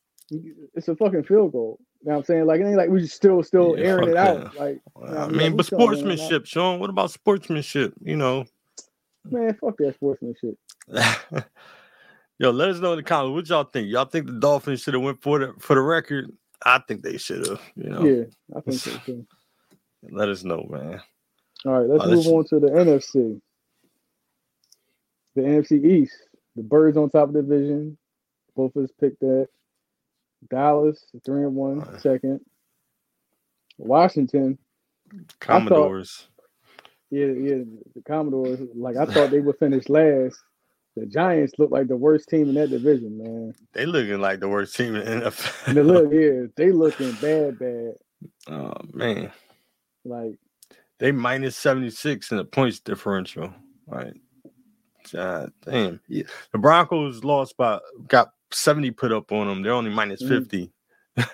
It's 0.75 0.89
a 0.89 0.95
fucking 0.97 1.25
field 1.25 1.53
goal. 1.53 1.81
You 2.03 2.09
know 2.09 2.13
what 2.13 2.19
I'm 2.21 2.25
saying? 2.25 2.47
Like 2.47 2.61
it 2.61 2.65
ain't 2.65 2.77
like 2.77 2.89
we 2.89 3.07
still 3.07 3.43
still 3.43 3.77
Yeah, 3.79 3.85
airing 3.87 4.09
it 4.09 4.17
out. 4.17 4.57
Like 4.57 4.81
I 5.07 5.27
mean, 5.29 5.55
but 5.55 5.59
we 5.59 5.63
still 5.65 5.81
airing 5.83 5.93
it 5.93 6.13
out. 6.13 6.19
sportsmanship, 6.19 6.47
Sean. 6.47 6.81
What 6.81 6.89
about 6.91 7.11
sportsmanship? 7.11 7.93
You 8.03 8.17
know. 8.17 8.47
man, 9.25 9.55
fuck 9.61 9.77
that 9.79 9.95
sportsmanship. 9.97 10.57
Yo, 12.39 12.51
let 12.53 12.71
us 12.71 12.79
know 12.81 12.93
in 12.93 12.97
the 12.97 13.03
comments 13.03 13.35
what 13.35 13.49
y'all 13.51 13.65
think. 13.71 13.89
Y'all 13.91 14.07
think 14.07 14.27
the 14.27 14.33
Dolphins 14.33 14.81
should 14.81 14.95
have 14.95 15.03
went 15.03 15.21
for 15.23 15.39
the 15.41 15.53
for 15.59 15.75
the 15.75 15.83
record? 15.83 16.33
I 16.65 16.79
think 16.89 17.03
they 17.03 17.19
should 17.19 17.47
have. 17.47 17.61
You 17.77 17.91
know, 17.91 18.03
Yeah, 18.05 18.25
I 18.57 18.61
think 18.61 18.81
so 18.81 18.91
too. 19.05 19.27
let 20.11 20.31
us 20.31 20.43
know, 20.43 20.67
man. 20.71 21.03
All 21.67 21.73
right, 21.81 21.87
let's 21.87 22.07
move 22.07 22.17
let's- 22.17 22.53
on 22.53 22.61
to 22.61 22.67
the 22.67 22.73
NFC. 22.73 23.41
The 25.37 25.43
NFC 25.43 25.85
East. 25.85 26.15
The 26.57 26.63
Birds 26.63 26.97
on 26.97 27.11
top 27.11 27.29
of 27.29 27.35
the 27.35 27.43
division. 27.43 27.97
Both 28.57 28.75
of 28.75 28.85
us 28.85 28.91
picked 28.99 29.21
that. 29.21 29.49
Dallas, 30.49 31.05
three 31.25 31.43
and 31.43 31.55
one, 31.55 31.81
Alright. 31.83 32.01
second. 32.01 32.41
Washington, 33.79 34.59
Commodores. 35.41 36.29
Yeah, 37.11 37.27
yeah. 37.27 37.65
The 37.95 38.03
Commodores, 38.07 38.61
like 38.75 38.97
I 38.97 39.05
thought 39.07 39.31
they 39.31 39.41
would 39.41 39.59
finish 39.59 39.89
last. 39.89 40.39
The 40.97 41.07
Giants 41.07 41.55
look 41.59 41.71
like 41.71 41.89
the 41.89 41.97
worst 41.97 42.29
team 42.29 42.49
in 42.49 42.55
that 42.57 42.71
division, 42.71 43.17
man. 43.17 43.55
They 43.73 43.87
looking 43.87 44.21
like 44.21 44.41
the 44.41 44.49
worst 44.49 44.77
team 44.77 44.97
in 44.97 45.21
the 45.21 45.31
NFL. 45.31 45.75
They 45.75 45.83
look, 45.83 46.13
yeah, 46.13 46.47
they 46.57 46.73
looking 46.73 47.13
bad, 47.21 47.59
bad. 47.59 47.95
Oh 48.49 48.75
man, 48.93 49.33
Like, 50.05 50.35
they 50.99 51.11
minus 51.11 51.57
seventy 51.57 51.89
six 51.89 52.31
in 52.33 52.37
the 52.37 52.45
points 52.45 52.79
differential. 52.79 53.51
Like, 53.87 54.13
God 55.11 55.53
damn. 55.65 56.01
Yeah. 56.07 56.25
The 56.53 56.59
Broncos 56.59 57.25
lost 57.25 57.57
by 57.57 57.79
got 58.09 58.33
seventy 58.53 58.91
put 58.91 59.13
up 59.13 59.33
on 59.33 59.47
them. 59.49 59.63
They're 59.63 59.73
only 59.73 59.91
minus 59.91 60.23
Mhm. 60.23 60.29
50. 60.29 60.73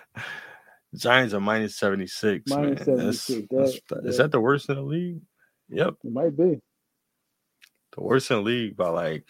Giants 0.94 1.34
are 1.34 1.40
minus 1.40 1.76
seventy 1.76 2.06
six. 2.06 2.50
Minus 2.50 2.86
man. 2.86 2.96
That's, 2.96 3.20
76, 3.20 3.48
that's, 3.50 3.80
that- 3.88 4.08
is 4.08 4.16
that- 4.18 4.30
the 4.32 4.40
worst 4.40 4.68
in 4.68 4.76
the 4.76 4.82
league? 4.82 5.20
Yep, 5.68 5.94
it 6.04 6.12
might 6.12 6.36
be. 6.36 6.60
the 7.96 8.02
worst 8.02 8.30
in 8.30 8.36
the 8.38 8.42
league 8.42 8.76
by 8.76 8.88
like 8.88 9.26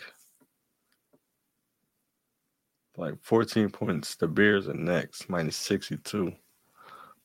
like 2.96 3.14
14 3.22 3.70
points. 3.70 4.16
The 4.16 4.26
Bears 4.28 4.68
are 4.68 4.74
next, 4.74 5.28
minus 5.28 5.56
62. 5.56 6.32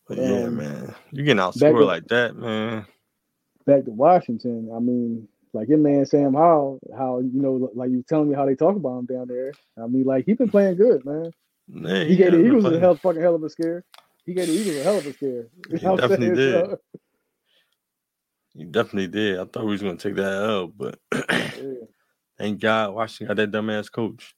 But 0.08 0.18
yeah, 0.18 0.50
man, 0.50 0.94
You're 1.12 1.26
getting 1.26 1.42
outscored 1.42 1.86
like 1.86 2.08
that, 2.08 2.36
man. 2.36 2.86
Back 3.66 3.86
to 3.86 3.92
Washington. 3.92 4.70
I 4.76 4.80
mean, 4.80 5.28
like 5.54 5.70
your 5.70 5.78
man 5.80 6.06
Sam 6.06 6.34
Howell, 6.34 6.80
how 6.98 7.20
you 7.20 7.42
know, 7.42 7.72
like 7.76 7.92
you 7.92 8.04
telling 8.08 8.30
me 8.30 8.36
how 8.36 8.46
they 8.46 8.56
talk 8.56 8.76
about 8.76 9.00
him 9.00 9.06
down 9.06 9.28
there. 9.28 9.54
I 9.82 9.88
mean, 9.88 10.04
like 10.06 10.26
he 10.26 10.34
been 10.34 10.50
playing 10.50 10.78
good, 10.78 11.06
man. 11.06 11.32
Yeah, 11.68 12.04
He, 12.06 12.16
gave 12.16 12.32
the 12.34 12.40
Eagles 12.46 12.66
a 12.66 12.80
hell 12.80 12.96
fucking 12.96 13.22
hell 13.22 13.36
of 13.36 13.44
a 13.44 13.50
scare. 13.50 13.84
He 14.26 14.34
gave 14.34 14.48
the 14.48 14.54
Eagles 14.54 14.78
a 14.78 14.84
hell 14.84 14.98
of 14.98 15.06
a 15.08 15.14
scare. 15.14 15.48
You 15.70 15.80
He 15.80 15.86
know 15.86 15.94
what 15.94 16.04
I'm 16.06 16.10
definitely 16.10 16.32
saying? 16.32 16.38
did. 16.38 16.68
He 18.56 18.66
definitely 18.66 19.08
did. 19.08 19.40
I 19.40 19.46
thought 19.46 19.66
we 19.66 19.72
was 19.72 19.82
gonna 19.82 19.98
take 19.98 20.16
that 20.16 20.44
out, 20.50 20.74
but 20.78 21.00
So, 21.56 21.62
yeah. 21.62 21.86
thank 22.38 22.60
God 22.62 22.94
Washington 22.94 23.28
got 23.36 23.38
that 23.38 23.52
dumbass 23.52 23.92
coach. 23.92 24.36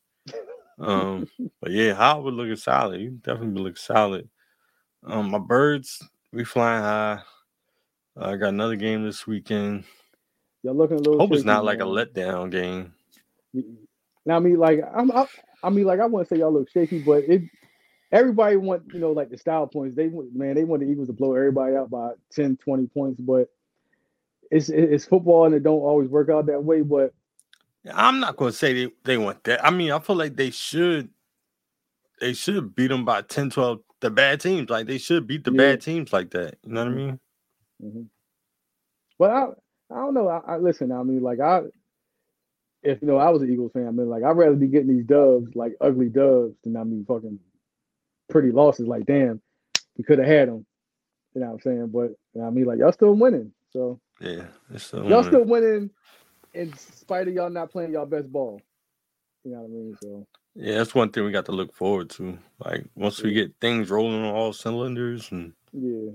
Um, 0.80 1.28
but 1.62 1.72
yeah, 1.72 1.94
Howard 1.94 2.34
looking 2.34 2.56
solid. 2.56 3.00
He 3.00 3.08
definitely 3.08 3.62
looking 3.62 3.76
solid. 3.78 4.30
Um, 5.06 5.32
my 5.32 5.40
birds, 5.40 6.02
we 6.32 6.44
flying 6.44 6.84
high. 6.84 7.22
I 8.18 8.36
got 8.38 8.50
another 8.50 8.76
game 8.76 9.04
this 9.06 9.26
weekend. 9.28 9.86
Y'all 10.64 10.76
looking 10.76 10.98
a 10.98 11.02
little. 11.02 11.20
Hope 11.20 11.34
it's 11.34 11.44
not 11.44 11.66
like 11.66 11.80
a 11.80 11.84
letdown 11.84 12.52
game. 12.52 12.94
Now, 14.26 14.38
I 14.38 14.40
mean, 14.40 14.58
like 14.58 14.82
I'm, 14.96 15.12
I, 15.12 15.28
I 15.64 15.70
mean, 15.70 15.86
like 15.86 16.00
I 16.00 16.06
wouldn't 16.06 16.30
say 16.30 16.38
y'all 16.38 16.54
look 16.54 16.70
shaky, 16.70 17.00
but 17.04 17.24
it. 17.26 17.44
Everybody 18.12 18.58
want, 18.58 18.84
you 18.94 19.00
know, 19.00 19.12
like 19.12 19.32
the 19.32 19.38
style 19.40 19.66
points. 19.68 19.96
They 19.96 20.08
want, 20.08 20.36
man, 20.36 20.56
they 20.56 20.66
want 20.66 20.84
the 20.84 20.88
Eagles 20.88 21.08
to 21.08 21.14
blow 21.14 21.34
everybody 21.34 21.76
out 21.76 21.90
by 21.90 22.12
10, 22.32 22.58
20 22.58 22.88
points, 22.88 23.20
but 23.20 23.50
it's 24.52 24.70
it's 24.70 25.06
football 25.06 25.46
and 25.46 25.56
it 25.56 25.64
don't 25.64 25.80
always 25.82 26.10
work 26.10 26.30
out 26.30 26.46
that 26.46 26.64
way. 26.64 26.82
But 26.82 27.14
I'm 27.92 28.20
not 28.20 28.38
gonna 28.38 28.52
say 28.52 28.74
they, 28.74 28.92
they 29.04 29.18
want 29.18 29.44
that. 29.46 29.66
I 29.66 29.72
mean, 29.72 29.92
I 29.92 30.00
feel 30.00 30.16
like 30.16 30.36
they 30.36 30.52
should 30.52 31.10
they 32.22 32.34
should 32.34 32.76
beat 32.76 32.88
them 32.88 33.06
by 33.06 33.24
10, 33.24 33.50
12, 33.50 33.80
the 34.02 34.12
bad 34.12 34.42
teams. 34.42 34.70
Like 34.70 34.88
they 34.88 35.00
should 35.00 35.28
beat 35.28 35.44
the 35.44 35.52
Yeah. 35.52 35.58
bad 35.58 35.82
teams 35.82 36.14
like 36.14 36.32
that. 36.32 36.58
You 36.66 36.74
know 36.74 36.86
what 36.86 36.92
I 36.94 36.96
mean? 36.96 37.20
Mhm. 37.84 38.08
But 39.20 39.60
I, 39.94 39.98
don't 39.98 40.14
know. 40.14 40.28
I, 40.28 40.42
I 40.54 40.58
listen. 40.58 40.92
I 40.92 41.04
mean, 41.04 41.22
like 41.22 41.40
I, 41.40 41.62
if 42.82 43.02
you 43.02 43.08
know, 43.08 43.18
I 43.18 43.30
was 43.30 43.42
an 43.42 43.52
Eagles 43.52 43.72
fan. 43.74 43.88
I 43.88 43.92
mean, 43.92 44.10
like 44.10 44.24
I'd 44.24 44.38
rather 44.38 44.56
be 44.56 44.68
getting 44.68 44.96
these 44.96 45.06
dubs, 45.06 45.56
like 45.56 45.74
ugly 45.82 46.10
dubs, 46.10 46.56
than 46.64 46.78
I 46.78 46.84
mean 46.84 47.06
fucking 47.08 47.40
pretty 48.30 48.52
losses. 48.52 48.88
Like, 48.88 49.06
damn, 49.06 49.42
we 49.98 50.04
could 50.04 50.20
have 50.20 50.28
had 50.28 50.50
them. 50.50 50.66
You 51.34 51.42
know 51.42 51.48
what 51.48 51.54
I'm 51.54 51.62
saying? 51.62 51.88
But 51.88 52.12
you 52.34 52.42
know 52.42 52.48
I 52.48 52.50
mean, 52.50 52.66
like 52.66 52.80
y'all 52.80 52.92
still 52.92 53.14
winning. 53.14 53.52
So 53.72 54.00
Yeah. 54.22 54.46
It's 54.74 54.86
still 54.86 55.00
y'all 55.06 55.24
winning. 55.24 55.24
still 55.26 55.46
winning 55.46 55.90
in 56.54 56.78
spite 56.78 57.28
of 57.28 57.34
y'all 57.34 57.50
not 57.50 57.72
playing 57.72 57.94
y'all 57.94 58.06
best 58.06 58.32
ball. 58.32 58.62
You 59.44 59.52
know 59.52 59.60
what 59.60 59.66
I 59.66 59.70
mean? 59.70 59.98
So 60.02 60.28
Yeah, 60.56 60.78
that's 60.78 60.94
one 60.96 61.12
thing 61.12 61.26
we 61.26 61.32
got 61.32 61.46
to 61.46 61.52
look 61.52 61.74
forward 61.74 62.10
to. 62.12 62.38
Like 62.60 62.86
once 62.96 63.22
we 63.22 63.34
get 63.34 63.54
things 63.60 63.90
rolling 63.90 64.24
on 64.24 64.34
all 64.36 64.54
cylinders, 64.54 65.32
and 65.32 65.54
yeah, 65.72 66.12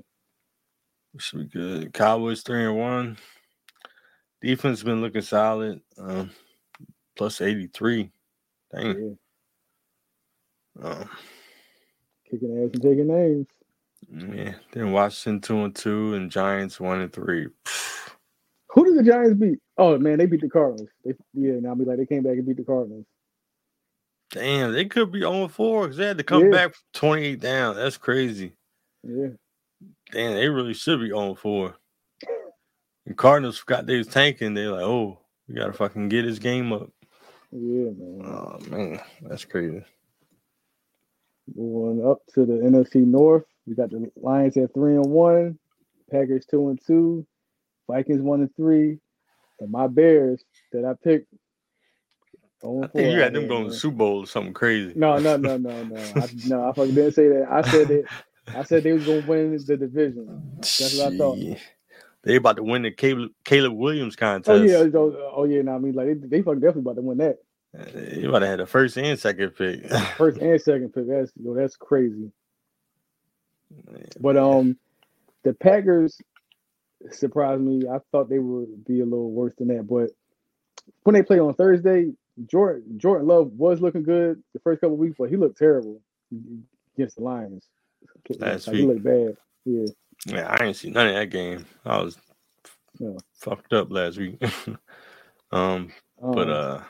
we 1.13 1.21
should 1.21 1.41
be 1.41 1.59
good. 1.59 1.93
Cowboys 1.93 2.43
three 2.43 2.65
and 2.65 2.77
one. 2.79 3.19
Defense 4.41 4.83
been 4.83 5.01
looking 5.01 5.23
solid. 5.23 5.81
Um, 5.99 6.31
plus 7.17 7.41
eighty 7.41 7.67
three. 7.69 8.11
Dang. 8.75 9.17
yeah, 10.81 10.85
Um, 10.91 11.09
kicking 12.31 12.63
ass 12.65 12.71
and 12.75 12.83
taking 12.83 13.09
names. 13.09 13.47
yeah. 14.37 14.55
Then 14.73 14.93
Washington 14.93 15.41
two 15.41 15.65
and 15.65 15.75
two, 15.75 16.15
and 16.15 16.31
Giants 16.31 16.79
one 16.79 17.01
and 17.01 17.13
three. 17.13 17.49
Who 18.71 18.85
did 18.85 18.99
the 18.99 19.03
Giants 19.11 19.35
beat? 19.41 19.59
Oh 19.79 19.99
man, 19.99 20.19
they 20.19 20.27
beat 20.27 20.43
the 20.43 20.51
Cardinals. 20.51 20.89
They, 21.05 21.15
yeah, 21.35 21.55
now 21.61 21.73
I 21.73 21.75
mean, 21.75 21.89
like 21.89 21.97
they 21.99 22.07
came 22.07 22.23
back 22.23 22.35
and 22.35 22.47
beat 22.47 22.59
the 22.59 22.65
Cardinals. 22.65 23.07
Damn, 24.31 24.73
they 24.75 24.85
could 24.85 25.11
be 25.11 25.25
on 25.25 25.49
four 25.49 25.85
because 25.85 25.97
they 25.97 26.07
had 26.07 26.19
to 26.19 26.25
come 26.25 26.45
Yeah. 26.45 26.51
back 26.51 26.75
twenty 26.93 27.25
eight 27.25 27.41
down. 27.41 27.75
That's 27.77 27.97
crazy. 27.97 28.53
Yeah. 29.03 29.29
Damn, 30.13 30.35
they 30.35 30.49
really 30.49 30.75
should 30.75 31.01
be 31.01 31.13
on 31.13 31.35
four. 31.35 31.77
And 33.19 33.23
Cardinals 33.23 33.59
forgot 33.59 33.85
they 33.85 33.97
was 33.97 34.07
tanking. 34.07 34.55
They're 34.55 34.71
like, 34.71 34.83
oh, 34.83 35.19
we 35.49 35.57
gotta 35.57 35.73
fucking 35.73 36.09
get 36.09 36.25
his 36.25 36.39
game 36.39 36.73
up. 36.73 36.89
Yeah, 37.51 37.91
man. 37.99 38.23
Oh 38.25 38.59
man, 38.71 39.01
that's 39.23 39.45
crazy. 39.45 39.83
Going 41.57 42.07
up 42.07 42.21
to 42.35 42.47
the 42.47 42.53
NFC 42.53 43.05
North, 43.05 43.45
we 43.67 43.75
got 43.75 43.91
the 43.91 44.09
Lions 44.15 44.57
at 44.57 44.73
three 44.73 44.95
and 44.95 45.11
one, 45.11 45.59
Packers 46.13 46.47
two 46.47 46.69
and 46.69 46.79
two, 46.87 47.27
Vikings 47.91 48.23
one 48.23 48.43
and 48.43 48.55
three, 48.55 49.01
and 49.59 49.71
my 49.73 49.89
Bears 49.89 50.45
that 50.73 50.85
I 50.85 50.95
picked. 51.03 51.27
0 52.61 52.79
I 52.79 52.83
and 52.85 52.93
think 52.93 53.13
you 53.13 53.21
had 53.21 53.33
them 53.33 53.49
going 53.49 53.65
to 53.65 53.71
man. 53.71 53.79
Super 53.79 53.97
Bowl 53.97 54.19
or 54.21 54.27
something 54.27 54.55
crazy. 54.55 54.93
No, 54.95 55.19
no, 55.19 55.37
no, 55.37 55.57
no, 55.57 55.85
no. 55.85 55.97
I, 55.97 56.29
no, 56.47 56.69
I 56.69 56.73
fucking 56.73 56.95
didn't 56.95 57.13
say 57.13 57.29
that. 57.29 57.49
I 57.51 57.63
said 57.69 57.89
that. 57.89 58.05
I 58.55 58.63
said 58.63 58.85
they 58.85 58.93
was 58.93 59.05
gonna 59.05 59.27
win 59.27 59.57
the 59.57 59.77
division. 59.77 60.53
That's 60.57 60.97
what 60.99 61.13
I 61.13 61.17
thought. 61.17 61.59
They 62.25 62.37
about 62.37 62.57
to 62.57 62.63
win 62.63 62.83
the 62.83 62.91
Caleb, 62.91 63.31
Caleb 63.45 63.73
Williams 63.75 64.17
contest. 64.17 64.51
Oh 64.51 64.63
yeah, 64.63 64.89
oh, 64.95 65.33
oh 65.35 65.45
yeah. 65.45 65.63
No, 65.63 65.77
I 65.77 65.79
mean 65.79 65.95
like 65.95 66.07
they, 66.07 66.15
they 66.15 66.43
fucking 66.43 66.61
definitely 66.61 66.83
about 66.83 66.97
to 66.97 67.03
win 67.03 67.19
that 67.19 67.39
You 68.21 68.29
about 68.29 68.41
to 68.41 68.47
had 68.47 68.59
the 68.59 68.67
first 68.67 68.97
and 68.99 69.19
second 69.19 69.51
pick. 69.51 69.89
first 70.17 70.39
and 70.39 70.61
second 70.61 70.93
pick. 70.93 71.09
That's 71.09 71.33
yo, 71.37 71.55
that's 71.55 71.77
crazy. 71.77 72.33
But 74.21 74.37
um, 74.37 74.79
the 75.45 75.55
Packers 75.55 76.21
surprised 77.11 77.63
me. 77.63 77.89
I 77.89 77.99
thought 78.11 78.29
they 78.29 78.39
would 78.39 78.85
be 78.85 79.01
a 79.01 79.05
little 79.05 79.31
worse 79.31 79.55
than 79.57 79.69
that. 79.69 79.87
But 79.87 80.11
when 81.05 81.15
they 81.15 81.23
play 81.23 81.39
on 81.39 81.55
Thursday, 81.55 82.13
Jordan 82.47 82.99
Jordan 82.99 83.27
Love 83.27 83.53
was 83.53 83.81
looking 83.81 84.03
good 84.03 84.43
the 84.55 84.61
first 84.61 84.81
couple 84.81 84.97
weeks, 84.97 85.17
but 85.19 85.31
he 85.31 85.37
looked 85.37 85.59
terrible 85.59 86.01
against 86.97 87.17
the 87.17 87.23
Lions. 87.23 87.65
Last 88.39 88.67
like, 88.67 88.77
he 88.77 88.83
looked 88.83 89.03
bad. 89.03 89.37
Yeah, 89.65 89.87
Yeah, 90.27 90.49
I 90.53 90.59
didn't 90.59 90.77
see 90.77 90.91
none 90.91 91.09
of 91.09 91.15
that 91.15 91.31
game. 91.31 91.67
I 91.85 91.99
was 92.03 92.19
Yeah. 93.01 93.19
fucked 93.35 93.73
up 93.75 93.91
last 93.93 94.19
week. 94.19 94.43
um, 95.53 95.93
um, 96.23 96.33
but 96.33 96.51
uh, 96.51 96.83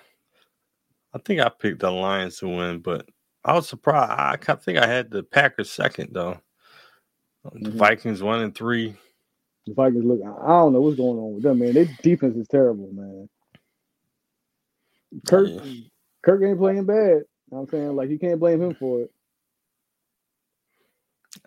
I 1.14 1.18
think 1.18 1.40
I 1.40 1.50
picked 1.50 1.80
the 1.80 1.90
Lions 1.90 2.38
to 2.40 2.48
win, 2.48 2.80
but 2.80 3.08
I 3.44 3.54
was 3.54 3.68
surprised. 3.68 4.12
I 4.18 4.36
ca- 4.38 4.56
think 4.56 4.78
I 4.78 4.86
had 4.86 5.10
the 5.10 5.22
Packers 5.24 5.70
second 5.70 6.10
though. 6.12 6.40
The 7.54 7.70
Mhm. 7.70 7.72
Vikings 7.72 8.22
one 8.22 8.40
and 8.42 8.54
three. 8.54 8.96
the 9.66 9.74
Vikings 9.74 10.04
look. 10.04 10.20
I 10.24 10.30
I 10.30 10.48
don't 10.60 10.74
know 10.74 10.82
what's 10.82 10.96
going 10.96 11.18
on 11.18 11.34
with 11.34 11.44
them, 11.44 11.58
man. 11.60 11.74
Their 11.74 11.86
defense 12.02 12.36
is 12.36 12.48
terrible, 12.48 12.90
man. 12.92 13.28
Kirk, 15.26 15.54
Yeah. 15.54 15.60
Kirk 16.24 16.42
ain't 16.44 16.58
playing 16.58 16.86
bad. 16.86 16.96
You 16.96 17.56
know 17.56 17.58
what 17.58 17.60
I'm 17.62 17.68
saying 17.68 17.96
like 17.96 18.10
you 18.10 18.18
can't 18.18 18.40
blame 18.40 18.62
him 18.62 18.74
for 18.74 19.02
it. 19.02 19.12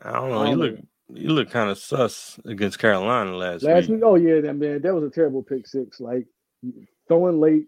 I 0.03 0.13
don't 0.13 0.31
know. 0.31 0.43
I 0.43 0.45
You 0.45 0.55
don't 0.55 0.59
look 0.59 0.75
you 1.13 1.29
look 1.29 1.49
kind 1.49 1.69
of 1.69 1.77
sus 1.77 2.39
against 2.45 2.79
Carolina 2.79 3.35
last, 3.35 3.63
Last 3.63 3.83
week. 3.89 3.97
week, 3.97 4.01
oh 4.03 4.15
yeah, 4.15 4.41
that 4.41 4.53
man, 4.55 4.81
that 4.81 4.93
was 4.93 5.03
a 5.03 5.09
terrible 5.09 5.43
pick 5.43 5.67
six. 5.67 5.99
Like 5.99 6.25
throwing 7.07 7.39
late, 7.39 7.65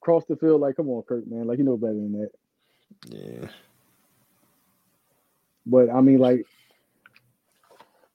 cross 0.00 0.24
the 0.26 0.36
field. 0.36 0.60
Like, 0.60 0.76
come 0.76 0.88
on, 0.88 1.02
Kirk, 1.02 1.26
man. 1.26 1.46
Like 1.46 1.58
you 1.58 1.64
know 1.64 1.76
better 1.76 1.94
than 1.94 2.12
that. 2.20 2.30
Yeah. 3.08 3.48
But 5.66 5.90
I 5.90 6.00
mean, 6.00 6.18
like, 6.18 6.44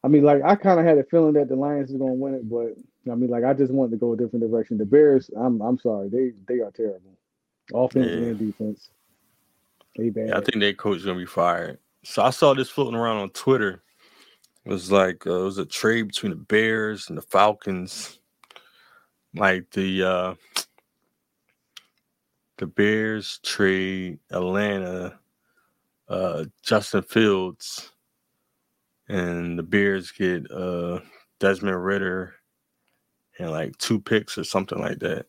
I 0.03 0.07
mean, 0.09 0.23
like, 0.23 0.43
I 0.43 0.55
kind 0.55 0.79
of 0.79 0.85
had 0.85 0.97
a 0.97 1.03
feeling 1.03 1.33
that 1.33 1.47
the 1.49 1.55
Lions 1.55 1.91
was 1.91 1.99
gonna 1.99 2.13
win 2.13 2.33
it, 2.35 2.49
but 2.49 2.73
I 3.11 3.15
mean, 3.15 3.29
like, 3.29 3.43
I 3.43 3.53
just 3.53 3.71
wanted 3.71 3.91
to 3.91 3.97
go 3.97 4.13
a 4.13 4.17
different 4.17 4.49
direction. 4.49 4.77
The 4.77 4.85
Bears, 4.85 5.29
I'm, 5.38 5.61
I'm 5.61 5.79
sorry, 5.79 6.09
they, 6.09 6.33
they 6.47 6.61
are 6.61 6.71
terrible, 6.71 7.17
offense 7.73 8.07
Yeah. 8.11 8.17
and 8.27 8.39
defense. 8.39 8.89
They 9.95 10.09
bad. 10.09 10.27
Yeah, 10.29 10.38
I 10.38 10.41
think 10.41 10.59
their 10.59 10.73
coach 10.73 10.97
is 10.97 11.05
gonna 11.05 11.17
be 11.17 11.25
fired. 11.25 11.79
So 12.03 12.21
I 12.21 12.29
saw 12.29 12.53
this 12.53 12.69
floating 12.69 12.95
around 12.95 13.17
on 13.17 13.29
Twitter. 13.31 13.81
It 14.68 14.72
was 14.72 14.91
like 14.91 15.26
uh, 15.26 15.39
it 15.39 15.43
was 15.43 15.57
a 15.59 15.65
trade 15.65 16.09
between 16.09 16.32
the 16.32 16.36
Bears 16.36 17.07
and 17.07 17.18
the 17.18 17.22
Falcons. 17.22 18.20
Like 19.34 19.72
the 19.72 20.03
uh 20.03 20.36
the 22.57 22.68
Bears 22.68 23.39
trade 23.43 24.20
Atlanta 24.30 25.18
uh 26.09 26.43
Justin 26.63 27.03
Fields 27.03 27.93
and 29.07 29.57
the 29.57 29.63
Bears 29.63 30.11
get 30.11 30.51
uh 30.51 30.99
Desmond 31.39 31.82
Ridder 31.82 32.34
and 33.39 33.51
like 33.51 33.78
two 33.78 34.01
picks 34.01 34.38
or 34.38 34.43
something 34.43 34.80
like 34.80 34.99
that. 34.99 35.28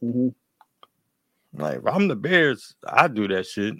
hmm 0.00 0.30
Like 1.54 1.78
if 1.78 1.86
I'm 1.86 2.08
the 2.08 2.16
Bears, 2.16 2.74
I 2.84 3.06
do 3.06 3.28
that 3.28 3.46
shit. 3.46 3.76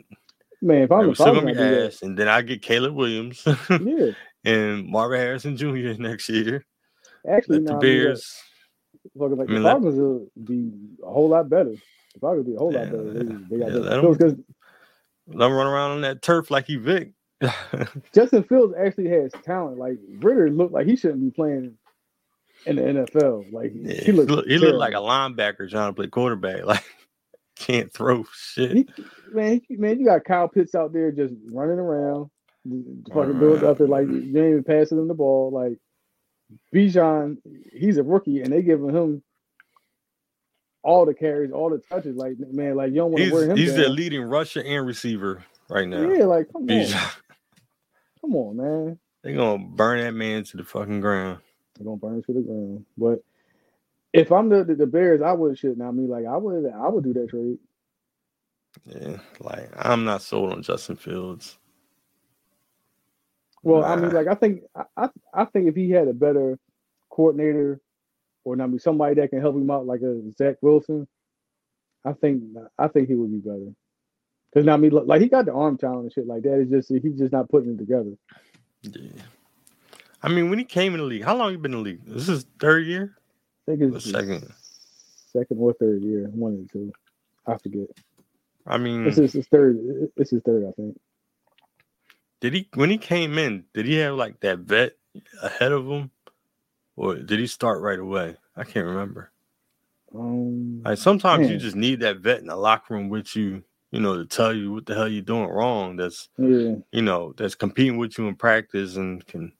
Man, 0.62 0.82
if 0.82 0.92
I'm 0.92 1.08
Like, 1.08 1.08
the 1.08 1.14
Falcons, 1.16 1.40
gonna 1.40 1.50
I 1.50 1.54
be 1.54 1.58
do 1.58 1.70
that. 1.70 1.86
ass, 1.86 2.02
and 2.02 2.16
then 2.16 2.28
I 2.28 2.42
get 2.42 2.62
Caleb 2.62 2.94
Williams 2.94 3.42
Yeah, 3.70 4.10
and 4.46 4.86
Marvin 4.88 5.20
Harrison 5.20 5.56
Jr. 5.58 5.68
next 6.00 6.28
year. 6.30 6.64
actually, 7.28 7.58
the 7.58 7.60
nah, 7.60 7.80
I 7.80 7.82
mean, 7.82 7.82
Bears. 7.82 8.34
like 9.14 9.50
I 9.50 9.52
mean, 9.52 9.62
the 9.62 9.68
Falcons 9.68 9.96
will 9.98 10.28
be 10.44 10.72
a 11.04 11.10
whole 11.10 11.28
lot 11.28 11.48
better. 11.50 11.72
The 12.14 12.20
Falcons 12.20 12.46
be 12.46 12.54
a 12.54 12.58
whole 12.58 12.72
Yeah, 12.72 12.80
lot 12.80 12.90
better. 12.90 13.12
They, 13.12 13.34
they 13.50 13.58
got 13.58 13.72
yeah, 13.72 13.80
let 13.80 13.98
'em- 13.98 14.12
because 14.12 14.34
Let 15.28 15.46
him 15.46 15.52
run 15.56 15.66
around 15.66 15.90
on 15.92 16.00
that 16.02 16.22
turf 16.22 16.50
like 16.50 16.66
he 16.66 16.76
Vic. 16.76 17.12
Justin 18.14 18.44
Fields 18.44 18.74
actually 18.78 19.10
has 19.10 19.32
talent. 19.44 19.78
Like 19.78 19.98
Ridder 20.20 20.50
looked 20.50 20.72
like 20.72 20.86
he 20.86 20.96
shouldn't 20.96 21.22
be 21.22 21.30
playing 21.30 21.76
in 22.66 22.76
the 22.76 22.82
NFL. 22.82 23.52
Like 23.52 23.72
Yeah, 23.74 24.04
he 24.04 24.12
looked 24.12 24.48
he 24.48 24.58
looked 24.58 24.78
like 24.78 24.94
a 24.94 24.98
linebacker 24.98 25.68
trying 25.68 25.90
to 25.90 25.94
play 25.94 26.08
quarterback. 26.08 26.62
Like 26.64 26.84
can't 27.56 27.92
throw 27.92 28.24
shit. 28.34 28.72
He, 28.72 28.88
man, 29.32 29.60
man, 29.70 29.98
you 29.98 30.06
got 30.06 30.24
Kyle 30.24 30.48
Pitts 30.48 30.74
out 30.74 30.92
there 30.92 31.10
just 31.10 31.34
running 31.50 31.78
around, 31.78 32.30
fucking 33.12 33.38
doing 33.38 33.54
around. 33.54 33.62
nothing. 33.62 33.88
Like 33.88 34.08
you 34.08 34.14
ain't 34.14 34.36
even 34.36 34.64
passing 34.64 34.98
him 34.98 35.08
the 35.08 35.14
ball. 35.14 35.50
Like 35.50 35.78
Bijan, 36.74 37.38
he's 37.72 37.98
a 37.98 38.02
rookie, 38.02 38.42
and 38.42 38.52
they 38.52 38.62
giving 38.62 38.94
him 38.94 39.22
all 40.82 41.04
the 41.04 41.14
carries, 41.14 41.50
all 41.52 41.70
the 41.70 41.78
touches. 41.78 42.16
Like 42.16 42.34
man, 42.38 42.76
like 42.76 42.90
you 42.90 42.96
don't 42.96 43.12
want 43.12 43.24
to 43.24 43.32
wear 43.32 43.50
him 43.50 43.56
he's 43.56 43.74
the 43.74 43.84
down. 43.84 43.96
leading 43.96 44.22
rusher 44.22 44.62
and 44.62 44.86
receiver 44.86 45.44
right 45.68 45.88
now. 45.88 46.08
Yeah, 46.08 46.24
like 46.26 46.52
come 46.52 46.68
on, 46.70 46.86
come 48.20 48.36
on, 48.36 48.56
man. 48.56 48.98
They're 49.22 49.34
gonna 49.34 49.64
burn 49.64 50.00
that 50.00 50.12
man 50.12 50.44
to 50.44 50.56
the 50.56 50.64
fucking 50.64 51.00
ground. 51.00 51.40
They're 51.74 51.84
gonna 51.84 51.96
burn 51.96 52.22
to 52.22 52.32
the 52.32 52.40
ground. 52.42 52.84
But 52.96 53.24
if 54.12 54.30
I'm 54.30 54.48
the, 54.48 54.64
the, 54.64 54.76
the 54.76 54.86
Bears, 54.86 55.20
I 55.20 55.32
would 55.32 55.58
shit. 55.58 55.76
Now, 55.76 55.88
I 55.88 55.90
mean, 55.90 56.08
like 56.08 56.24
I 56.26 56.36
would, 56.36 56.64
I 56.72 56.88
would 56.88 57.04
do 57.04 57.12
that 57.14 57.28
trade. 57.28 57.58
Yeah, 58.84 59.18
like 59.40 59.68
I'm 59.76 60.04
not 60.04 60.22
sold 60.22 60.52
on 60.52 60.62
Justin 60.62 60.96
Fields. 60.96 61.58
Well, 63.66 63.84
I 63.84 63.96
mean, 63.96 64.12
like 64.12 64.28
I 64.28 64.34
think, 64.36 64.62
I, 64.96 65.08
I, 65.34 65.44
think 65.46 65.66
if 65.66 65.74
he 65.74 65.90
had 65.90 66.06
a 66.06 66.12
better 66.12 66.56
coordinator, 67.10 67.80
or 68.44 68.54
I 68.62 68.66
mean, 68.68 68.78
somebody 68.78 69.16
that 69.16 69.30
can 69.30 69.40
help 69.40 69.56
him 69.56 69.68
out, 69.68 69.86
like 69.86 70.02
a 70.02 70.22
Zach 70.38 70.54
Wilson, 70.62 71.08
I 72.04 72.12
think, 72.12 72.44
I 72.78 72.86
think 72.86 73.08
he 73.08 73.16
would 73.16 73.32
be 73.32 73.38
better. 73.38 73.72
Because 74.52 74.68
I 74.68 74.76
mean, 74.76 74.92
like 74.92 75.20
he 75.20 75.26
got 75.28 75.46
the 75.46 75.52
arm 75.52 75.78
talent 75.78 76.02
and 76.04 76.12
shit 76.12 76.28
like 76.28 76.44
that. 76.44 76.60
It's 76.60 76.70
just 76.70 77.02
he's 77.02 77.18
just 77.18 77.32
not 77.32 77.48
putting 77.48 77.72
it 77.72 77.78
together. 77.78 78.12
Yeah. 78.82 79.22
I 80.22 80.28
mean, 80.28 80.48
when 80.48 80.60
he 80.60 80.64
came 80.64 80.94
in 80.94 81.00
the 81.00 81.04
league, 81.06 81.24
how 81.24 81.34
long 81.34 81.50
you 81.50 81.58
been 81.58 81.72
in 81.72 81.78
the 81.78 81.84
league? 81.84 82.04
This 82.06 82.28
is 82.28 82.46
third 82.60 82.86
year. 82.86 83.16
I 83.68 83.72
think 83.74 83.96
it's 83.96 84.08
second. 84.08 84.48
second 85.32 85.56
or 85.58 85.72
third 85.72 86.04
year, 86.04 86.30
one 86.32 86.62
the 86.62 86.68
two. 86.72 86.92
I 87.48 87.58
forget. 87.58 87.88
I 88.64 88.78
mean, 88.78 89.02
This 89.02 89.18
is 89.18 89.32
his 89.32 89.48
third. 89.48 89.80
This 90.16 90.32
is 90.32 90.40
third, 90.44 90.66
I 90.68 90.72
think. 90.80 90.96
Did 92.40 92.52
he 92.54 92.68
when 92.74 92.90
he 92.90 92.98
came 92.98 93.38
in? 93.38 93.64
Did 93.74 93.86
he 93.86 93.96
have 93.96 94.14
like 94.14 94.40
that 94.40 94.60
vet 94.60 94.92
ahead 95.42 95.72
of 95.72 95.86
him, 95.86 96.10
or 96.96 97.16
did 97.16 97.38
he 97.38 97.46
start 97.46 97.80
right 97.80 97.98
away? 97.98 98.36
I 98.56 98.64
can't 98.64 98.86
remember. 98.86 99.30
Um, 100.14 100.82
Like 100.84 100.98
sometimes 100.98 101.50
you 101.50 101.58
just 101.58 101.76
need 101.76 102.00
that 102.00 102.18
vet 102.18 102.40
in 102.40 102.46
the 102.46 102.56
locker 102.56 102.94
room 102.94 103.08
with 103.08 103.34
you, 103.36 103.62
you 103.90 104.00
know, 104.00 104.16
to 104.16 104.24
tell 104.24 104.54
you 104.54 104.72
what 104.72 104.86
the 104.86 104.94
hell 104.94 105.08
you're 105.08 105.22
doing 105.22 105.48
wrong. 105.48 105.96
That's 105.96 106.28
yeah, 106.38 106.76
you 106.92 107.02
know 107.02 107.34
that's 107.36 107.54
competing 107.54 107.96
with 107.96 108.18
you 108.18 108.28
in 108.28 108.36
practice 108.36 108.96
and 108.96 109.26
can, 109.26 109.52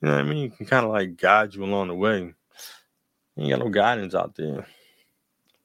you 0.00 0.08
know, 0.08 0.12
what 0.12 0.20
I 0.20 0.22
mean, 0.22 0.50
can 0.50 0.66
kind 0.66 0.84
of 0.86 0.92
like 0.92 1.16
guide 1.16 1.54
you 1.54 1.64
along 1.64 1.88
the 1.88 1.94
way. 1.94 2.34
You 3.36 3.44
ain't 3.44 3.50
got 3.50 3.60
no 3.60 3.70
guidance 3.70 4.14
out 4.14 4.34
there. 4.34 4.66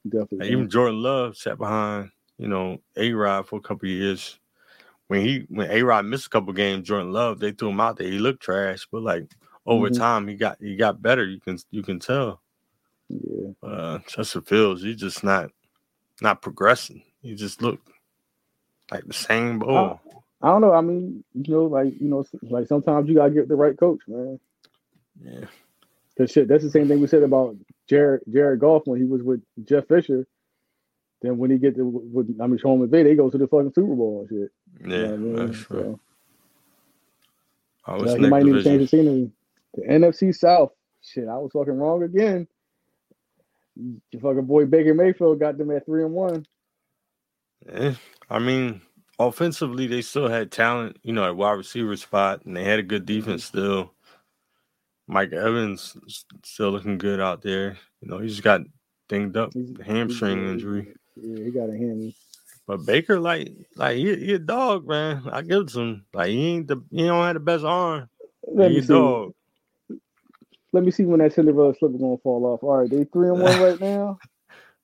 definitely. 0.08 0.40
Like, 0.40 0.50
even 0.52 0.70
Jordan 0.70 1.02
Love 1.02 1.36
sat 1.36 1.58
behind, 1.58 2.12
you 2.38 2.48
know, 2.48 2.80
A 2.96 3.12
Rod 3.12 3.48
for 3.48 3.58
a 3.58 3.62
couple 3.62 3.88
of 3.90 3.96
years. 3.96 4.40
When 5.08 5.22
he 5.22 5.46
when 5.50 5.72
A 5.72 5.84
Rod 5.84 6.06
missed 6.06 6.28
a 6.28 6.30
couple 6.30 6.54
games, 6.54 6.88
Jordan 6.88 7.12
Love 7.14 7.40
they 7.40 7.52
threw 7.52 7.70
him 7.70 7.82
out 7.82 7.98
there. 7.98 8.08
He 8.10 8.20
looked 8.20 8.44
trash, 8.44 8.88
but 8.92 9.04
like 9.04 9.26
over 9.66 9.90
Mhm. 9.90 9.96
time 9.98 10.28
he 10.28 10.36
got 10.36 10.58
he 10.62 10.76
got 10.78 11.02
better. 11.02 11.26
You 11.26 11.40
can 11.42 11.58
you 11.72 11.84
can 11.84 12.00
tell. 12.00 12.42
yeah. 13.10 13.52
Uh, 13.64 14.00
Justin 14.08 14.44
Fields, 14.44 14.84
he's 14.84 14.98
just 14.98 15.24
not 15.24 15.52
not 16.22 16.42
progressing. 16.42 17.04
He 17.22 17.36
just 17.36 17.62
looked 17.62 17.90
like 18.92 19.06
the 19.06 19.14
same 19.14 19.60
ball. 19.60 20.02
I 20.42 20.50
don't 20.50 20.62
know. 20.62 20.74
I 20.74 20.82
mean, 20.82 21.24
you 21.34 21.54
know, 21.54 21.66
like 21.66 21.94
you 22.00 22.10
know, 22.10 22.26
like 22.44 22.68
sometimes 22.68 23.10
you 23.10 23.16
gotta 23.16 23.32
get 23.32 23.48
the 23.50 23.56
right 23.56 23.78
coach, 23.78 24.02
man. 24.08 24.40
yeah, 25.22 25.46
Cause 26.18 26.32
shit, 26.32 26.48
that's 26.48 26.64
the 26.64 26.72
same 26.72 26.88
thing 26.88 27.02
we 27.02 27.08
said 27.08 27.24
about 27.24 27.56
Jared 27.90 28.22
Jared 28.32 28.60
Goff 28.60 28.84
when 28.86 29.00
he 29.00 29.06
was 29.08 29.24
with 29.24 29.42
Jeff 29.66 29.88
Fisher. 29.88 30.28
Then 31.22 31.38
when 31.38 31.50
he 31.50 31.58
get 31.58 31.76
to 31.76 31.84
with 31.86 32.30
I 32.42 32.48
mean 32.48 32.60
Sean 32.60 32.80
McVay, 32.80 33.04
they 33.04 33.16
go 33.16 33.30
to 33.30 33.38
the 33.38 33.48
fucking 33.48 33.74
Super 33.74 33.96
Bowl 33.96 34.20
and 34.22 34.30
shit. 34.30 34.52
You 34.88 34.96
yeah, 34.96 35.08
know 35.08 35.10
what 35.10 35.14
I 35.14 35.18
mean? 35.18 35.36
that's 35.48 35.72
right. 35.72 35.84
So, 35.84 36.00
Oh, 37.90 38.04
he 38.16 38.28
might 38.28 38.44
need 38.44 38.54
to 38.54 38.64
change 38.64 38.82
the 38.82 38.88
scenery. 38.88 39.32
The 39.76 39.84
NFC 39.84 40.36
South. 40.36 40.72
Shit, 41.02 41.28
I 41.28 41.38
was 41.38 41.52
fucking 41.54 41.78
wrong 41.78 42.04
again. 42.04 42.48
Your 43.76 44.22
fucking 44.22 44.46
boy 44.46 44.66
Baker 44.66 44.94
Mayfield 44.94 45.40
got 45.40 45.58
them 45.58 45.72
at 45.72 45.86
three 45.86 46.04
and 46.04 46.12
one. 46.12 46.46
Yeah, 47.72 47.94
I 48.30 48.40
mean, 48.40 48.82
offensively, 49.20 49.88
they 49.88 50.02
still 50.02 50.28
had 50.28 50.52
talent, 50.52 50.98
you 51.04 51.14
know, 51.14 51.26
at 51.26 51.36
wide 51.38 51.52
receiver 51.54 51.96
spot, 51.96 52.46
and 52.46 52.58
they 52.58 52.64
had 52.64 52.80
a 52.80 52.84
good 52.84 53.06
mm-hmm. 53.06 53.20
defense 53.20 53.46
still. 53.46 53.94
Mike 55.08 55.32
Evans 55.32 55.96
still 56.44 56.72
looking 56.72 56.98
good 56.98 57.22
out 57.22 57.42
there. 57.42 57.78
You 58.02 58.10
know, 58.10 58.20
he 58.20 58.28
just 58.28 58.44
got 58.44 58.62
dinged 59.08 59.38
up, 59.38 59.54
He's- 59.54 59.70
hamstring 59.86 60.40
he's- 60.40 60.52
injury. 60.52 60.94
Yeah, 61.22 61.46
he 61.46 61.52
got 61.52 61.70
a 61.70 61.78
hand. 61.78 62.14
But 62.68 62.86
Baker, 62.86 63.20
like, 63.20 63.54
like 63.76 63.98
he, 63.98 64.16
he 64.16 64.34
a 64.34 64.40
dog, 64.40 64.88
man. 64.88 65.24
I 65.32 65.42
give 65.42 65.62
it 65.64 65.70
to 65.70 65.80
him. 65.80 66.06
Like 66.14 66.30
he 66.30 66.48
ain't 66.48 66.68
the, 66.68 66.84
he 66.92 67.06
don't 67.06 67.24
have 67.24 67.36
the 67.36 67.40
best 67.40 67.64
arm. 67.64 68.10
Let 68.46 68.70
he 68.70 68.76
me 68.76 68.80
a 68.80 68.82
see. 68.82 68.88
dog. 68.88 69.34
Let 70.74 70.84
me 70.84 70.92
see 70.92 71.06
when 71.06 71.20
that 71.20 71.34
Cinderella 71.34 71.74
slipper 71.76 71.98
gonna 71.98 72.18
fall 72.18 72.46
off. 72.46 72.64
All 72.64 72.78
right, 72.78 72.90
they 72.90 73.06
three 73.06 73.30
and 73.30 73.40
one 73.40 73.60
right 73.62 73.80
now. 73.80 74.20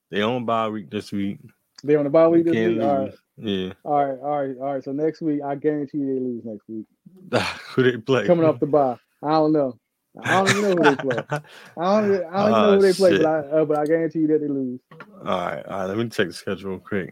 They 0.10 0.22
on 0.22 0.46
bye 0.46 0.70
week 0.70 0.90
this 0.90 1.12
week. 1.12 1.40
They 1.84 1.96
on 1.96 2.06
the 2.06 2.10
bye 2.10 2.28
week 2.28 2.46
They 2.46 2.52
this 2.52 2.68
week. 2.70 2.82
All 2.82 3.00
right. 3.00 3.14
Yeah. 3.38 3.74
all 3.84 4.06
right, 4.06 4.20
all 4.20 4.42
right, 4.42 4.58
all 4.58 4.74
right. 4.76 4.84
So 4.84 4.92
next 4.92 5.22
week, 5.22 5.42
I 5.44 5.56
guarantee 5.56 5.98
you 5.98 6.06
they 6.06 6.20
lose 6.20 6.46
next 6.46 6.70
week. 6.70 6.86
Who 7.76 7.84
they 7.84 7.98
play? 7.98 8.26
Coming 8.26 8.46
off 8.46 8.60
the 8.60 8.68
bye, 8.68 8.98
I 9.22 9.32
don't 9.32 9.52
know. 9.52 9.78
I 10.22 10.40
don't 10.40 10.52
even 10.52 10.62
know 10.62 10.76
who 10.76 10.84
they 10.84 10.96
play. 10.96 11.24
I 11.32 12.02
don't. 12.02 12.26
I 12.26 12.40
don't 12.44 12.52
even 12.52 12.64
know 12.64 12.74
Oh, 12.74 12.76
who 12.76 12.82
they 12.82 12.94
play, 12.94 13.12
shit. 13.12 13.22
but 13.22 13.26
I 13.26 13.40
uh, 13.40 13.66
but 13.66 13.80
I 13.80 13.86
guarantee 13.86 14.20
you 14.20 14.28
that 14.28 14.42
they 14.42 14.48
lose. 14.48 14.80
all 14.92 15.26
right, 15.26 15.66
all 15.66 15.80
right. 15.80 15.86
Let 15.86 15.98
me 15.98 16.10
check 16.10 16.28
the 16.28 16.34
schedule 16.34 16.72
real 16.72 16.80
quick. 16.80 17.12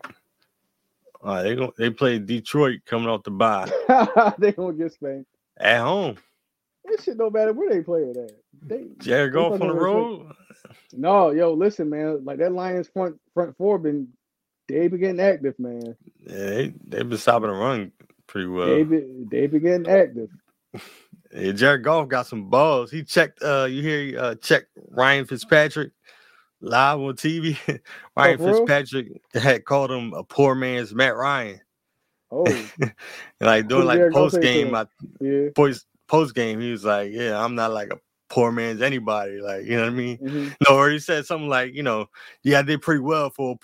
All 1.23 1.35
right, 1.35 1.43
they 1.43 1.55
go, 1.55 1.73
they 1.77 1.89
play 1.91 2.19
Detroit 2.19 2.81
coming 2.85 3.07
off 3.07 3.23
the 3.23 3.31
bye 3.31 3.71
they 4.39 4.51
gonna 4.53 4.73
get 4.73 4.93
spanked. 4.93 5.27
at 5.57 5.81
home. 5.81 6.17
This 6.85 7.03
shit 7.03 7.17
don't 7.17 7.33
matter 7.33 7.53
where 7.53 7.69
they 7.69 7.81
play 7.81 8.01
it 8.01 8.17
at. 8.17 8.31
They, 8.67 8.85
Jared 8.99 9.33
Goff 9.33 9.53
on 9.53 9.67
the 9.67 9.73
road. 9.73 10.31
No, 10.93 11.31
yo, 11.31 11.53
listen, 11.53 11.89
man. 11.89 12.25
Like 12.25 12.39
that 12.39 12.51
Lions 12.53 12.87
front 12.87 13.19
front 13.33 13.55
four 13.57 13.77
been 13.79 14.09
they 14.67 14.87
been 14.87 14.99
getting 14.99 15.19
active, 15.19 15.57
man. 15.59 15.95
Yeah, 16.25 16.35
they 16.35 16.73
they've 16.87 17.09
been 17.09 17.17
stopping 17.17 17.49
the 17.49 17.55
run 17.55 17.91
pretty 18.27 18.47
well. 18.47 18.67
They 18.67 18.83
been 18.83 19.27
they 19.31 19.47
been 19.47 19.61
getting 19.61 19.87
active. 19.89 20.29
Yeah, 21.33 21.51
Jared 21.53 21.83
Goff 21.83 22.07
got 22.09 22.27
some 22.27 22.49
balls. 22.49 22.91
He 22.91 23.03
checked. 23.03 23.41
Uh, 23.41 23.65
you 23.69 23.81
hear? 23.81 24.19
Uh, 24.19 24.35
checked 24.35 24.67
Ryan 24.89 25.25
Fitzpatrick 25.25 25.91
live 26.61 26.99
on 26.99 27.13
TV. 27.15 27.57
Ryan 28.17 28.33
Oh, 28.35 28.37
for 28.37 28.43
real? 28.43 28.57
Fitzpatrick 28.67 29.21
had 29.33 29.65
called 29.65 29.91
him 29.91 30.13
a 30.13 30.23
poor 30.23 30.55
man's 30.55 30.93
Matt 30.93 31.15
Ryan, 31.15 31.61
Oh, 32.31 32.45
and 32.79 32.93
like 33.39 33.67
doing 33.67 33.85
like 33.85 33.99
Jared 33.99 34.13
post 34.13 34.41
game. 34.41 34.73
I 34.73 34.85
yeah. 35.19 35.49
post 35.55 35.85
post 36.07 36.33
game. 36.35 36.59
He 36.59 36.71
was 36.71 36.85
like, 36.85 37.11
"Yeah, 37.11 37.43
I'm 37.43 37.55
not 37.55 37.71
like 37.71 37.91
a 37.91 37.99
poor 38.29 38.51
man's 38.51 38.81
anybody." 38.81 39.39
Like, 39.41 39.65
you 39.65 39.75
know 39.75 39.83
what 39.83 39.93
I 39.93 39.95
mean? 39.95 40.17
hmm 40.17 40.47
No, 40.69 40.77
or 40.77 40.89
he 40.89 40.99
said 40.99 41.25
something 41.25 41.49
like, 41.49 41.73
you 41.73 41.83
know, 41.83 42.07
yeah, 42.43 42.59
I 42.59 42.61
did 42.61 42.81
pretty 42.81 43.01
well 43.01 43.29
for 43.29 43.57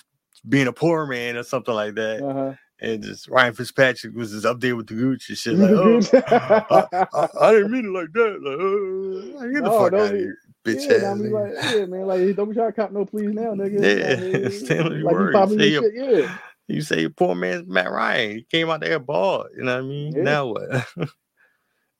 being 0.48 0.68
a 0.68 0.74
poor 0.74 1.06
man 1.06 1.38
or 1.38 1.44
something 1.44 1.74
like 1.74 1.96
that. 1.96 2.22
Uh-huh. 2.22 2.54
And 2.80 3.02
just 3.02 3.28
Ryan 3.28 3.54
Fitzpatrick 3.56 4.14
was 4.16 4.32
just 4.32 4.46
up 4.46 4.60
there 4.60 4.76
with 4.76 4.86
the 4.88 4.94
Gucci 4.94 5.36
shit. 5.36 5.56
Like, 5.56 5.72
oh, 5.72 6.00
I, 6.28 7.08
I, 7.12 7.28
I 7.48 7.52
didn't 7.54 7.72
mean 7.72 7.86
it 7.86 7.90
like 7.90 8.14
that. 8.14 9.34
Like, 9.34 9.42
uh, 9.42 9.52
get 9.52 9.64
the 9.64 9.70
No, 9.70 9.80
fuck 9.80 9.94
out 9.94 10.00
of 10.06 10.12
be- 10.12 10.18
here, 10.20 10.38
bitch 10.64 10.88
yeah, 10.88 10.96
ass. 10.98 11.04
I 11.06 11.14
mean, 11.16 11.32
like, 11.32 11.52
yeah, 11.74 11.86
man, 11.88 12.06
like, 12.06 12.36
don't 12.36 12.50
be 12.50 12.56
trying 12.56 12.68
to 12.72 12.74
cop 12.74 12.92
no 12.92 13.04
please 13.06 13.34
now, 13.34 13.56
nigga. 13.56 14.44
Yeah, 14.44 14.50
stand 14.66 14.88
on 14.90 15.00
your 15.00 15.32
you. 15.32 15.58
Say 15.58 15.68
your 15.70 15.92
your- 15.92 16.16
shit, 16.16 16.26
yeah. 16.26 16.38
you 16.68 16.82
say 16.82 17.02
your 17.02 17.10
poor 17.10 17.34
man's 17.34 17.68
Matt 17.68 17.90
Ryan. 17.90 18.38
He 18.38 18.44
came 18.44 18.70
out 18.70 18.82
there 18.82 19.00
bald. 19.00 19.48
You 19.58 19.64
know 19.64 19.76
what 19.78 19.84
I 19.84 19.88
mean? 19.88 20.14
Yeah. 20.16 20.22
Now 20.22 20.46
what? 20.46 20.88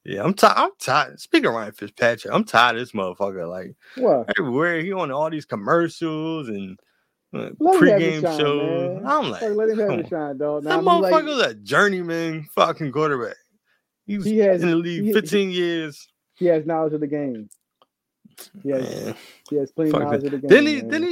yeah, 0.06 0.24
I'm 0.24 0.36
tired. 0.36 0.58
I'm 0.58 0.72
tired. 0.80 1.20
Speaking 1.20 1.48
of 1.48 1.56
Ryan 1.56 1.72
Fitzpatrick, 1.72 2.32
I'm 2.32 2.44
tired 2.44 2.76
of 2.76 2.82
this 2.82 2.92
motherfucker. 2.92 3.50
Like 3.50 3.76
What? 3.96 4.32
everywhere 4.38 4.80
he 4.82 4.94
on 4.94 5.12
all 5.12 5.32
these 5.32 5.46
commercials 5.46 6.50
and 6.50 6.78
uh, 7.34 7.38
Let 7.38 7.50
him 7.50 7.58
have 7.60 7.76
pregame 7.82 8.22
shine, 8.22 8.40
shows. 8.40 8.96
man. 9.02 9.06
I'm 9.06 9.30
like, 9.30 9.42
let 9.42 9.70
him 9.70 9.80
have 9.80 9.90
on. 9.92 10.08
shine, 10.10 10.38
dog. 10.38 10.64
Now, 10.64 10.70
that 10.70 10.74
I 10.90 10.94
mean, 10.94 11.02
like, 11.02 11.14
motherfucker's 11.14 11.46
a 11.48 11.54
journeyman 11.56 12.48
fucking 12.56 12.92
quarterback. 12.92 13.36
He 14.06 14.18
was 14.18 14.26
He 14.26 14.38
has- 14.40 14.62
in 14.64 14.70
the 14.70 14.76
league 14.76 15.04
he- 15.06 15.14
15 15.14 15.50
years. 15.52 16.08
he 16.36 16.46
has 16.46 16.66
knowledge 16.66 16.94
of 16.94 17.02
the 17.02 17.08
game. 17.08 17.50
He 18.64 18.70
has, 18.70 18.84
Man, 19.06 19.16
he 19.50 19.56
has 19.58 19.72
plenty 19.72 19.92
fuck 19.92 20.02
knowledge 20.04 20.22
that. 20.24 20.34
of 20.34 20.42
the 20.42 20.48
game. 20.48 20.50
Didn't 20.50 20.68
he? 20.68 20.82
man. 20.84 20.90
Didn't 20.90 21.08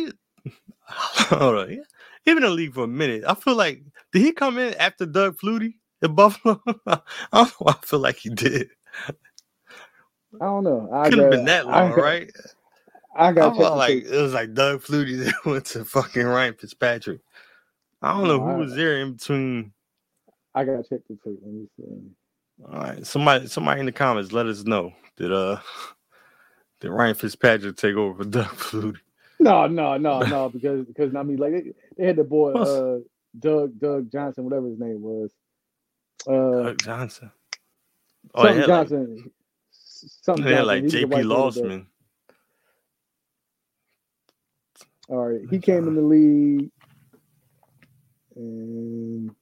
he? 0.46 0.52
Hold 0.88 1.56
on. 1.56 1.70
He 1.70 1.80
been 2.26 2.38
in 2.38 2.44
the 2.44 2.50
league 2.50 2.74
for 2.74 2.84
a 2.84 2.88
minute. 2.88 3.24
I 3.28 3.34
feel 3.34 3.56
like 3.56 3.84
did 4.14 4.22
he 4.22 4.32
come 4.32 4.58
in 4.58 4.74
after 4.76 5.06
Doug 5.06 5.38
Flutie 5.38 5.76
at 6.04 6.16
Buffalo? 6.16 6.62
I 6.88 7.00
don't 7.34 7.60
know. 7.62 7.68
I 7.68 7.74
feel 7.84 8.00
like 8.00 8.18
he 8.18 8.30
did. 8.30 8.70
I 10.40 10.46
don't 10.46 10.64
know. 10.64 10.90
I 10.94 11.10
Could 11.10 11.20
have 11.20 11.32
been 11.32 11.46
that 11.46 11.66
I, 11.68 11.84
long, 11.84 11.94
right? 11.94 12.32
I 13.16 13.28
I 13.30 13.32
got 13.34 13.56
felt 13.58 13.78
like 13.78 14.04
it 14.06 14.22
was 14.22 14.34
like 14.34 14.54
Doug 14.54 14.82
Flutie 14.82 15.18
that 15.26 15.34
went 15.46 15.66
to 15.68 15.86
fucking 15.86 16.24
Ryan 16.26 16.54
Fitzpatrick. 16.54 17.22
I 18.02 18.14
don't 18.14 18.28
know 18.28 18.38
No, 18.38 18.44
who 18.44 18.50
I- 18.52 18.58
was 18.58 18.76
there 18.76 18.98
in 19.02 19.14
between. 19.14 19.72
I 20.54 20.64
got 20.64 20.78
to 20.78 20.84
check 20.84 21.02
the 21.10 21.16
tape. 21.16 21.40
Let 21.44 21.54
me 21.54 21.68
see. 21.78 21.84
All 22.66 22.80
right, 22.80 23.06
somebody, 23.06 23.48
somebody 23.48 23.82
in 23.82 23.86
the 23.86 23.92
comments, 23.92 24.32
let 24.32 24.46
us 24.46 24.64
know 24.64 24.94
did 25.18 25.32
uh 25.32 25.60
did 26.80 26.90
Ryan 26.92 27.16
Fitzpatrick 27.16 27.76
take 27.78 27.96
over 27.96 28.24
for 28.24 28.30
Doug 28.30 28.46
Flutie? 28.48 28.98
No, 29.40 29.68
no, 29.68 29.98
no, 29.98 30.20
no, 30.22 30.50
because 30.50 30.86
because 30.86 31.14
I 31.16 31.24
mean, 31.24 31.38
like 31.38 31.52
they, 31.52 31.72
they 31.98 32.08
had 32.08 32.16
the 32.16 32.24
boy 32.24 32.54
uh 32.54 33.00
Doug 33.38 33.78
Doug 33.80 34.10
Johnson, 34.12 34.46
whatever 34.46 34.68
his 34.68 34.80
name 34.80 35.02
was. 35.02 35.32
Uh, 36.28 36.64
Doug 36.64 36.78
Johnson. 36.82 37.32
Oh, 38.34 38.44
something 38.44 38.60
had 38.62 38.70
like, 38.70 38.88
Johnson. 38.90 39.32
something 39.72 40.44
Johnson. 40.46 40.66
like 40.68 40.78
He 40.80 40.84
was 40.86 40.94
a 40.94 40.98
J.P. 41.00 41.06
white 41.14 41.26
quarterback. 41.26 41.64
Losman. 41.72 41.86
All 45.10 45.18
right, 45.26 45.42
he 45.50 45.60
came 45.60 45.88
in 45.88 45.96
the 45.96 46.02
league, 46.02 46.72
and 48.36 49.36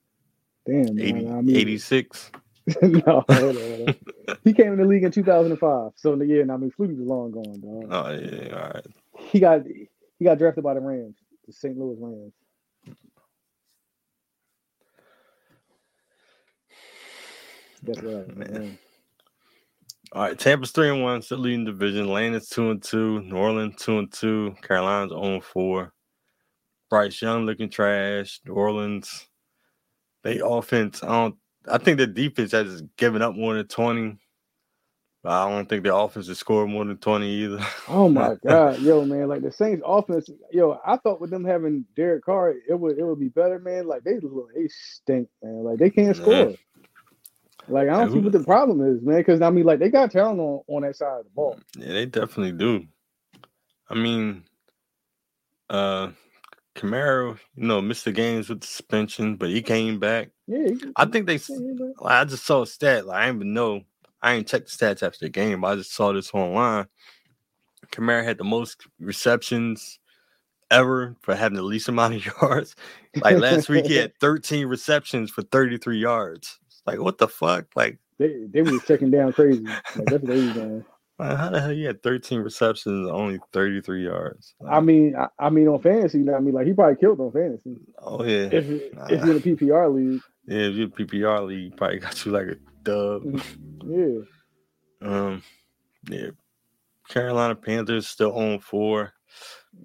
damn, 0.68 0.99
80, 0.99 1.11
man, 1.11 1.38
I 1.38 1.41
mean, 1.41 1.57
86. 1.57 2.32
no, 2.82 3.26
hold 3.28 3.57
on, 3.57 3.61
hold 3.61 3.82
on. 3.82 3.95
he 4.43 4.53
came 4.53 4.74
in 4.74 4.80
the 4.80 4.86
league 4.86 5.03
in 5.03 5.11
2005. 5.11 5.91
So 5.95 6.22
yeah, 6.24 6.41
and 6.41 6.51
I 6.51 6.57
mean, 6.57 6.72
Flutie 6.72 6.97
was 6.97 7.07
long 7.07 7.32
gone, 7.32 7.61
dog. 7.61 7.91
Oh 7.91 8.11
yeah, 8.11 8.55
all 8.55 8.72
right. 8.74 8.88
He 9.32 9.39
got 9.39 9.61
he 9.66 10.26
got 10.26 10.38
drafted 10.38 10.64
by 10.64 10.76
the 10.76 10.82
Rams, 10.82 11.18
the 11.47 11.53
St. 11.53 11.78
Louis 11.78 11.97
Rams. 11.99 12.34
That's 17.84 18.01
right, 18.01 18.28
Man. 18.38 18.47
man. 18.51 18.80
All 20.14 20.22
right, 20.22 20.38
Tampa's 20.38 20.70
three 20.70 20.89
and 20.89 21.01
one, 21.01 21.24
still 21.24 21.39
leading 21.39 21.66
the 21.66 21.72
division. 21.72 22.03
Atlanta's 22.03 22.47
two 22.47 22.70
and 22.70 22.84
two. 22.84 23.22
New 23.22 23.36
Orleans 23.36 23.76
two 23.80 23.97
and 23.97 24.11
two. 24.11 24.55
Carolina's 24.61 25.09
0 25.09 25.24
and 25.24 25.43
four. 25.43 25.91
Bryce 26.88 27.20
Young 27.20 27.47
looking 27.47 27.72
trash. 27.72 28.39
New 28.45 28.53
Orleans, 28.53 29.28
they 30.24 30.39
offense. 30.39 31.01
I 31.01 31.07
don't. 31.07 31.36
I 31.68 31.80
think 31.80 31.97
the 31.97 32.05
defense 32.05 32.51
has 32.51 32.84
given 32.95 33.24
up 33.24 33.36
more 33.36 33.55
than 33.55 33.68
twenty. 33.68 34.20
But 35.24 35.32
I 35.32 35.49
don't 35.49 35.68
think 35.68 35.84
their 35.84 35.93
offense 35.93 36.28
has 36.28 36.38
scored 36.38 36.70
more 36.70 36.86
than 36.86 36.97
twenty 36.97 37.30
either. 37.45 37.66
Oh 37.88 38.07
my 38.07 38.36
god, 38.45 38.82
yo, 38.82 39.03
man! 39.05 39.30
Like 39.30 39.41
the 39.41 39.51
Saints' 39.51 39.82
offense, 39.84 40.30
yo, 40.51 40.80
I 40.86 40.97
thought 40.97 41.22
with 41.22 41.32
them 41.32 41.43
having 41.43 41.86
Derek 41.95 42.26
Carr, 42.26 42.51
it 42.51 42.80
would 42.80 42.99
it 42.99 43.03
would 43.03 43.20
be 43.20 43.30
better, 43.30 43.57
man. 43.57 43.88
Like 43.88 44.03
they 44.03 44.20
look, 44.20 44.53
they 44.53 44.68
stink, 44.68 45.28
man. 45.41 45.64
Like 45.64 45.80
they 45.80 45.89
can't 45.89 46.16
score. 46.16 46.53
Like 47.68 47.89
I 47.89 47.93
don't 47.93 48.11
see 48.11 48.20
what 48.20 48.34
the 48.34 48.41
problem 48.43 48.82
is, 48.95 49.01
man. 49.03 49.18
Because 49.18 49.41
I 49.41 49.49
mean, 49.51 49.66
like 49.66 49.80
they 49.80 49.89
got 49.89 50.11
talent 50.11 50.39
on, 50.39 50.61
on 50.68 50.82
that 50.84 50.95
side 50.97 51.20
of 51.20 51.26
the 51.26 51.32
ball. 51.32 51.59
Yeah, 51.78 51.93
they 51.93 52.05
definitely 52.07 52.53
do. 52.53 52.86
I 53.89 53.95
mean, 53.95 54.43
uh 55.70 56.09
Kamara, 56.76 57.38
you 57.55 57.68
know, 57.68 57.82
missed 57.82 58.05
the 58.05 58.11
games 58.11 58.49
with 58.49 58.61
the 58.61 58.68
suspension, 58.68 59.36
but 59.36 59.49
he 59.49 59.61
came 59.61 59.99
back. 59.99 60.30
Yeah, 60.47 60.70
he- 60.70 60.93
I 60.95 61.05
think 61.05 61.28
they. 61.28 61.36
yeah, 61.36 61.41
yeah, 61.49 61.74
man. 61.74 61.93
Like, 61.99 62.14
I 62.14 62.26
just 62.26 62.45
saw 62.45 62.64
a 62.64 62.68
stat. 62.68 63.05
Like 63.07 63.18
I 63.20 63.26
didn't 63.28 63.38
even 63.41 63.53
know. 63.53 63.82
I 64.22 64.34
ain't 64.36 64.47
checked 64.47 64.72
the 64.72 64.86
stats 64.86 65.03
after 65.03 65.20
the 65.22 65.30
game, 65.30 65.61
but 65.61 65.68
I 65.68 65.76
just 65.76 65.93
saw 65.93 66.14
this 66.14 66.34
online. 66.34 66.88
Kamara 67.91 68.24
had 68.24 68.38
the 68.39 68.43
most 68.45 68.88
receptions 68.99 69.99
ever 70.72 71.16
for 71.22 71.36
having 71.36 71.55
the 71.57 71.64
least 71.64 71.89
amount 71.89 72.16
of 72.16 72.26
yards. 72.41 72.76
Like 73.22 73.38
last 73.38 73.70
week, 73.70 73.88
he 73.88 73.95
had 73.95 74.14
13 74.20 74.68
receptions 74.68 75.32
for 75.32 75.43
33 75.43 75.99
yards. 75.99 76.59
Like 76.86 77.00
what 77.00 77.18
the 77.18 77.28
fuck? 77.28 77.68
Like, 77.76 78.00
they 78.20 78.46
they 78.50 78.62
was 78.62 78.84
checking 78.86 79.12
down 79.12 79.34
crazy. 79.34 79.64
Like 79.64 80.06
that's 80.06 80.12
what 80.12 80.26
they 80.26 80.36
was 80.46 80.54
doing. 80.54 80.86
like, 81.20 81.38
how 81.38 81.50
the 81.50 81.62
hell 81.62 81.72
you 81.74 81.88
had 81.88 82.04
13 82.04 82.40
receptions 82.42 83.10
only 83.10 83.40
33 83.54 84.04
yards? 84.04 84.56
I 84.68 84.80
mean, 84.82 85.16
I, 85.16 85.28
I 85.40 85.50
mean 85.50 85.68
on 85.68 85.82
fantasy, 85.82 86.20
you 86.20 86.26
know, 86.26 86.34
what 86.34 86.40
I 86.40 86.42
mean, 86.42 86.54
like 86.54 86.68
he 86.68 86.74
probably 86.74 86.96
killed 86.98 87.20
on 87.20 87.32
fantasy. 87.32 87.78
oh 88.00 88.24
yeah, 88.24 88.50
If 88.52 88.70
if 88.70 89.26
you're 89.26 89.32
in 89.32 89.38
a 89.38 89.40
PPR 89.40 89.94
league, 89.96 90.22
yeah. 90.46 90.58
If 90.68 90.76
you're 90.76 90.86
in 90.88 90.92
a 90.92 90.96
PPR 90.96 91.48
league, 91.48 91.72
you 91.72 91.72
probably 91.78 92.00
got 92.00 92.26
you 92.26 92.32
like 92.34 92.48
a 92.48 92.56
dub. 92.84 93.24
yeah. 93.86 94.20
Um, 95.02 95.42
yeah. 96.10 96.28
Carolina 97.10 97.56
Panthers 97.56 98.08
still 98.08 98.38
on 98.38 98.60
four. 98.60 99.14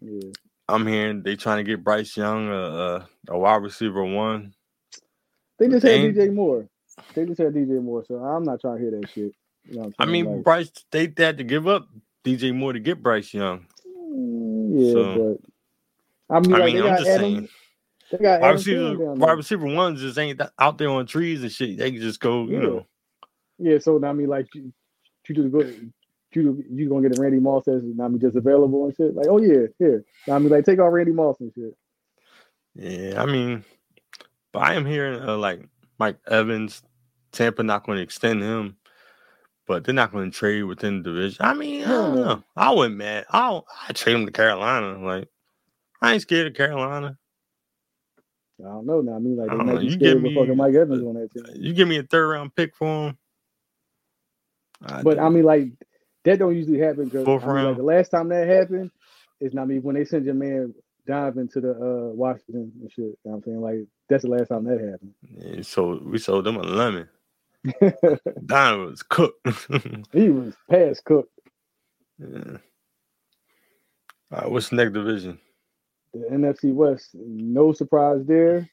Yeah. 0.00 0.30
I'm 0.68 0.86
hearing 0.86 1.22
they 1.22 1.34
trying 1.36 1.64
to 1.64 1.68
get 1.70 1.82
Bryce 1.82 2.16
Young 2.16 2.48
a, 2.48 2.54
a, 2.54 3.08
a 3.30 3.38
wide 3.38 3.62
receiver 3.62 4.04
one. 4.04 4.52
They 5.58 5.68
just 5.68 5.84
had 5.86 6.14
DJ 6.14 6.32
Moore. 6.32 6.68
They 7.14 7.24
just 7.26 7.40
had 7.40 7.54
DJ 7.54 7.82
Moore, 7.82 8.04
so 8.06 8.16
I'm 8.16 8.44
not 8.44 8.60
trying 8.60 8.76
to 8.76 8.82
hear 8.82 8.90
that 8.92 9.08
shit. 9.10 9.32
You 9.64 9.80
know 9.80 9.92
I 9.98 10.06
mean, 10.06 10.24
Like, 10.26 10.44
Bryce 10.44 10.70
they, 10.90 11.06
they 11.08 11.24
had 11.24 11.38
to 11.38 11.44
give 11.44 11.66
up 11.68 11.88
DJ 12.24 12.54
Moore 12.54 12.72
to 12.72 12.80
get 12.80 13.02
Bryce 13.02 13.32
Young. 13.34 13.66
mm, 13.86 14.70
yeah, 14.86 14.92
So- 14.92 15.38
but 16.28 16.36
I 16.36 16.40
mean, 16.40 16.54
I 16.54 16.58
like, 16.58 16.74
mean, 16.74 16.82
I'm 16.82 16.96
just 16.98 17.08
Adam, 17.08 17.22
saying, 17.22 17.48
They 18.10 18.18
got 18.18 18.40
wide 18.40 18.50
receiver, 18.50 19.14
wide 19.14 19.32
receiver 19.32 19.66
ones 19.66 20.00
just 20.00 20.18
ain't 20.18 20.38
that 20.38 20.52
out 20.58 20.76
there 20.78 20.90
on 20.90 21.06
trees 21.06 21.42
and 21.42 21.50
shit. 21.50 21.78
They 21.78 21.90
can 21.90 22.00
just 22.00 22.20
go, 22.20 22.44
you 22.44 22.52
Yeah. 22.52 22.60
know. 22.60 22.86
Yeah, 23.58 23.78
so 23.78 24.02
I 24.04 24.12
mean, 24.12 24.28
like 24.28 24.46
you, 24.54 24.72
you 25.28 25.34
do 25.34 25.42
the 25.44 25.48
good. 25.48 25.92
You 26.32 26.62
you 26.70 26.88
gonna 26.90 27.08
get 27.08 27.18
a 27.18 27.20
Randy 27.22 27.40
Moss 27.40 27.66
as 27.66 27.82
I 27.82 28.08
mean 28.08 28.20
just 28.20 28.36
available 28.36 28.84
and 28.84 28.94
shit. 28.94 29.14
Like, 29.14 29.26
oh 29.28 29.38
yeah, 29.40 29.66
here. 29.78 30.04
I 30.30 30.38
mean, 30.38 30.50
like 30.50 30.64
take 30.64 30.78
off 30.78 30.92
Randy 30.92 31.10
Moss 31.12 31.40
and 31.40 31.50
shit. 31.54 31.74
Yeah, 32.74 33.20
I 33.20 33.26
mean, 33.26 33.64
but 34.52 34.60
I 34.60 34.74
am 34.74 34.84
hearing 34.86 35.20
uh, 35.20 35.36
like 35.38 35.66
Mike 35.98 36.18
Evans, 36.30 36.82
Tampa 37.32 37.62
not 37.62 37.84
going 37.84 37.96
to 37.96 38.02
extend 38.02 38.42
him, 38.42 38.76
but 39.66 39.84
they're 39.84 39.94
not 39.94 40.12
going 40.12 40.30
to 40.30 40.36
trade 40.36 40.64
within 40.64 41.02
the 41.02 41.10
division. 41.10 41.44
I 41.44 41.54
mean, 41.54 41.84
I 41.84 41.88
don't 41.88 42.14
know. 42.16 42.44
I 42.56 42.72
wouldn't 42.72 42.96
mad. 42.96 43.26
I'll 43.30 43.66
I 43.88 43.92
trade 43.92 44.16
him 44.16 44.26
to 44.26 44.32
Carolina. 44.32 44.98
Like 44.98 45.28
I 46.02 46.14
ain't 46.14 46.22
scared 46.22 46.46
of 46.48 46.54
Carolina. 46.54 47.18
I 48.60 48.64
don't 48.68 48.86
know 48.86 49.00
now. 49.00 49.16
I 49.16 49.18
mean, 49.20 49.36
like 49.36 49.50
they 49.50 49.58
might 49.58 49.80
be 49.80 49.90
scared 49.90 50.22
me- 50.22 50.34
fucking 50.34 50.56
Mike 50.56 50.74
Evans 50.74 51.06
on 51.06 51.14
that 51.14 51.32
team. 51.32 51.44
You 51.54 51.72
give 51.74 51.88
me 51.88 51.98
a 51.98 52.02
third 52.02 52.28
round 52.28 52.54
pick 52.54 52.74
for 52.74 53.08
him. 53.08 53.18
I 54.84 55.02
But 55.02 55.16
do. 55.16 55.20
I 55.20 55.28
mean, 55.28 55.44
like 55.44 55.68
that 56.24 56.38
don't 56.38 56.56
usually 56.56 56.80
happen 56.80 57.04
because 57.04 57.26
I 57.42 57.46
mean, 57.46 57.64
like, 57.64 57.76
the 57.76 57.82
last 57.82 58.10
time 58.10 58.28
that 58.30 58.48
happened 58.48 58.90
is 59.40 59.54
not 59.54 59.62
I 59.62 59.66
mean 59.66 59.82
when 59.82 59.94
they 59.94 60.04
sent 60.04 60.24
your 60.24 60.34
man 60.34 60.74
Donovan 61.06 61.48
to 61.48 61.60
the 61.60 61.70
uh 61.72 62.14
Washington 62.14 62.72
and 62.80 62.90
shit. 62.92 63.04
You 63.04 63.16
know 63.26 63.32
what 63.32 63.36
I'm 63.36 63.42
saying? 63.44 63.60
Like 63.60 63.86
that's 64.08 64.24
the 64.24 64.30
last 64.30 64.48
time 64.48 64.64
that 64.64 64.80
happened. 64.80 65.14
Yeah, 65.38 65.62
so 65.62 66.00
we 66.04 66.18
sold 66.18 66.44
them 66.44 66.56
a 66.56 66.62
lemon. 66.62 67.08
Donovan 68.46 68.90
was 68.90 69.02
cooked. 69.02 69.46
he 70.12 70.30
was 70.30 70.54
past 70.70 71.04
cooked. 71.04 71.32
yeah. 72.18 72.58
All 74.30 74.40
right, 74.40 74.50
what's 74.50 74.68
the 74.68 74.76
next 74.76 74.92
division? 74.92 75.38
The 76.12 76.26
NFC 76.30 76.72
West, 76.72 77.10
no 77.14 77.72
surprise 77.72 78.24
there. 78.26 78.68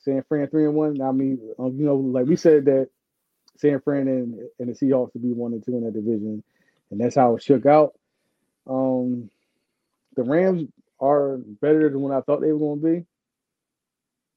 San 0.00 0.22
Fran 0.28 0.48
three 0.48 0.64
and 0.64 0.74
one. 0.74 1.00
I 1.00 1.12
mean, 1.12 1.38
um, 1.58 1.76
you 1.78 1.86
know, 1.86 1.96
like 1.96 2.26
we 2.26 2.36
said 2.36 2.66
that 2.66 2.88
San 3.56 3.80
Fran 3.80 4.06
and, 4.06 4.38
and 4.58 4.68
the 4.68 4.72
Seahawks 4.72 5.14
would 5.14 5.22
be 5.22 5.32
one 5.32 5.52
and 5.52 5.64
two 5.64 5.76
in 5.76 5.84
that 5.84 5.94
division, 5.94 6.42
and 6.90 7.00
that's 7.00 7.16
how 7.16 7.36
it 7.36 7.42
shook 7.42 7.66
out. 7.66 7.94
Um, 8.68 9.30
the 10.16 10.22
Rams 10.22 10.68
are 11.00 11.38
better 11.38 11.88
than 11.88 12.00
what 12.00 12.12
I 12.12 12.20
thought 12.20 12.40
they 12.40 12.52
were 12.52 12.58
going 12.58 12.80
to 12.80 12.86
be. 12.86 13.06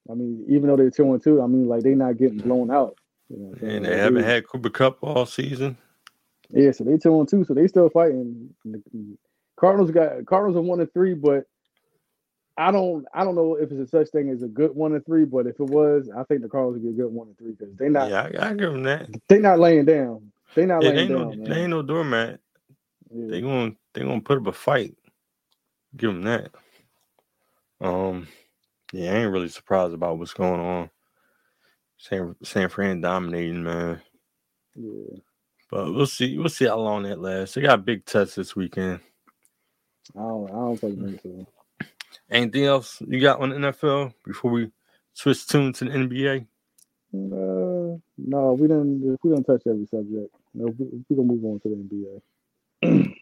I 0.10 0.14
mean, 0.16 0.46
even 0.48 0.68
though 0.68 0.78
they're 0.78 0.90
two 0.90 1.14
and 1.14 1.22
two, 1.22 1.42
I 1.42 1.48
mean, 1.48 1.68
like 1.68 1.84
they're 1.84 1.96
not 1.96 2.18
getting 2.18 2.38
blown 2.38 2.72
out. 2.72 2.98
You 3.30 3.38
know 3.38 3.46
what 3.46 3.54
I'm 3.54 3.60
saying? 3.60 3.78
And 3.78 3.86
they 3.86 3.98
Like, 3.98 3.98
haven't 3.98 4.26
had 4.26 4.48
Cooper 4.48 4.70
Kupp 4.72 5.00
all 5.04 5.26
season. 5.26 5.78
Yeah, 6.52 6.72
so 6.74 6.86
they 6.86 6.98
two 6.98 7.20
and 7.20 7.30
two, 7.30 7.46
so 7.46 7.54
they 7.56 7.68
still 7.68 7.92
fighting. 7.92 8.50
Cardinals 9.60 9.92
got 9.92 10.26
Cardinals 10.26 10.58
are 10.58 10.62
one 10.64 10.82
and 10.82 10.94
three, 10.94 11.14
but 11.16 11.46
I 12.58 12.72
don't 12.72 13.06
I 13.14 13.24
don't 13.26 13.36
know 13.36 13.56
if 13.56 13.72
it's 13.72 13.82
a 13.82 13.88
such 13.88 14.10
thing 14.12 14.30
as 14.30 14.44
a 14.44 14.48
good 14.48 14.76
one 14.76 14.94
and 14.94 15.06
three, 15.06 15.26
but 15.26 15.48
if 15.48 15.60
it 15.60 15.66
was, 15.68 16.10
I 16.16 16.24
think 16.26 16.42
the 16.42 16.50
Cardinals 16.50 16.76
would 16.76 16.84
be 16.84 16.90
a 16.90 17.06
good 17.06 17.14
one 17.14 17.28
and 17.30 17.38
three 17.38 17.54
because 17.54 17.76
they 17.78 17.90
not 17.90 18.14
yeah, 18.14 18.30
I, 18.40 18.50
I 18.50 18.54
give 18.56 18.74
them 18.74 18.84
that. 18.84 19.10
they 19.30 19.40
not 19.40 19.60
laying 19.60 19.86
down. 19.86 20.32
They 20.56 20.66
not 20.66 20.84
Yeah, 20.84 20.92
they 20.92 21.02
laying 21.02 21.06
ain't 21.06 21.14
no, 21.14 21.26
down, 21.26 21.40
they 21.46 21.62
ain't 21.62 21.72
no 21.72 21.84
doormat. 21.84 22.40
Yeah. 23.14 23.26
They 23.30 23.42
going 23.42 23.78
they 23.94 24.02
gonna 24.04 24.22
put 24.22 24.40
up 24.40 24.48
a 24.48 24.54
fight. 24.54 24.96
Give 25.98 26.14
them 26.14 26.24
that. 26.24 26.52
Um, 27.82 28.28
yeah, 28.94 29.14
I 29.14 29.16
ain't 29.18 29.32
really 29.34 29.50
surprised 29.50 29.94
about 29.94 30.20
what's 30.20 30.34
going 30.34 30.62
on. 30.62 30.90
San 31.98 32.36
San 32.44 32.70
Fran 32.70 33.02
dominating, 33.02 33.64
man. 33.64 34.02
yeah. 34.76 35.18
But 35.70 35.94
we'll 35.94 36.08
see. 36.08 36.38
We'll 36.38 36.50
see 36.50 36.66
how 36.66 36.80
long 36.80 37.04
that 37.04 37.20
lasts. 37.20 37.56
They 37.56 37.62
got 37.62 37.80
a 37.80 37.82
big 37.82 38.06
test 38.06 38.36
this 38.36 38.56
weekend. 38.56 39.02
I 40.16 40.20
don't 40.20 40.50
I 40.50 40.54
don't 40.54 40.78
think 40.78 41.22
so. 41.22 41.48
Anything 42.30 42.66
else 42.66 43.02
you 43.06 43.20
got 43.20 43.42
on 43.42 43.50
the 43.50 43.56
NFL 43.56 44.14
before 44.26 44.52
we 44.52 44.72
switch 45.14 45.48
tune 45.48 45.74
to 45.74 45.86
the 45.86 45.92
NBA? 45.92 46.48
Uh, 47.14 47.98
no, 48.18 48.54
we 48.54 48.68
didn't 48.68 49.18
we 49.24 49.32
don't 49.32 49.44
touch 49.44 49.64
every 49.68 49.88
subject. 49.88 50.34
No, 50.54 50.66
we, 50.78 51.04
we 51.10 51.16
gonna 51.16 51.28
move 51.28 51.44
on 51.46 51.60
to 51.62 51.70
the 51.70 52.22
NBA. 52.84 53.16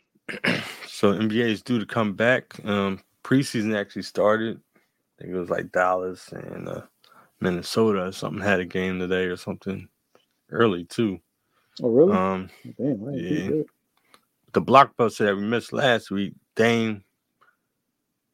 so 0.88 1.14
NBA 1.14 1.50
is 1.50 1.62
due 1.62 1.80
to 1.80 1.86
come 1.86 2.14
back. 2.14 2.54
Um, 2.66 3.00
preseason 3.24 3.76
actually 3.76 4.04
started. 4.04 4.60
I 4.76 5.24
think 5.24 5.34
it 5.34 5.40
was 5.40 5.50
like 5.50 5.72
Dallas 5.72 6.32
and 6.32 6.68
uh, 6.68 6.82
Minnesota 7.46 8.06
or 8.06 8.12
something 8.12 8.42
had 8.42 8.60
a 8.60 8.66
game 8.66 9.00
today 9.00 9.26
or 9.26 9.38
something 9.38 9.88
early 10.50 10.84
too. 10.86 11.20
Oh, 11.82 11.90
really? 11.90 12.14
Um, 12.14 12.50
Damn, 12.78 13.14
yeah. 13.14 13.64
the 14.54 14.62
blockbuster 14.62 15.26
that 15.26 15.36
we 15.36 15.44
missed 15.44 15.74
last 15.74 16.10
week, 16.12 16.34
Dame, 16.56 17.04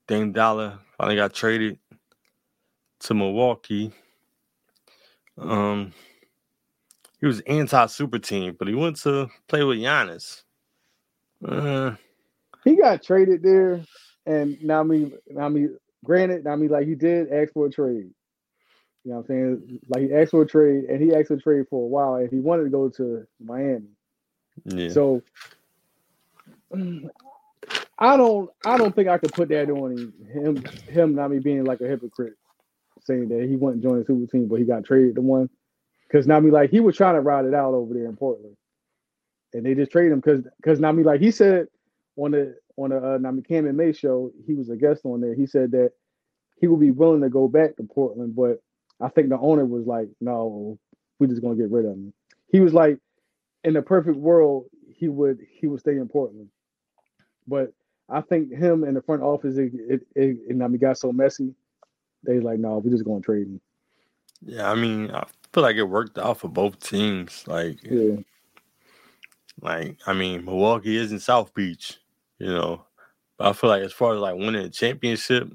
Dame 0.08 0.32
Dollar 0.32 0.80
finally 0.98 1.16
got 1.16 1.34
traded 1.34 1.78
to 3.00 3.14
Milwaukee. 3.14 3.92
Um, 5.38 5.94
he 7.20 7.26
was 7.26 7.42
anti 7.42 7.86
super 7.88 8.20
team, 8.20 8.56
but 8.58 8.68
he 8.68 8.76
went 8.76 8.98
to 9.02 9.28
play 9.48 9.64
with 9.64 9.80
Giannis. 9.80 10.44
Uh, 11.44 11.96
He 12.64 12.76
got 12.76 13.02
traded 13.02 13.42
there, 13.42 13.82
and 14.28 14.62
now 14.64 14.82
I 14.82 14.84
mean, 14.84 15.14
now 15.30 15.46
I 15.46 15.50
mean, 15.50 15.78
granted, 16.06 16.44
now 16.44 16.52
I 16.52 16.56
mean, 16.56 16.70
like 16.70 16.88
he 16.88 16.94
did 16.96 17.32
ask 17.32 17.54
for 17.54 17.66
a 17.66 17.72
trade. 17.72 18.12
You 19.04 19.12
know 19.12 19.18
what 19.18 19.22
I'm 19.22 19.28
saying? 19.28 19.80
Like 19.90 20.04
he 20.04 20.14
asked 20.14 20.32
for 20.32 20.44
a 20.44 20.48
trade, 20.48 20.86
and 20.86 21.02
he 21.02 21.16
asked 21.16 21.30
for 21.30 21.36
a 21.36 21.42
trade 21.42 21.66
for 21.70 21.84
a 21.84 21.88
while, 21.88 22.16
and 22.16 22.30
he 22.30 22.40
wanted 22.40 22.66
to 22.66 22.70
go 22.70 22.90
to 22.90 23.26
Miami. 23.40 23.88
yeah, 24.66 24.90
So 24.90 25.24
I 28.00 28.18
don't 28.18 28.50
I 28.66 28.78
don't 28.78 28.96
think 28.96 29.10
I 29.10 29.18
could 29.18 29.34
put 29.34 29.50
that 29.50 29.70
on 29.70 29.92
him 29.92 30.14
him 30.34 30.64
him 30.90 31.16
not 31.16 31.32
me 31.32 31.40
being 31.40 31.64
like 31.66 31.82
a 31.82 31.88
hypocrite 31.88 32.34
saying 33.02 33.30
that 33.30 33.48
he 33.50 33.56
wouldn't 33.56 33.84
join 33.84 34.00
the 34.00 34.06
super 34.06 34.32
team 34.32 34.48
but 34.48 34.60
he 34.60 34.66
got 34.66 34.86
traded 34.86 35.16
to 35.16 35.22
one 35.22 35.50
because 36.08 36.28
now 36.28 36.40
me 36.40 36.52
like 36.52 36.72
he 36.72 36.80
was 36.80 36.96
trying 36.98 37.16
to 37.16 37.22
ride 37.22 37.46
it 37.46 37.54
out 37.54 37.74
over 37.74 37.94
there 37.94 38.06
in 38.06 38.16
Portland 38.16 38.56
and 39.54 39.66
they 39.66 39.76
just 39.76 39.92
traded 39.92 40.14
him 40.14 40.20
because 40.20 40.44
because 40.58 40.80
now 40.80 40.92
me 40.92 41.04
like 41.04 41.22
he 41.22 41.32
said 41.32 41.68
on 42.18 42.32
the 42.32 42.56
on 42.78 42.90
the 42.92 43.16
uh, 43.16 43.18
Nami 43.20 43.42
Cam 43.44 43.68
and 43.68 43.78
May 43.78 43.94
show 43.94 44.32
he 44.48 44.54
was 44.54 44.70
a 44.70 44.76
guest 44.76 45.02
on 45.06 45.22
there 45.22 45.36
he 45.36 45.46
said 45.46 45.72
that 45.72 45.92
he 46.60 46.68
would 46.68 46.80
be 46.80 46.92
willing 46.92 47.22
to 47.22 47.30
go 47.30 47.48
back 47.48 47.76
to 47.78 47.84
Portland 47.84 48.36
but 48.36 48.62
I 49.02 49.10
think 49.10 49.30
the 49.30 49.40
owner 49.40 49.66
was 49.66 49.86
like 49.86 50.10
no 50.20 50.78
we're 51.20 51.28
just 51.28 51.42
gonna 51.42 51.56
get 51.56 51.72
rid 51.72 51.86
of 51.86 51.92
him 51.92 52.14
he 52.48 52.60
was 52.60 52.74
like 52.74 52.98
in 53.64 53.74
the 53.74 53.82
perfect 53.82 54.18
world 54.18 54.66
he 54.96 55.08
would 55.08 55.40
he 55.50 55.68
would 55.68 55.80
stay 55.80 55.94
in 55.94 56.08
Portland 56.08 56.50
but 57.48 57.74
I 58.12 58.22
think 58.22 58.52
him 58.52 58.84
and 58.84 58.96
the 58.96 59.02
front 59.02 59.22
office, 59.22 59.58
it, 59.58 59.72
it, 59.74 60.02
it, 60.16 60.38
it 60.50 60.62
I 60.62 60.68
mean, 60.68 60.78
got 60.78 60.98
so 60.98 61.14
messy. 61.14 61.54
They 62.24 62.40
like, 62.40 62.60
no, 62.60 62.78
we're 62.78 62.92
just 62.92 63.06
going 63.06 63.22
to 63.22 63.26
trade 63.26 63.48
him. 63.48 63.62
yeah. 64.42 64.70
I 64.70 64.76
mean, 64.76 65.10
I 65.12 65.26
feel 65.54 65.64
like 65.64 65.78
it 65.78 65.84
worked 65.84 66.18
out 66.18 66.40
for 66.40 66.50
both 66.50 66.80
teams. 66.80 67.46
Like, 67.48 67.80
Yeah, 67.84 68.18
like 69.62 69.98
I 70.06 70.14
mean, 70.14 70.46
Milwaukee 70.46 70.98
is 70.98 71.12
in 71.12 71.20
South 71.20 71.54
Beach, 71.54 72.00
you 72.38 72.48
know. 72.48 72.86
But 73.38 73.48
I 73.48 73.54
feel 73.54 73.70
like 73.70 73.84
as 73.84 73.94
far 73.94 74.14
as 74.14 74.20
like 74.20 74.36
winning 74.36 74.66
a 74.66 74.70
championship, 74.70 75.50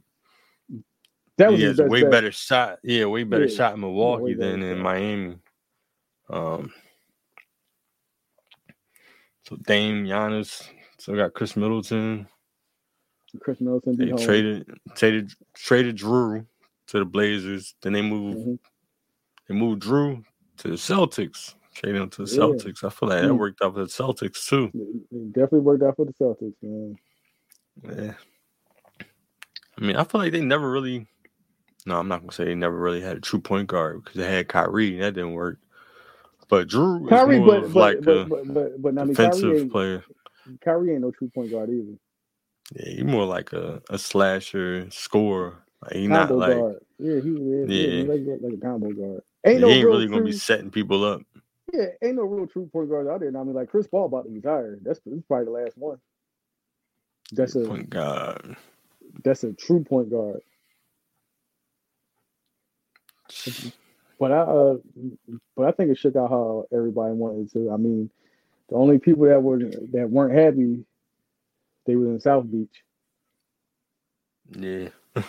that 1.38 1.50
was 1.50 1.60
he 1.60 1.66
has 1.66 1.78
way 1.78 2.02
bet. 2.02 2.10
better 2.10 2.32
shot. 2.32 2.78
Yeah, 2.82 3.06
way 3.06 3.24
better 3.24 3.46
Yeah, 3.46 3.56
shot 3.56 3.74
in 3.74 3.80
Milwaukee 3.80 4.34
better 4.34 4.52
than 4.52 4.62
in 4.62 4.76
shot. 4.76 4.82
Miami. 4.82 5.36
Um, 6.30 6.72
so 9.44 9.56
Dame, 9.66 10.04
Giannis, 10.06 10.68
still 10.98 11.16
got 11.16 11.34
Khris 11.34 11.56
Middleton. 11.56 12.26
Khris 13.40 13.60
Middleton 13.60 13.96
They 13.96 14.10
traded 14.24 14.66
traded 14.96 15.32
traded 15.54 15.96
Jrue 15.96 16.46
to 16.88 16.98
the 16.98 17.04
Blazers. 17.04 17.74
Then 17.82 17.92
they 17.92 18.02
moved 18.02 18.38
Mhm. 18.46 18.58
they 19.48 19.54
moved 19.54 19.82
Jrue 19.82 20.24
to 20.58 20.68
the 20.68 20.74
Celtics. 20.74 21.54
Traded 21.74 22.00
him 22.00 22.10
to 22.10 22.24
the 22.24 22.30
Yeah. 22.32 22.38
Celtics. 22.40 22.82
I 22.84 22.88
feel 22.88 23.08
like 23.10 23.20
that 23.22 23.28
Mm. 23.30 23.38
worked 23.38 23.60
out 23.62 23.74
for 23.74 23.80
the 23.80 23.86
Celtics 23.86 24.48
too. 24.48 24.70
It 25.12 25.32
definitely 25.32 25.60
worked 25.60 25.82
out 25.82 25.96
for 25.96 26.06
the 26.06 26.12
Celtics, 26.14 26.54
man. 26.62 26.98
Yeah. 27.84 28.14
I 29.78 29.80
mean, 29.84 29.96
I 29.96 30.04
feel 30.04 30.22
like 30.22 30.32
they 30.32 30.40
never 30.40 30.70
really. 30.70 31.06
No, 31.86 31.98
I'm 31.98 32.08
not 32.08 32.20
gonna 32.20 32.32
say 32.32 32.44
they 32.44 32.54
never 32.54 32.76
really 32.76 33.00
had 33.00 33.16
a 33.16 33.20
true 33.20 33.40
point 33.40 33.68
guard 33.68 34.04
because 34.04 34.16
they 34.18 34.30
had 34.30 34.48
Kyrie 34.48 34.94
and 34.94 35.02
that 35.02 35.14
didn't 35.14 35.32
work. 35.32 35.58
But 36.48 36.68
Jrue 36.68 37.04
is 37.04 37.08
Kyrie, 37.08 37.38
more 37.38 37.46
but 37.46 37.64
of 37.64 37.72
but, 37.72 37.80
like 37.80 38.00
but, 38.02 38.10
a 38.10 38.24
but 38.24 38.54
but 38.54 38.82
but 38.82 38.98
I 38.98 39.04
mean, 39.04 39.14
defensive 39.14 39.70
player. 39.70 40.04
Kyrie 40.64 40.92
ain't 40.92 41.00
no 41.00 41.12
true 41.12 41.30
point 41.34 41.50
guard 41.50 41.70
either. 41.70 41.96
Yeah, 42.74 42.94
he's 42.96 43.04
more 43.04 43.24
like 43.24 43.52
a, 43.52 43.80
a 43.88 43.98
slasher 43.98 44.88
scorer. 44.90 45.62
Like 45.82 45.94
he 45.94 46.06
not 46.08 46.30
like 46.30 46.56
guard. 46.56 46.76
Yeah, 46.98 47.20
he 47.20 47.30
yeah, 47.30 47.64
Yeah. 47.66 47.86
yeah. 47.88 47.88
He 47.88 48.04
like, 48.04 48.40
like 48.42 48.52
a 48.52 48.56
combo 48.56 48.90
guard. 48.92 49.22
Ain't 49.44 49.54
ain't, 49.54 49.60
no 49.60 49.68
real 49.68 49.86
really 49.86 50.08
gonna 50.08 50.24
be 50.24 50.32
setting 50.32 50.70
people 50.70 51.04
up. 51.04 51.22
Yeah, 51.72 51.86
ain't 52.02 52.16
no 52.16 52.22
real 52.22 52.46
true 52.46 52.68
point 52.72 52.90
guard 52.90 53.08
out 53.08 53.20
there. 53.20 53.28
And 53.28 53.36
I 53.36 53.42
mean, 53.44 53.54
like 53.54 53.70
Chris 53.70 53.86
Paul 53.86 54.06
about 54.06 54.24
to 54.24 54.30
retire. 54.30 54.78
That's, 54.82 55.00
that's 55.04 55.22
probably 55.26 55.46
the 55.46 55.50
last 55.52 55.78
one. 55.78 55.98
That's 57.32 57.56
a 57.56 57.60
Point 57.60 57.90
guard. 57.90 58.56
that's 59.24 59.42
a 59.44 59.52
true 59.52 59.82
point 59.82 60.10
guard. 60.10 60.40
But 64.18 64.32
I, 64.32 64.40
uh, 64.40 64.76
but 65.56 65.66
I 65.66 65.72
think 65.72 65.90
it 65.90 65.98
shook 65.98 66.16
out 66.16 66.30
how 66.30 66.66
everybody 66.72 67.12
wanted 67.14 67.52
to. 67.52 67.70
I 67.70 67.76
mean, 67.76 68.10
the 68.68 68.76
only 68.76 68.98
people 68.98 69.26
that 69.26 69.42
were 69.42 69.58
that 69.58 70.08
weren't 70.10 70.34
happy, 70.34 70.84
they 71.86 71.96
were 71.96 72.06
in 72.06 72.20
South 72.20 72.50
Beach. 72.50 72.82
Yeah. 74.50 74.88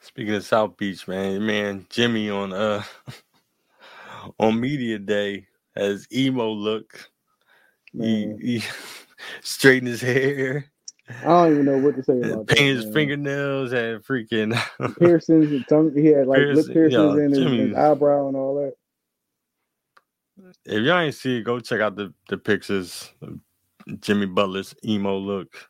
Speaking 0.00 0.34
of 0.34 0.44
South 0.44 0.76
Beach, 0.76 1.08
man, 1.08 1.44
man, 1.44 1.86
Jimmy 1.90 2.30
on 2.30 2.52
uh 2.52 2.82
on 4.38 4.60
media 4.60 4.98
day 4.98 5.46
has 5.74 6.06
emo 6.12 6.50
look. 6.50 7.10
He, 7.92 8.32
he 8.40 8.62
straightened 9.42 9.88
his 9.88 10.00
hair, 10.00 10.66
I 11.22 11.26
don't 11.26 11.52
even 11.52 11.64
know 11.64 11.78
what 11.78 11.96
to 11.96 12.02
say 12.02 12.18
about 12.18 12.46
that. 12.46 12.56
painted 12.56 12.76
his 12.76 12.84
man. 12.86 12.94
fingernails, 12.94 13.72
and 13.72 14.04
freaking 14.04 14.98
piercings 14.98 15.50
and 15.50 15.66
tongue. 15.68 15.92
He 15.94 16.06
had 16.06 16.26
like 16.26 16.40
lip 16.40 16.54
Piercing, 16.54 16.72
piercings 16.74 16.92
yo, 16.92 17.16
in 17.16 17.30
his, 17.32 17.68
his 17.68 17.76
eyebrow 17.76 18.28
and 18.28 18.36
all 18.36 18.54
that. 18.56 18.74
if 20.64 20.82
y'all 20.82 20.98
ain't 20.98 21.14
see 21.14 21.38
it, 21.38 21.42
go 21.42 21.60
check 21.60 21.80
out 21.80 21.96
the, 21.96 22.12
the 22.28 22.36
pictures 22.36 23.10
of 23.22 23.38
Jimmy 24.00 24.26
Butler's 24.26 24.74
emo 24.84 25.16
look. 25.16 25.68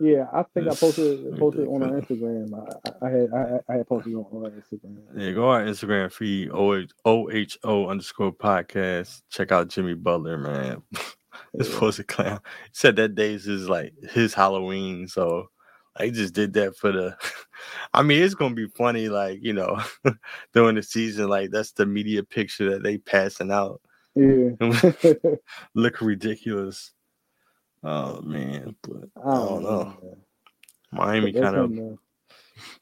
Yeah, 0.00 0.26
I 0.32 0.42
think 0.52 0.66
I 0.66 0.74
posted 0.74 1.38
posted 1.38 1.68
on 1.68 1.82
our. 1.82 2.00
Instagram. 2.00 2.52
I, 2.52 3.06
I 3.06 3.10
had 3.10 3.32
I, 3.32 3.72
I 3.72 3.76
had 3.78 3.88
posted 3.88 4.14
on 4.14 4.26
our 4.32 4.50
Instagram. 4.50 4.98
Yeah, 5.16 5.30
go 5.30 5.48
on 5.48 5.62
our 5.62 5.66
Instagram 5.66 6.12
feed 6.12 6.50
OH 6.50 6.88
OHO 7.04 7.88
underscore 7.88 8.32
podcast. 8.32 9.22
Check 9.30 9.52
out 9.52 9.68
Jimmy 9.68 9.94
Butler, 9.94 10.36
man. 10.36 10.82
This 11.58 11.68
Yeah. 11.68 11.80
was 11.80 11.98
a 12.00 12.04
clown. 12.04 12.40
He 12.64 12.70
said 12.72 12.96
that 12.96 13.14
day 13.16 13.34
is 13.34 13.46
like 13.68 13.94
his 14.12 14.34
Halloween, 14.34 15.08
so 15.08 15.50
I 15.96 16.10
just 16.10 16.34
did 16.34 16.54
that 16.54 16.76
for 16.76 16.92
the. 16.92 17.16
I 17.94 18.02
mean, 18.02 18.22
it's 18.22 18.34
gonna 18.34 18.54
be 18.54 18.68
funny, 18.68 19.08
like 19.08 19.40
you 19.42 19.52
know, 19.54 19.80
during 20.54 20.76
the 20.76 20.82
season, 20.82 21.28
like 21.28 21.50
that's 21.50 21.72
the 21.72 21.86
media 21.86 22.24
picture 22.24 22.70
that 22.72 22.82
they 22.84 22.98
passing 22.98 23.52
out, 23.52 23.80
Yeah, 24.16 24.50
look 25.74 26.00
ridiculous. 26.00 26.92
Oh 27.84 28.20
man, 28.22 28.76
but 28.82 29.10
I 29.24 29.32
don't 29.32 29.62
know. 29.64 29.94
man. 30.02 30.16
Miami 30.92 31.32
kind 31.32 31.56
of 31.56 31.72
man. 31.72 31.98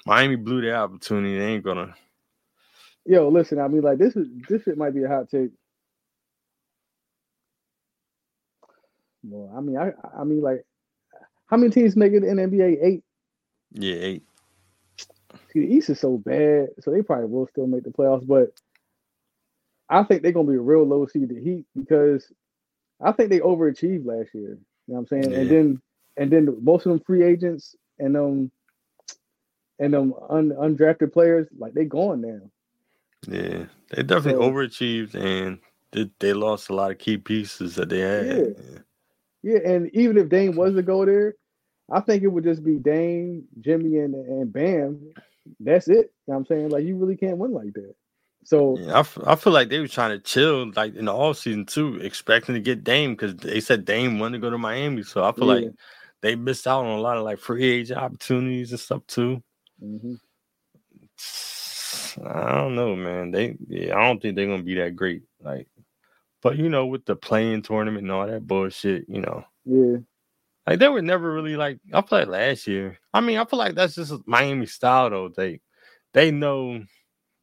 Miami 0.06 0.36
blew 0.36 0.60
their 0.62 0.76
opportunity. 0.76 1.38
They 1.38 1.46
ain't 1.54 1.64
gonna. 1.64 1.94
Yo, 3.06 3.28
listen. 3.28 3.60
I 3.60 3.68
mean, 3.68 3.82
like 3.82 3.98
this 3.98 4.16
is 4.16 4.28
this 4.48 4.62
shit 4.64 4.78
might 4.78 4.94
be 4.94 5.04
a 5.04 5.08
hot 5.08 5.30
take. 5.30 5.50
Well, 9.24 9.52
I 9.56 9.60
mean, 9.60 9.76
I 9.76 9.92
I 10.18 10.24
mean, 10.24 10.40
like, 10.40 10.64
how 11.46 11.56
many 11.56 11.70
teams 11.70 11.96
make 11.96 12.12
it 12.12 12.24
in 12.24 12.36
NBA? 12.36 12.78
Eight. 12.82 13.04
Yeah, 13.72 13.94
eight. 13.96 14.22
See, 15.52 15.60
the 15.60 15.74
East 15.74 15.90
is 15.90 16.00
so 16.00 16.18
bad, 16.18 16.68
so 16.80 16.90
they 16.90 17.02
probably 17.02 17.26
will 17.26 17.46
still 17.46 17.66
make 17.66 17.84
the 17.84 17.90
playoffs. 17.90 18.26
But 18.26 18.52
I 19.88 20.02
think 20.04 20.22
they're 20.22 20.32
gonna 20.32 20.48
be 20.48 20.56
a 20.56 20.60
real 20.60 20.84
low 20.84 21.06
seed 21.06 21.28
seeded 21.28 21.42
Heat 21.42 21.66
because 21.76 22.30
I 23.00 23.12
think 23.12 23.30
they 23.30 23.40
overachieved 23.40 24.06
last 24.06 24.34
year. 24.34 24.58
You 24.86 24.94
know 24.94 25.00
what 25.00 25.12
I'm 25.12 25.22
saying? 25.22 25.34
And 25.34 25.50
then 25.50 25.82
and 26.16 26.30
then 26.30 26.56
most 26.62 26.86
of 26.86 26.90
them 26.92 27.00
free 27.06 27.22
agents 27.22 27.76
and 27.98 28.16
um 28.16 28.50
and 29.78 29.94
them 29.94 30.14
un, 30.28 30.50
undrafted 30.50 31.12
players 31.12 31.48
like 31.58 31.74
they 31.74 31.84
gone 31.84 32.20
now. 32.20 32.40
Yeah, 33.26 33.66
they 33.90 34.02
definitely 34.02 34.42
So- 34.44 34.50
overachieved 34.50 35.14
and 35.14 35.58
they, 35.92 36.10
they 36.18 36.32
lost 36.32 36.70
a 36.70 36.74
lot 36.74 36.90
of 36.90 36.98
key 36.98 37.18
pieces 37.18 37.74
that 37.76 37.88
they 37.90 38.00
had. 38.00 38.26
Yeah. 38.26 38.32
Yeah, 38.34 38.78
and 39.44 39.90
even 39.94 40.18
if 40.18 40.28
Dame 40.28 40.56
was 40.56 40.74
to 40.74 40.82
go 40.82 41.04
there, 41.04 41.34
I 41.90 42.00
think 42.00 42.22
it 42.22 42.28
would 42.28 42.44
just 42.44 42.64
be 42.64 42.78
Dame, 42.78 43.44
Jimmy, 43.60 43.98
and 43.98 44.14
and 44.14 44.52
Bam. 44.52 45.14
That's 45.60 45.88
it. 45.88 45.96
You 45.96 46.02
know 46.02 46.08
what 46.34 46.36
I'm 46.38 46.46
saying? 46.46 46.70
Like 46.70 46.84
you 46.84 46.96
really 46.96 47.16
can't 47.16 47.38
win 47.38 47.52
like 47.52 47.72
that. 47.74 47.94
So 48.44 48.82
Yeah, 48.84 48.94
I, 48.94 49.00
f- 49.00 49.18
I 49.26 49.34
feel 49.36 49.52
like 49.52 49.68
they 49.68 49.80
were 49.80 49.88
trying 49.88 50.10
to 50.12 50.20
chill 50.20 50.70
like 50.76 50.94
in 50.96 51.06
the 51.06 51.14
off 51.14 51.38
season 51.38 51.66
too, 51.66 51.96
expecting 51.96 52.54
to 52.54 52.60
get 52.60 52.84
Dame 52.84 53.12
because 53.14 53.36
they 53.36 53.60
said 53.60 53.84
Dame 53.84 54.18
wanted 54.18 54.38
to 54.38 54.42
go 54.42 54.50
to 54.50 54.58
Miami. 54.58 55.02
So 55.02 55.24
I 55.24 55.32
feel 55.32 55.48
Yeah. 55.48 55.54
like 55.54 55.70
they 56.22 56.36
missed 56.36 56.66
out 56.66 56.84
on 56.84 56.98
a 56.98 57.02
lot 57.02 57.18
of 57.18 57.24
like 57.24 57.38
free 57.38 57.64
agent 57.64 58.00
opportunities 58.00 58.70
and 58.72 58.80
stuff 58.80 59.06
too. 59.06 59.42
mhm. 59.82 60.18
I 62.24 62.54
don't 62.54 62.74
know, 62.74 62.96
man. 62.96 63.30
They 63.30 63.56
yeah, 63.68 63.96
I 63.96 64.06
don't 64.06 64.20
think 64.22 64.36
they're 64.36 64.46
gonna 64.46 64.62
be 64.62 64.74
that 64.76 64.96
great. 64.96 65.22
Like, 65.42 65.68
but 66.42 66.58
you 66.58 66.68
know, 66.68 66.86
with 66.86 67.04
the 67.06 67.16
playing 67.16 67.62
tournament 67.62 68.02
and 68.04 68.12
all 68.12 68.26
that 68.26 68.46
bullshit, 68.46 69.06
you 69.08 69.20
know, 69.22 69.44
yeah. 69.64 69.98
Like 70.66 70.78
they 70.80 70.88
were 70.88 71.02
never 71.02 71.32
really 71.32 71.56
like 71.56 71.78
I 71.92 72.00
played 72.02 72.28
last 72.28 72.66
year. 72.68 72.98
I 73.14 73.20
mean, 73.20 73.38
I 73.38 73.44
feel 73.46 73.58
like 73.58 73.74
that's 73.74 73.96
just 73.96 74.14
Miami 74.26 74.66
style 74.66 75.10
though. 75.10 75.28
They 75.30 75.60
they 76.14 76.30
know 76.30 76.84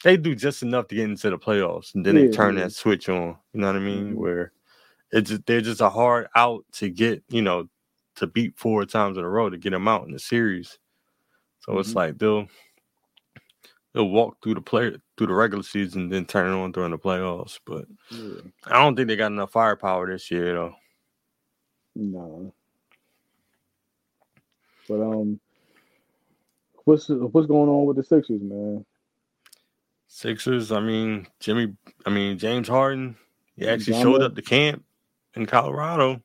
they 0.04 0.18
do 0.18 0.36
just 0.36 0.64
enough 0.64 0.88
to 0.90 0.96
get 0.96 1.06
into 1.10 1.30
the 1.30 1.38
playoffs, 1.38 1.96
and 1.96 2.06
then 2.06 2.16
Yeah, 2.16 2.24
they 2.24 2.30
turn 2.30 2.56
yeah. 2.58 2.64
that 2.66 2.74
switch 2.74 3.10
on. 3.10 3.38
You 3.54 3.62
know 3.62 3.68
what 3.68 3.76
I 3.78 3.80
mean? 3.80 4.14
Mhm. 4.14 4.18
Where 4.18 4.54
it's 5.12 5.32
they're 5.48 5.62
just 5.62 5.82
a 5.82 5.90
hard 5.90 6.28
out 6.36 6.66
to 6.74 6.90
get. 6.90 7.24
You 7.30 7.42
know, 7.44 7.70
to 8.18 8.28
beat 8.28 8.58
four 8.58 8.86
times 8.86 9.18
in 9.18 9.24
a 9.26 9.30
row 9.30 9.50
to 9.50 9.58
get 9.58 9.72
them 9.72 9.88
out 9.88 10.06
in 10.08 10.14
the 10.14 10.20
series. 10.20 10.80
So 11.62 11.80
it's 11.80 11.92
Mhm. 11.92 11.96
like 11.96 12.18
they'll 12.20 12.48
they'll 13.94 14.10
walk 14.10 14.38
through 14.42 14.56
the 14.56 14.62
play 14.62 14.96
through 15.20 15.28
the 15.28 15.34
regular 15.34 15.64
season, 15.64 16.08
then 16.08 16.24
turn 16.24 16.48
it 16.48 16.56
on 16.56 16.72
during 16.72 16.92
the 16.92 16.98
playoffs. 16.98 17.60
But 17.66 17.86
Yeah. 18.10 18.40
I 18.68 18.82
don't 18.82 18.96
think 18.96 19.10
they 19.10 19.18
got 19.18 19.34
enough 19.34 19.52
firepower 19.52 20.10
this 20.10 20.32
year 20.32 20.54
though. 20.54 20.76
No. 21.94 22.54
But 24.88 25.02
um, 25.02 25.42
what's 26.86 27.10
what's 27.10 27.48
going 27.48 27.70
on 27.70 27.86
with 27.86 27.98
the 27.98 28.04
Sixers, 28.04 28.42
man? 28.42 28.86
Sixers, 30.08 30.72
I 30.72 30.80
mean, 30.80 31.28
Jimmy, 31.42 31.76
I 32.06 32.10
mean, 32.10 32.38
James 32.38 32.70
Harden, 32.70 33.18
he 33.58 33.68
actually 33.68 33.94
John 33.94 34.04
showed 34.04 34.22
up 34.22 34.36
to 34.36 34.42
camp 34.42 34.86
in 35.36 35.46
Colorado. 35.46 36.22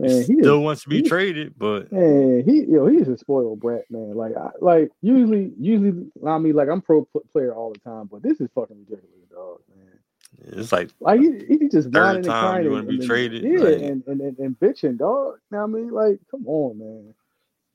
Man, 0.00 0.10
he 0.24 0.40
still 0.40 0.58
is, 0.58 0.64
wants 0.64 0.82
to 0.84 0.88
be 0.88 0.96
he- 0.98 1.08
traded, 1.08 1.54
but 1.58 1.90
man, 1.92 2.42
he 2.46 2.64
yo, 2.64 2.86
he's 2.86 3.08
a 3.08 3.16
spoiled 3.18 3.60
brat, 3.60 3.84
man. 3.90 4.14
Like, 4.14 4.36
I, 4.36 4.50
like 4.60 4.90
usually, 5.02 5.52
usually, 5.58 6.06
I 6.26 6.38
mean, 6.38 6.54
like 6.54 6.68
I'm 6.68 6.80
pro 6.80 7.06
player 7.32 7.54
all 7.54 7.72
the 7.72 7.78
time, 7.80 8.08
but 8.10 8.22
this 8.22 8.40
is 8.40 8.48
fucking 8.54 8.78
ridiculous, 8.88 9.28
dog, 9.30 9.60
man. 9.76 10.58
it's 10.58 10.72
like 10.72 10.90
Like 11.00 11.20
he, 11.20 11.44
he 11.48 11.68
just 11.68 11.90
Third 11.90 12.16
and 12.16 12.24
time 12.24 12.42
crying 12.52 12.64
you 12.64 12.74
and- 12.74 12.86
wanna 12.86 12.88
be 12.88 12.98
then- 12.98 13.06
traded, 13.06 13.42
yeah, 13.44 13.58
like- 13.58 13.74
and, 13.82 14.02
and, 14.06 14.20
and 14.20 14.38
and 14.38 14.58
bitching, 14.60 14.96
dog. 14.98 15.38
Know 15.50 15.58
what 15.58 15.64
I 15.64 15.66
mean, 15.66 15.90
like, 15.90 16.18
come 16.30 16.46
on, 16.46 16.78
man. 16.78 17.14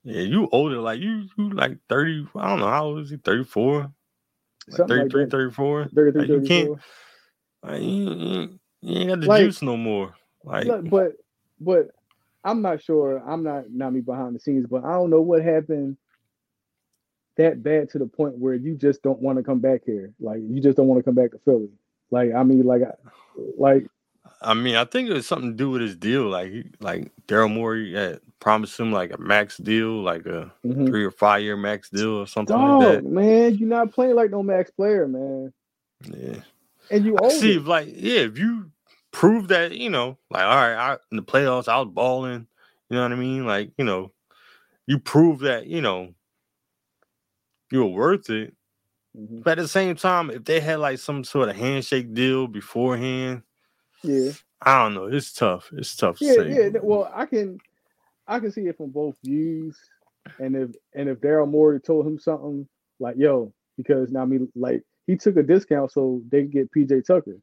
yeah, 0.03 0.21
you 0.21 0.49
older, 0.51 0.79
like 0.79 0.99
you, 0.99 1.25
you 1.37 1.49
like 1.51 1.77
30, 1.89 2.27
I 2.35 2.49
don't 2.49 2.59
know, 2.59 2.67
how 2.67 2.85
old 2.85 2.99
is 3.01 3.09
he? 3.11 3.17
34? 3.17 3.81
Like 4.67 4.77
Something 4.77 4.97
like 4.97 5.11
33, 5.11 5.23
that. 5.25 5.31
34? 5.31 5.85
33, 5.93 6.21
Like, 6.21 6.29
you 6.29 6.41
can't, 6.41 6.79
like, 7.61 7.81
you, 7.83 8.13
you, 8.13 8.59
you 8.81 8.97
ain't 8.99 9.09
got 9.09 9.19
the 9.21 9.27
Like- 9.27 9.43
juice 9.43 9.61
no 9.61 9.77
more. 9.77 10.15
Like, 10.43 10.67
but 10.89 11.13
but 11.59 11.89
I'm 12.45 12.61
not 12.61 12.81
sure. 12.81 13.17
I'm 13.27 13.43
not 13.43 13.65
not 13.71 13.91
me 13.91 14.01
behind 14.01 14.35
the 14.35 14.39
scenes, 14.39 14.67
but 14.69 14.85
I 14.85 14.93
don't 14.93 15.09
know 15.09 15.21
what 15.21 15.43
happened 15.43 15.97
that 17.37 17.61
bad 17.61 17.89
to 17.89 17.99
the 17.99 18.05
point 18.05 18.37
where 18.37 18.53
you 18.53 18.75
just 18.75 19.01
don't 19.01 19.21
want 19.21 19.37
to 19.37 19.43
come 19.43 19.59
back 19.59 19.81
here. 19.85 20.13
Like 20.19 20.39
you 20.41 20.61
just 20.61 20.77
don't 20.77 20.87
want 20.87 20.99
to 20.99 21.03
come 21.03 21.15
back 21.15 21.31
to 21.31 21.39
Philly. 21.39 21.69
Like 22.11 22.33
I 22.33 22.43
mean, 22.43 22.63
like 22.63 22.83
I- 22.83 23.09
like 23.57 23.87
I 24.41 24.53
mean, 24.53 24.75
I 24.75 24.85
think 24.85 25.09
it 25.09 25.13
was 25.13 25.27
something 25.27 25.51
to 25.51 25.55
do 25.55 25.69
with 25.71 25.81
his 25.81 25.95
deal. 25.95 26.23
Like, 26.23 26.51
he, 26.51 26.65
like 26.79 27.11
Daryl 27.27 27.51
Morey 27.51 27.93
had 27.93 28.19
promised 28.39 28.79
him 28.79 28.91
like 28.91 29.11
a 29.11 29.17
max 29.17 29.57
deal, 29.57 30.01
like 30.03 30.25
a 30.25 30.51
mhm. 30.65 30.87
three 30.87 31.03
or 31.03 31.11
five 31.11 31.41
year 31.41 31.57
max 31.57 31.89
deal 31.89 32.17
or 32.17 32.27
something 32.27 32.55
dog, 32.55 32.81
like 32.81 32.95
that. 32.95 33.05
man, 33.05 33.55
you're 33.55 33.67
not 33.67 33.91
playing 33.91 34.15
like 34.15 34.29
no 34.31 34.43
max 34.43 34.69
player, 34.71 35.07
man. 35.07 35.51
Yeah. 36.03 36.41
And 36.91 37.05
you 37.05 37.17
I 37.21 37.29
see 37.29 37.55
if 37.57 37.65
like 37.65 37.87
yeah, 37.87 38.21
if 38.21 38.37
you 38.37 38.71
prove 39.15 39.47
that, 39.47 39.71
you 39.71 39.89
know, 39.89 40.17
like 40.29 40.43
all 40.43 40.55
right, 40.55 40.75
I, 40.75 40.97
in 41.09 41.15
the 41.15 41.23
playoffs 41.23 41.69
I 41.69 41.79
was 41.79 41.87
balling, 41.89 42.47
you 42.89 42.97
know 42.97 43.03
what 43.03 43.13
I 43.13 43.15
mean? 43.15 43.45
Like, 43.45 43.71
you 43.77 43.85
know, 43.85 44.11
you 44.87 44.99
prove 44.99 45.39
that, 45.39 45.67
you 45.67 45.79
know, 45.79 46.13
you 47.71 47.79
were 47.79 47.91
worth 47.91 48.29
it. 48.29 48.53
But 49.13 49.57
at 49.57 49.61
the 49.61 49.67
same 49.69 49.95
time, 49.95 50.29
if 50.29 50.43
they 50.43 50.59
had 50.59 50.79
like 50.79 50.99
some 50.99 51.23
sort 51.23 51.47
of 51.47 51.55
handshake 51.55 52.13
deal 52.13 52.47
beforehand, 52.47 53.43
Yeah, 54.03 54.31
I 54.61 54.83
don't 54.83 54.93
know. 54.93 55.05
It's 55.05 55.31
tough. 55.31 55.69
It's 55.71 55.95
tough 55.95 56.19
to 56.19 56.25
yeah, 56.25 56.41
yeah. 56.41 56.69
Well, 56.83 57.09
I 57.13 57.25
can 57.25 57.57
I 58.27 58.39
can 58.41 58.51
see 58.51 58.67
it 58.67 58.75
from 58.75 58.89
both 58.89 59.15
views. 59.23 59.77
And 60.39 60.57
if 60.57 60.71
and 60.93 61.07
if 61.07 61.19
Daryl 61.21 61.49
Morey 61.49 61.79
told 61.79 62.05
him 62.05 62.19
something 62.19 62.67
like, 62.99 63.15
"Yo," 63.17 63.53
because 63.77 64.11
now 64.11 64.23
I 64.23 64.25
mean, 64.25 64.51
like 64.55 64.83
he 65.07 65.15
took 65.15 65.37
a 65.37 65.43
discount 65.43 65.93
so 65.93 66.21
they 66.29 66.41
could 66.41 66.51
get 66.51 66.71
PJ 66.73 67.05
Tucker. 67.05 67.37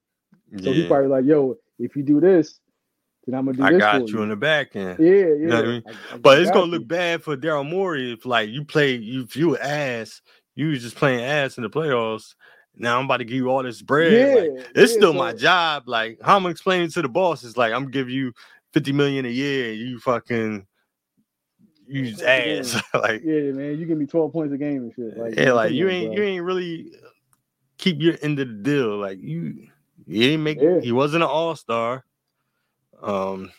So 0.61 0.73
he 0.73 0.87
probably 0.87 1.09
like, 1.09 1.25
yo, 1.25 1.57
if 1.79 1.97
you 1.97 2.03
do 2.03 2.21
this, 2.21 2.61
then 3.27 3.35
I'm 3.35 3.47
gonna 3.47 3.57
do 3.57 3.65
I 3.65 3.71
this 3.73 3.81
got 3.81 4.03
for 4.03 4.09
you 4.09 4.23
in 4.23 4.29
the 4.29 4.37
back 4.37 4.77
end. 4.77 4.99
Yeah, 4.99 5.11
yeah. 5.11 5.35
know 5.49 5.57
what 5.57 5.65
I 5.65 5.69
mean? 5.69 5.83
I- 5.87 6.15
I 6.15 6.17
But 6.19 6.39
it's 6.41 6.51
gonna 6.51 6.67
you. 6.67 6.73
look 6.73 6.89
bad 6.89 7.23
for 7.23 7.37
Daryl 7.37 7.69
Morey 7.69 8.13
if 8.13 8.27
like 8.27 8.51
you 8.51 8.65
play 8.65 8.95
you 8.97 9.23
if 9.23 9.37
you 9.37 9.57
ass, 9.57 10.21
you 10.55 10.69
was 10.69 10.83
just 10.83 10.97
playing 10.97 11.25
ass 11.25 11.57
in 11.57 11.63
the 11.63 11.71
playoffs. 11.71 12.35
Now 12.77 12.99
I'm 12.99 13.05
about 13.05 13.19
to 13.19 13.25
give 13.25 13.37
you 13.37 13.51
all 13.51 13.63
this 13.63 13.83
bread. 13.83 14.35
like, 14.57 14.67
it's 14.75 14.93
yeah, 14.93 14.99
still 14.99 15.13
my 15.13 15.33
job. 15.33 15.85
Like 15.87 16.19
how 16.23 16.37
I'm 16.37 16.47
explaining 16.47 16.91
to 16.91 17.03
the 17.03 17.09
boss 17.09 17.45
is 17.45 17.57
like 17.57 17.73
I'm 17.73 17.91
giving 17.91 18.15
you 18.15 18.33
50 18.73 18.93
million 18.93 19.27
a 19.27 19.29
year 19.29 19.71
and 19.73 19.79
you 19.81 19.99
fucking 20.01 20.67
use 21.87 22.21
Yeah. 22.21 22.29
ass. 22.61 22.83
like 22.95 23.23
Yeah, 23.25 23.53
man, 23.53 23.79
you 23.79 23.87
give 23.87 23.99
me 23.99 24.07
12 24.07 24.33
points 24.33 24.55
a 24.55 24.59
game 24.59 24.83
and 24.83 24.95
shit. 24.95 25.17
Like, 25.17 25.37
yeah, 25.37 25.53
like 25.53 25.73
you 25.73 25.89
ain't 25.89 26.09
bro. 26.09 26.17
you 26.17 26.23
ain't 26.23 26.45
really 26.45 26.93
keep 27.79 28.01
your 28.01 28.17
end 28.23 28.39
of 28.39 28.49
the 28.49 28.55
deal. 28.55 28.97
Like 28.97 29.19
you 29.21 29.69
he 30.07 30.21
didn't 30.21 30.43
make 30.43 30.61
Yeah. 30.61 30.81
he 30.81 30.93
wasn't 30.93 31.23
an 31.25 31.29
all-star. 31.31 32.05
Um 33.03 33.51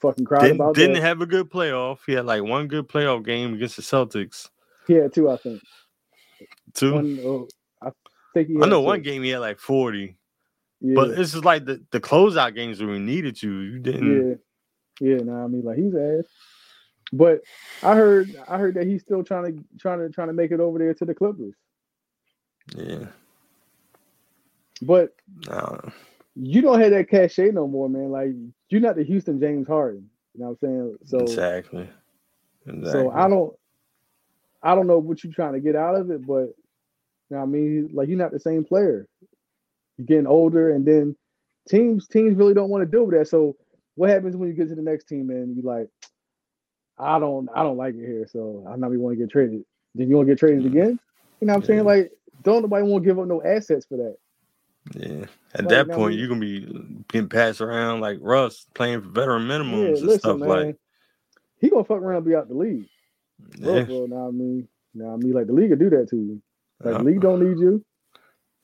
fucking 0.00 0.24
cried 0.24 0.42
didn't, 0.42 0.56
about 0.56 0.74
didn't 0.74 0.94
that. 0.94 1.02
have 1.02 1.20
a 1.20 1.26
good 1.26 1.48
playoff. 1.50 1.98
He 2.06 2.12
had 2.12 2.26
like 2.26 2.42
one 2.42 2.66
good 2.68 2.88
playoff 2.88 3.24
game 3.24 3.54
against 3.54 3.76
the 3.76 3.82
Celtics. 3.82 4.48
he 4.86 4.94
had 4.94 5.12
two, 5.14 5.30
I 5.30 5.36
think. 5.36 5.62
Two. 6.74 6.94
One, 6.94 7.18
oh, 7.22 7.48
I 7.82 7.90
think 8.34 8.48
he 8.48 8.56
I 8.56 8.66
know 8.66 8.80
two. 8.80 8.86
one 8.86 9.02
game 9.02 9.22
he 9.22 9.30
had 9.30 9.38
like 9.40 9.58
40. 9.60 10.16
Yeah, 10.80 10.94
But 10.94 11.14
this 11.16 11.34
is 11.34 11.44
like 11.44 11.66
the, 11.66 11.84
the 11.90 12.00
closeout 12.00 12.54
games 12.54 12.80
where 12.80 12.88
we 12.90 12.98
needed 12.98 13.40
you. 13.42 13.52
You 13.58 13.78
didn't 13.78 14.40
yeah, 15.00 15.08
yeah. 15.14 15.16
Nah, 15.22 15.44
I 15.44 15.46
mean, 15.46 15.62
like 15.62 15.76
he's 15.76 15.94
ass. 15.94 16.24
But 17.12 17.42
I 17.82 17.94
heard, 17.94 18.34
I 18.48 18.56
heard 18.58 18.74
that 18.76 18.86
he's 18.86 19.02
still 19.02 19.22
trying 19.22 19.44
to, 19.58 19.64
trying 19.78 19.98
to, 19.98 20.08
trying 20.10 20.28
to 20.28 20.32
make 20.32 20.52
it 20.52 20.60
over 20.60 20.78
there 20.78 20.94
to 20.94 21.04
the 21.04 21.14
Clippers. 21.14 21.54
yeah. 22.76 23.06
But 24.82 25.14
No. 25.46 25.80
you 26.34 26.62
don't 26.62 26.80
have 26.80 26.92
that 26.92 27.08
cachet 27.10 27.50
no 27.50 27.66
more, 27.66 27.88
man. 27.88 28.10
Like 28.10 28.30
you're 28.68 28.80
not 28.80 28.96
the 28.96 29.04
Houston 29.04 29.40
James 29.40 29.66
Harden. 29.66 30.08
You 30.34 30.40
know 30.40 30.56
what 30.60 30.68
I'm 30.68 30.68
saying? 30.68 30.98
So, 31.04 31.18
exactly. 31.18 31.88
exactly. 32.66 32.90
so 32.90 33.10
I 33.10 33.28
don't, 33.28 33.52
I 34.62 34.74
don't 34.74 34.86
know 34.86 34.98
what 34.98 35.24
you're 35.24 35.32
trying 35.32 35.54
to 35.54 35.60
get 35.60 35.76
out 35.76 35.96
of 35.96 36.10
it, 36.10 36.26
but 36.26 36.54
you 37.30 37.36
know 37.36 37.38
what 37.38 37.42
I 37.42 37.46
mean, 37.46 37.90
like 37.92 38.08
you're 38.08 38.18
not 38.18 38.32
the 38.32 38.40
same 38.40 38.64
player. 38.64 39.06
You're 39.98 40.06
getting 40.06 40.26
older, 40.26 40.70
and 40.72 40.84
then 40.86 41.16
teams, 41.68 42.08
teams 42.08 42.36
really 42.36 42.54
don't 42.54 42.70
want 42.70 42.82
to 42.82 42.90
deal 42.90 43.04
with 43.04 43.18
that. 43.18 43.28
So, 43.28 43.56
what 43.96 44.10
happens 44.10 44.36
when 44.36 44.48
you 44.48 44.54
get 44.54 44.68
to 44.68 44.74
the 44.74 44.82
next 44.82 45.04
team 45.04 45.30
and 45.30 45.56
you 45.56 45.62
like, 45.62 45.88
I 46.98 47.18
don't, 47.18 47.48
I 47.54 47.62
don't 47.62 47.76
like 47.76 47.94
it 47.94 48.06
here, 48.06 48.26
so 48.30 48.64
I'm 48.70 48.80
not 48.80 48.88
even 48.88 49.00
want 49.00 49.16
to 49.18 49.22
get 49.24 49.30
traded. 49.30 49.62
Then 49.94 50.08
you 50.08 50.16
want 50.16 50.28
to 50.28 50.34
get 50.34 50.38
traded 50.38 50.64
Mm. 50.64 50.66
again? 50.66 51.00
You 51.40 51.46
know 51.46 51.54
what 51.54 51.62
I'm 51.62 51.64
saying? 51.64 51.84
Like, 51.84 52.12
don't 52.42 52.62
nobody 52.62 52.82
want 52.84 53.02
to 53.04 53.08
give 53.08 53.18
up 53.18 53.26
no 53.26 53.42
assets 53.42 53.86
for 53.86 53.96
that. 53.96 54.16
Yeah. 54.94 55.26
At 55.54 55.64
Like, 55.64 55.68
that 55.70 55.90
point, 55.90 56.16
you're 56.18 56.28
gonna 56.28 56.40
be 56.40 56.60
getting 57.08 57.28
passed 57.28 57.60
around 57.60 58.00
like 58.00 58.18
Russ 58.20 58.66
playing 58.74 59.02
for 59.02 59.08
veteran 59.08 59.46
Yeah, 59.48 59.58
minimums 59.58 59.86
and 59.98 60.02
listen, 60.02 60.18
stuff 60.20 60.38
man. 60.40 60.48
like. 60.48 60.76
he 61.60 61.70
gonna 61.70 61.84
fuck 61.84 61.98
around 61.98 62.16
and 62.18 62.26
be 62.26 62.34
out 62.34 62.48
the 62.48 62.54
league. 62.54 62.86
Yeah. 63.58 63.84
bro, 63.84 64.06
now 64.06 64.28
I 64.28 64.30
mean, 64.30 64.68
now 64.94 65.14
I 65.14 65.16
mean, 65.16 65.32
like 65.32 65.46
the 65.46 65.52
league 65.52 65.70
will 65.70 65.76
do 65.78 65.90
that 65.90 66.08
to 66.10 66.16
you. 66.16 66.42
Like 66.82 66.92
Yeah. 66.94 66.98
the 66.98 67.04
league 67.04 67.20
don't 67.20 67.42
need 67.48 67.58
you. 67.58 67.84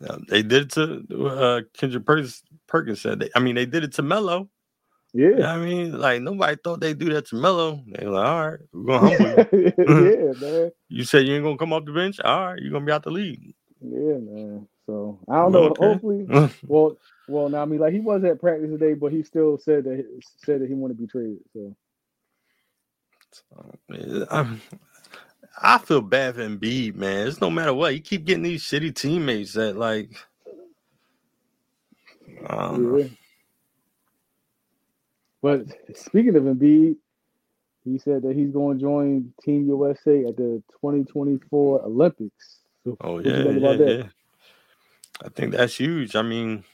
Yeah, 0.00 0.16
They 0.28 0.42
did 0.42 0.64
it 0.64 0.70
to 0.72 1.26
uh, 1.26 1.60
Kendrick 1.74 2.04
Perkins. 2.04 2.42
Perkins 2.66 3.00
said. 3.00 3.20
They, 3.20 3.30
I 3.34 3.38
mean, 3.40 3.54
they 3.54 3.64
did 3.66 3.82
it 3.84 3.92
to 3.94 4.02
Melo. 4.02 4.48
Yeah, 5.14 5.50
I 5.50 5.56
mean, 5.56 5.98
like 5.98 6.20
nobody 6.20 6.56
thought 6.62 6.80
they'd 6.80 6.98
do 6.98 7.08
that 7.14 7.26
to 7.28 7.36
Melo. 7.36 7.82
They 7.86 8.04
were 8.04 8.12
like, 8.12 8.26
all 8.28 8.50
right, 8.50 8.58
we're 8.74 8.84
gonna 8.84 8.98
humble 9.16 9.28
you. 9.28 9.72
yeah, 9.78 10.32
man. 10.40 10.72
You 10.88 11.04
said 11.04 11.26
you 11.26 11.34
ain't 11.36 11.44
gonna 11.44 11.56
come 11.56 11.72
off 11.72 11.86
the 11.86 11.92
bench. 11.92 12.20
All 12.20 12.48
right, 12.48 12.58
you're 12.60 12.72
gonna 12.72 12.84
be 12.84 12.92
out 12.92 13.02
the 13.04 13.10
league. 13.10 13.54
Yeah, 13.80 14.18
man. 14.18 14.68
So 14.86 15.20
I 15.28 15.36
don't 15.36 15.52
know. 15.52 15.70
Okay. 15.70 15.76
Hopefully, 15.78 16.28
well, 16.66 16.98
well, 17.28 17.48
now 17.48 17.62
I 17.62 17.66
mean, 17.66 17.80
like 17.80 17.92
he 17.94 18.00
was 18.00 18.24
at 18.24 18.40
practice 18.40 18.70
today, 18.70 18.94
but 18.94 19.12
he 19.12 19.22
still 19.24 19.58
said 19.58 19.84
that 19.84 19.96
he, 19.96 20.04
said 20.44 20.62
that 20.62 20.68
he 20.68 20.74
wanted 20.74 20.96
to 20.96 21.02
be 21.02 21.08
traded. 21.08 21.38
So 21.54 21.76
I'm, 23.56 24.26
um, 24.30 24.62
I 25.62 25.78
feel 25.78 26.00
bad 26.02 26.36
for 26.36 26.42
Embiid, 26.42 26.96
man. 26.96 27.28
It's 27.28 27.40
no 27.40 27.50
matter 27.50 27.74
what. 27.74 27.94
You 27.94 28.00
keep 28.00 28.24
getting 28.24 28.44
these 28.44 28.62
shitty 28.64 28.94
teammates 28.94 29.54
that 29.54 29.76
like. 29.76 30.10
I 32.46 32.78
yeah. 32.78 33.04
But 35.42 35.66
speaking 35.96 36.36
of 36.36 36.44
Embiid, 36.44 36.96
he 37.84 37.98
said 37.98 38.22
that 38.22 38.36
he's 38.36 38.50
going 38.52 38.78
to 38.78 38.82
join 38.82 39.32
Team 39.44 39.66
USA 39.68 40.26
at 40.26 40.36
the 40.36 40.62
2024 40.82 41.82
Olympics. 41.84 42.60
So 42.84 42.98
Oh 43.00 43.18
yeah, 43.20 43.50
yeah, 43.52 43.76
yeah. 43.76 44.02
I 45.24 45.28
think 45.30 45.52
that's 45.52 45.76
huge. 45.76 46.14
I 46.16 46.22
mean, 46.22 46.64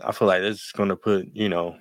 I 0.00 0.12
feel 0.12 0.28
like 0.28 0.42
that's 0.42 0.72
gonna 0.72 0.96
put 0.96 1.28
you 1.34 1.48
know, 1.48 1.76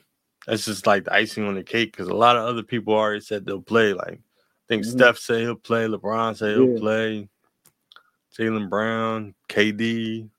that's 0.45 0.65
just 0.65 0.85
like 0.87 1.05
the 1.05 1.13
icing 1.13 1.45
on 1.47 1.55
the 1.55 1.63
cake 1.63 1.91
because 1.91 2.07
a 2.07 2.13
lot 2.13 2.35
of 2.37 2.43
other 2.47 2.63
people 2.63 2.93
already 2.93 3.21
said 3.21 3.45
they'll 3.45 3.61
play. 3.61 3.93
Like, 3.93 4.19
I 4.19 4.65
think 4.67 4.85
Mhm. 4.85 4.91
Steph 4.91 5.17
said 5.17 5.41
he'll 5.41 5.55
play, 5.55 5.85
LeBron 5.87 6.35
said 6.35 6.55
he'll 6.55 6.73
Yeah. 6.73 6.79
play, 6.79 7.29
Jaylen 8.37 8.69
Brown, 8.69 9.35
KD, 9.49 10.29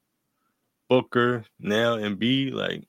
Booker, 0.88 1.44
now 1.58 1.96
Embiid. 1.96 2.52
Like, 2.52 2.84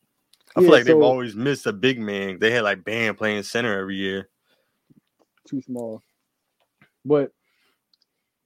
I 0.56 0.60
Yeah, 0.62 0.66
feel 0.68 0.72
like 0.72 0.86
they've 0.86 1.02
always 1.02 1.36
missed 1.36 1.66
a 1.66 1.74
big 1.74 2.00
man. 2.00 2.40
They 2.40 2.52
had 2.52 2.64
like 2.64 2.84
Bam 2.84 3.16
playing 3.16 3.44
center 3.44 3.78
every 3.80 3.96
year. 3.96 4.30
too 5.46 5.62
small. 5.62 6.02
But 7.06 7.32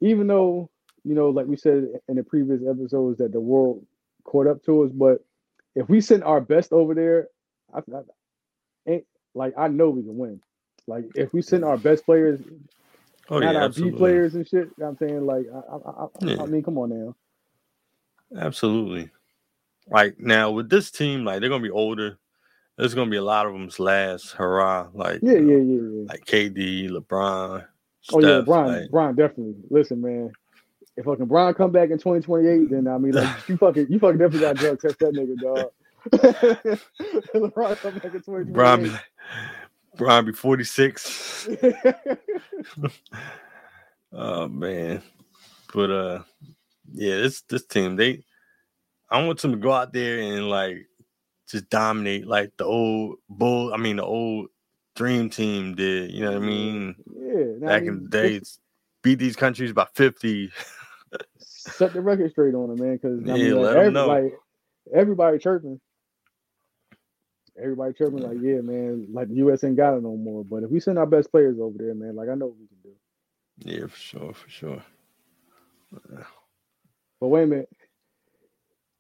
even 0.02 0.28
though 0.28 0.70
you 1.08 1.16
know, 1.16 1.30
like 1.30 1.46
we 1.46 1.56
said 1.56 1.88
in 2.10 2.18
the 2.18 2.24
previous 2.24 2.62
episodes, 2.70 3.18
that 3.20 3.32
the 3.32 3.40
world 3.40 3.86
caught 4.26 4.46
up 4.46 4.62
to 4.66 4.84
us, 4.84 4.92
but 4.92 5.24
if 5.74 5.88
we 5.88 6.02
send 6.02 6.24
our 6.24 6.42
best 6.42 6.74
over 6.74 6.94
there, 6.94 7.30
I, 7.74 7.80
I 7.80 8.02
ain't 8.92 9.06
like 9.34 9.54
I 9.58 9.70
know 9.70 9.90
we 9.90 10.04
can 10.04 10.18
win. 10.18 10.42
Like 10.86 11.06
if 11.16 11.34
we 11.34 11.42
send 11.42 11.64
our 11.64 11.78
best 11.78 12.06
players, 12.06 12.42
oh, 13.30 13.40
not 13.40 13.54
yeah, 13.54 13.60
our 13.60 13.66
absolutely. 13.66 13.92
B 13.94 13.98
players 13.98 14.36
and 14.36 14.46
shit. 14.46 14.66
You 14.66 14.74
know 14.80 14.88
I'm 14.88 14.98
saying 14.98 15.26
like 15.26 15.46
I, 15.54 15.76
I, 15.76 16.08
yeah. 16.22 16.44
I 16.44 16.46
mean, 16.46 16.64
come 16.64 16.78
on 16.78 16.90
now. 16.90 17.16
Absolutely. 18.38 19.10
Like 19.90 20.20
now 20.20 20.52
with 20.52 20.70
this 20.70 20.92
team, 20.92 21.24
like 21.24 21.40
they're 21.40 21.50
gonna 21.50 21.64
be 21.64 21.70
older. 21.70 22.18
There's 22.78 22.94
gonna 22.94 23.10
be 23.10 23.18
a 23.18 23.24
lot 23.24 23.46
of 23.46 23.54
them's 23.54 23.80
last 23.80 24.32
hurrah. 24.32 24.90
Like 24.94 25.22
yeah, 25.24 25.34
yeah, 25.34 25.40
yeah, 25.40 25.82
yeah. 25.82 26.06
Like 26.10 26.26
KD, 26.26 26.90
LeBron. 26.90 27.66
Steph, 28.02 28.16
oh 28.16 28.20
yeah, 28.20 28.42
LeBron, 28.42 28.68
like, 28.68 28.92
LeBron 28.92 29.16
definitely. 29.16 29.56
Listen, 29.70 30.02
man. 30.02 30.32
If 30.98 31.06
fucking 31.06 31.28
Bron 31.28 31.54
come 31.54 31.72
back 31.72 31.92
in 31.92 32.00
2028, 32.00 32.72
then 32.72 32.88
I 32.88 32.98
mean, 32.98 33.12
like 33.12 33.48
you 33.48 33.56
fucking, 33.56 33.86
you 33.88 34.00
fucking 34.00 34.18
definitely 34.18 34.40
got 34.40 34.56
drug 34.56 34.82
test 34.82 34.98
that 34.98 35.14
nigga, 35.14 35.38
dog. 35.40 35.72
LeBron 37.36 37.78
come 37.78 37.94
back 37.94 38.06
in 38.06 38.22
2028. 38.22 38.54
Bron 38.54 38.84
be, 38.84 38.92
Bron 39.96 40.26
be 40.26 40.32
46. 40.32 41.50
oh 44.12 44.48
man, 44.48 45.04
but 45.72 45.92
uh, 45.92 46.24
yeah, 46.92 47.18
this 47.18 47.42
this 47.42 47.66
team 47.66 47.96
they, 47.96 48.24
I 49.08 49.24
want 49.24 49.40
them 49.40 49.52
to 49.52 49.58
go 49.58 49.72
out 49.72 49.94
there 49.94 50.18
and 50.18 50.50
like 50.50 50.88
just 51.48 51.70
dominate 51.70 52.26
like 52.26 52.52
the 52.58 52.66
old 52.66 53.18
bull. 53.30 53.72
I 53.72 53.78
mean, 53.78 53.98
the 53.98 54.04
old 54.04 54.48
dream 54.96 55.30
team 55.30 55.76
did. 55.76 56.12
You 56.12 56.22
know 56.22 56.32
what 56.32 56.42
I 56.42 56.46
mean? 56.46 56.96
Yeah. 57.06 57.68
Back 57.68 57.78
I 57.78 57.80
mean, 57.82 57.90
in 57.90 58.04
the 58.06 58.10
days, 58.10 58.60
beat 59.04 59.20
these 59.20 59.36
countries 59.36 59.74
by 59.74 59.86
50 59.94 60.52
set 61.40 61.94
the 61.94 62.02
record 62.02 62.32
straight 62.32 62.56
on 62.56 62.70
them, 62.70 62.86
man. 62.86 62.96
Because 62.96 63.22
yeah, 63.24 63.34
I 63.34 63.38
mean, 63.38 63.62
like, 63.62 63.76
every, 63.76 63.92
like, 63.92 64.34
everybody 64.94 65.38
chirping, 65.38 65.80
everybody 67.62 67.94
chirping 67.94 68.20
like, 68.20 68.38
yeah, 68.42 68.62
man, 68.62 69.08
like 69.12 69.30
the 69.30 69.36
U.S. 69.36 69.64
ain't 69.64 69.78
got 69.78 69.96
it 69.96 70.04
no 70.04 70.16
more. 70.16 70.44
But 70.44 70.64
if 70.64 70.70
we 70.70 70.80
send 70.80 70.98
our 70.98 71.06
best 71.06 71.32
players 71.32 71.58
over 71.60 71.78
there, 71.78 71.94
man, 71.94 72.16
like 72.16 72.30
I 72.30 72.36
know 72.36 72.48
what 72.48 72.58
we 72.60 72.68
can 72.68 72.78
do. 72.84 72.94
Yeah, 73.60 73.88
for 73.88 73.98
sure, 73.98 74.34
for 74.34 74.50
sure. 74.50 74.84
But 77.20 77.28
wait 77.28 77.44
a 77.44 77.48
minute, 77.48 77.70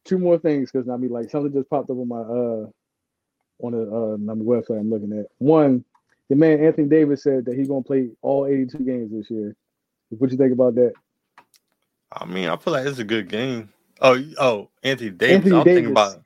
two 0.05 0.17
more 0.17 0.37
things 0.37 0.71
because 0.71 0.89
I 0.89 0.97
mean, 0.97 1.11
like 1.11 1.29
something 1.29 1.53
just 1.53 1.69
popped 1.69 1.89
up 1.89 1.97
on 1.97 2.07
my 2.07 2.21
uh 2.21 2.65
on 3.59 3.71
the 3.71 3.81
uh 3.81 4.35
the 4.35 4.43
website 4.43 4.79
I'm 4.79 4.89
looking 4.89 5.17
at. 5.17 5.27
One, 5.37 5.83
the 6.29 6.35
man 6.35 6.63
Anthony 6.63 6.87
Davis 6.87 7.23
said 7.23 7.45
that 7.45 7.55
he's 7.55 7.67
gonna 7.67 7.83
play 7.83 8.09
all 8.21 8.45
82 8.45 8.77
games 8.79 9.11
this 9.11 9.29
year. 9.29 9.55
What 10.09 10.31
you 10.31 10.37
think 10.37 10.53
about 10.53 10.75
that? 10.75 10.93
I 12.11 12.25
mean, 12.25 12.49
I 12.49 12.55
feel 12.57 12.73
like 12.73 12.85
it's 12.85 12.99
a 12.99 13.03
good 13.03 13.29
game. 13.29 13.69
Oh, 14.01 14.23
oh, 14.37 14.69
Anthony 14.83 15.09
Davis. 15.11 15.35
Anthony 15.35 15.55
I'm 15.55 15.63
Davis. 15.63 15.75
thinking 15.77 15.91
about. 15.91 16.23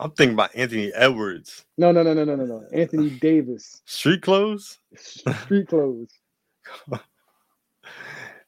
I'm 0.00 0.10
thinking 0.12 0.34
about 0.34 0.54
Anthony 0.54 0.92
Edwards. 0.94 1.64
No, 1.76 1.90
no, 1.90 2.04
no, 2.04 2.14
no, 2.14 2.24
no, 2.24 2.36
no, 2.36 2.44
no. 2.44 2.64
Anthony 2.72 3.10
Davis. 3.20 3.82
Street 3.84 4.22
clothes. 4.22 4.78
Street 4.96 5.68
clothes. 5.68 6.12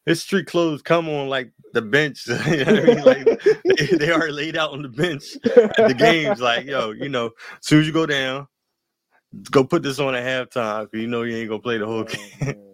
His 0.07 0.23
street 0.23 0.47
clothes 0.47 0.81
come 0.83 1.09
on 1.09 1.29
like 1.29 1.53
the 1.73 1.83
bench. 1.83 2.27
you 2.27 2.65
know 2.65 2.73
I 2.73 2.83
mean? 2.83 3.05
Like 3.05 3.43
they, 3.65 3.87
they, 3.97 4.11
are 4.11 4.31
laid 4.31 4.57
out 4.57 4.73
on 4.73 4.83
the 4.83 4.89
bench 4.89 5.37
at 5.45 5.89
the 5.89 5.95
games. 5.97 6.41
Like, 6.41 6.67
yo, 6.67 6.93
you 6.93 7.09
know, 7.09 7.27
as 7.27 7.67
soon 7.67 7.81
as 7.81 7.87
you 7.87 7.93
go 7.93 8.07
down, 8.07 8.47
go 9.51 9.65
put 9.65 9.83
this 9.83 9.99
on 9.99 10.15
at 10.15 10.25
halftime 10.25 10.89
you 10.93 11.07
know 11.07 11.23
you 11.23 11.37
ain't 11.37 11.49
gonna 11.49 11.61
play 11.61 11.79
the 11.79 11.87
whole 11.87 12.01
oh, 12.01 12.05
game. 12.05 12.70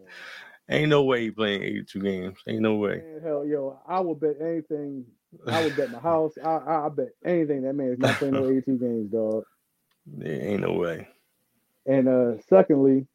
Ain't 0.68 0.88
no 0.88 1.04
way 1.04 1.22
he 1.22 1.30
playing 1.30 1.62
82 1.62 2.00
games. 2.00 2.38
Ain't 2.48 2.62
no 2.62 2.74
way. 2.74 2.96
Man, 2.96 3.20
hell, 3.22 3.46
yo, 3.46 3.78
I 3.86 4.00
would 4.00 4.20
bet 4.20 4.36
anything. 4.40 5.04
I 5.46 5.64
would 5.64 5.76
bet 5.76 5.92
my 5.92 5.98
house. 6.02 6.32
I, 6.42 6.48
I, 6.48 6.86
I 6.86 6.88
bet 6.88 7.10
anything 7.24 7.62
that 7.62 7.74
man 7.74 7.88
is 7.92 7.98
not 7.98 8.16
playing 8.16 8.34
no 8.34 8.46
82 8.50 8.78
games, 8.78 9.12
dog. 9.12 9.44
There 10.06 10.42
ain't 10.42 10.62
no 10.62 10.72
way. 10.72 11.08
And 11.86 12.08
uh 12.08 12.40
secondly, 12.48 13.06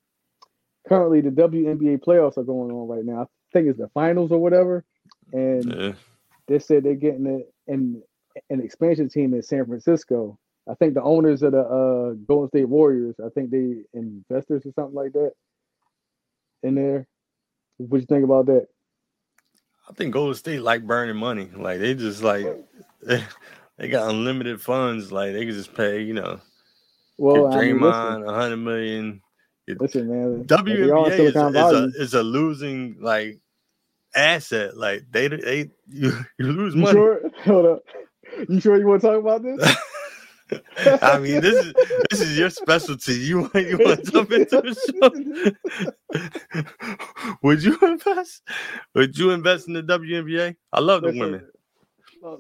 currently 0.88 1.22
the 1.22 1.30
WNBA 1.30 2.00
playoffs 2.00 2.38
are 2.38 2.44
going 2.44 2.72
on 2.72 2.88
right 2.88 3.04
now. 3.06 3.24
I 3.24 3.26
think 3.54 3.68
it's 3.68 3.80
the 3.80 3.90
finals 3.90 4.32
or 4.32 4.40
whatever. 4.40 4.86
And 5.34 5.74
yeah. 5.74 5.92
they 6.48 6.60
said 6.60 6.84
they're 6.84 6.96
getting 6.96 7.26
it 7.26 7.54
in 7.68 8.02
an 8.50 8.62
expansion 8.62 9.10
team 9.10 9.34
in 9.34 9.42
San 9.42 9.66
Francisco. 9.66 10.38
I 10.70 10.76
think 10.76 10.94
the 10.94 11.04
owners 11.04 11.42
of 11.44 11.54
the 11.54 11.62
uh, 11.62 12.14
Golden 12.28 12.50
State 12.50 12.70
Warriors, 12.70 13.16
I 13.24 13.30
think 13.30 13.52
they 13.52 13.84
investors 13.94 14.66
or 14.66 14.72
something 14.74 14.96
like 14.96 15.14
that 15.14 15.32
in 16.64 16.76
there. 16.76 17.08
What 17.88 17.98
do 17.98 18.02
you 18.02 18.06
think 18.06 18.24
about 18.24 18.46
that? 18.48 18.68
I 19.90 19.94
think 19.94 20.14
Golden 20.14 20.36
State 20.36 20.62
like 20.62 20.86
burning 20.86 21.18
money. 21.18 21.50
Like 21.56 21.80
they 21.80 21.94
just 21.94 22.24
like 22.24 22.46
they, 23.02 23.88
got 23.90 24.10
unlimited 24.10 24.62
funds. 24.62 25.12
Like 25.12 25.34
they 25.34 25.46
can 25.46 25.54
just 25.54 25.74
pay, 25.74 26.02
you 26.02 26.14
know, 26.14 26.40
well, 27.18 27.48
Draymond 27.48 28.28
a 28.28 28.34
hundred 28.34 28.58
million. 28.58 29.22
Listen, 29.68 30.08
man. 30.10 30.46
WNBA 30.46 31.20
is, 31.20 31.30
is, 31.30 31.36
a, 31.36 32.02
is 32.02 32.14
a 32.14 32.24
losing 32.24 32.98
like 33.00 33.40
asset. 34.16 34.78
Like 34.78 35.06
they 35.12 35.28
they 35.28 35.72
you, 35.90 36.14
you 36.40 36.46
lose 36.52 36.76
money. 36.76 36.98
You 36.98 37.06
sure? 37.06 37.32
Hold 37.44 37.66
up. 37.66 37.84
You 38.48 38.60
sure 38.60 38.78
you 38.78 38.88
want 38.88 39.02
to 39.02 39.08
talk 39.08 39.20
about 39.20 39.44
this? 39.44 39.76
I 41.02 41.20
mean, 41.20 41.42
this 41.42 41.66
is 41.66 41.74
this 42.10 42.22
is 42.22 42.38
your 42.38 42.50
specialty. 42.50 43.14
You 43.14 43.42
want 43.42 43.56
you 43.56 43.78
want 43.78 44.04
to 44.04 44.12
jump 44.12 44.32
into 44.32 44.62
the 44.62 44.74
show? 46.14 47.36
Would 47.44 47.64
you 47.64 47.78
invest? 47.82 48.42
Would 48.96 49.18
you 49.18 49.32
invest 49.32 49.68
in 49.68 49.74
the 49.74 49.84
WNBA? 49.84 50.56
I 50.74 50.80
love 50.80 51.04
listen, 51.04 51.20
the 51.20 51.26
women. 51.26 51.48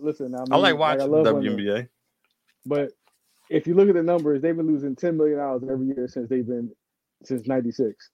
Listen, 0.01 0.35
I, 0.35 0.39
mean, 0.39 0.47
I 0.51 0.57
like 0.57 0.77
watching 0.77 1.09
like 1.09 1.27
I 1.27 1.31
WNBA. 1.31 1.65
Women. 1.65 1.89
But 2.65 2.91
if 3.49 3.67
you 3.67 3.75
look 3.75 3.89
at 3.89 3.95
the 3.95 4.03
numbers, 4.03 4.41
they've 4.41 4.55
been 4.55 4.67
losing 4.67 4.95
ten 4.95 5.17
million 5.17 5.37
dollars 5.37 5.63
every 5.69 5.87
year 5.87 6.07
since 6.07 6.29
they've 6.29 6.45
been 6.45 6.71
since 7.23 7.47
'96. 7.47 8.09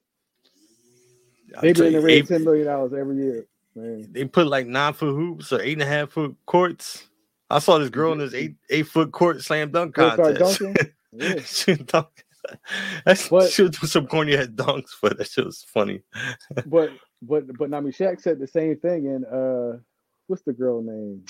They've 1.62 1.76
been 1.76 1.86
in 1.88 1.94
the 1.94 2.02
rate 2.02 2.28
ten 2.28 2.44
million 2.44 2.68
dollars 2.68 2.94
every 2.94 3.18
year. 3.18 3.46
Man. 3.76 4.08
They 4.12 4.26
put 4.26 4.48
like 4.48 4.66
nine 4.66 4.94
foot 4.94 5.14
hoops 5.14 5.52
or 5.54 5.62
eight 5.62 5.74
and 5.74 5.84
a 5.84 5.86
half 5.86 6.12
foot 6.12 6.36
courts. 6.46 7.07
I 7.50 7.60
saw 7.60 7.78
this 7.78 7.90
girl 7.90 8.12
in 8.14 8.20
this 8.20 8.34
eight 8.34 8.56
eight 8.70 8.88
foot 8.88 9.12
court 9.12 9.42
slam 9.42 9.72
dunk 9.72 9.96
contest. 9.96 10.62
yeah. 11.12 11.40
she 11.42 11.76
dunk. 11.76 12.08
That's 13.06 13.30
but, 13.30 13.50
she 13.50 13.64
was 13.64 13.92
some 13.92 14.08
corny 14.08 14.36
head 14.36 14.56
dunks, 14.56 14.92
but 15.02 15.18
that 15.18 15.28
shit 15.28 15.46
was 15.46 15.64
funny. 15.64 16.02
but 16.66 16.92
but 17.22 17.46
but 17.58 17.70
Nami 17.70 17.92
Shaq 17.92 18.22
said 18.22 18.40
the 18.40 18.48
same 18.48 18.78
thing, 18.78 19.08
and 19.08 19.26
uh, 19.26 19.80
what's 20.28 20.44
the 20.44 20.54
girl 20.54 20.82
name? 20.82 21.24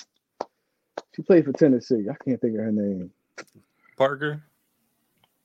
She 1.15 1.21
played 1.23 1.45
for 1.45 1.53
Tennessee. 1.53 2.05
I 2.09 2.15
can't 2.23 2.39
think 2.39 2.55
of 2.57 2.65
her 2.65 2.71
name. 2.71 3.11
Parker. 3.97 4.43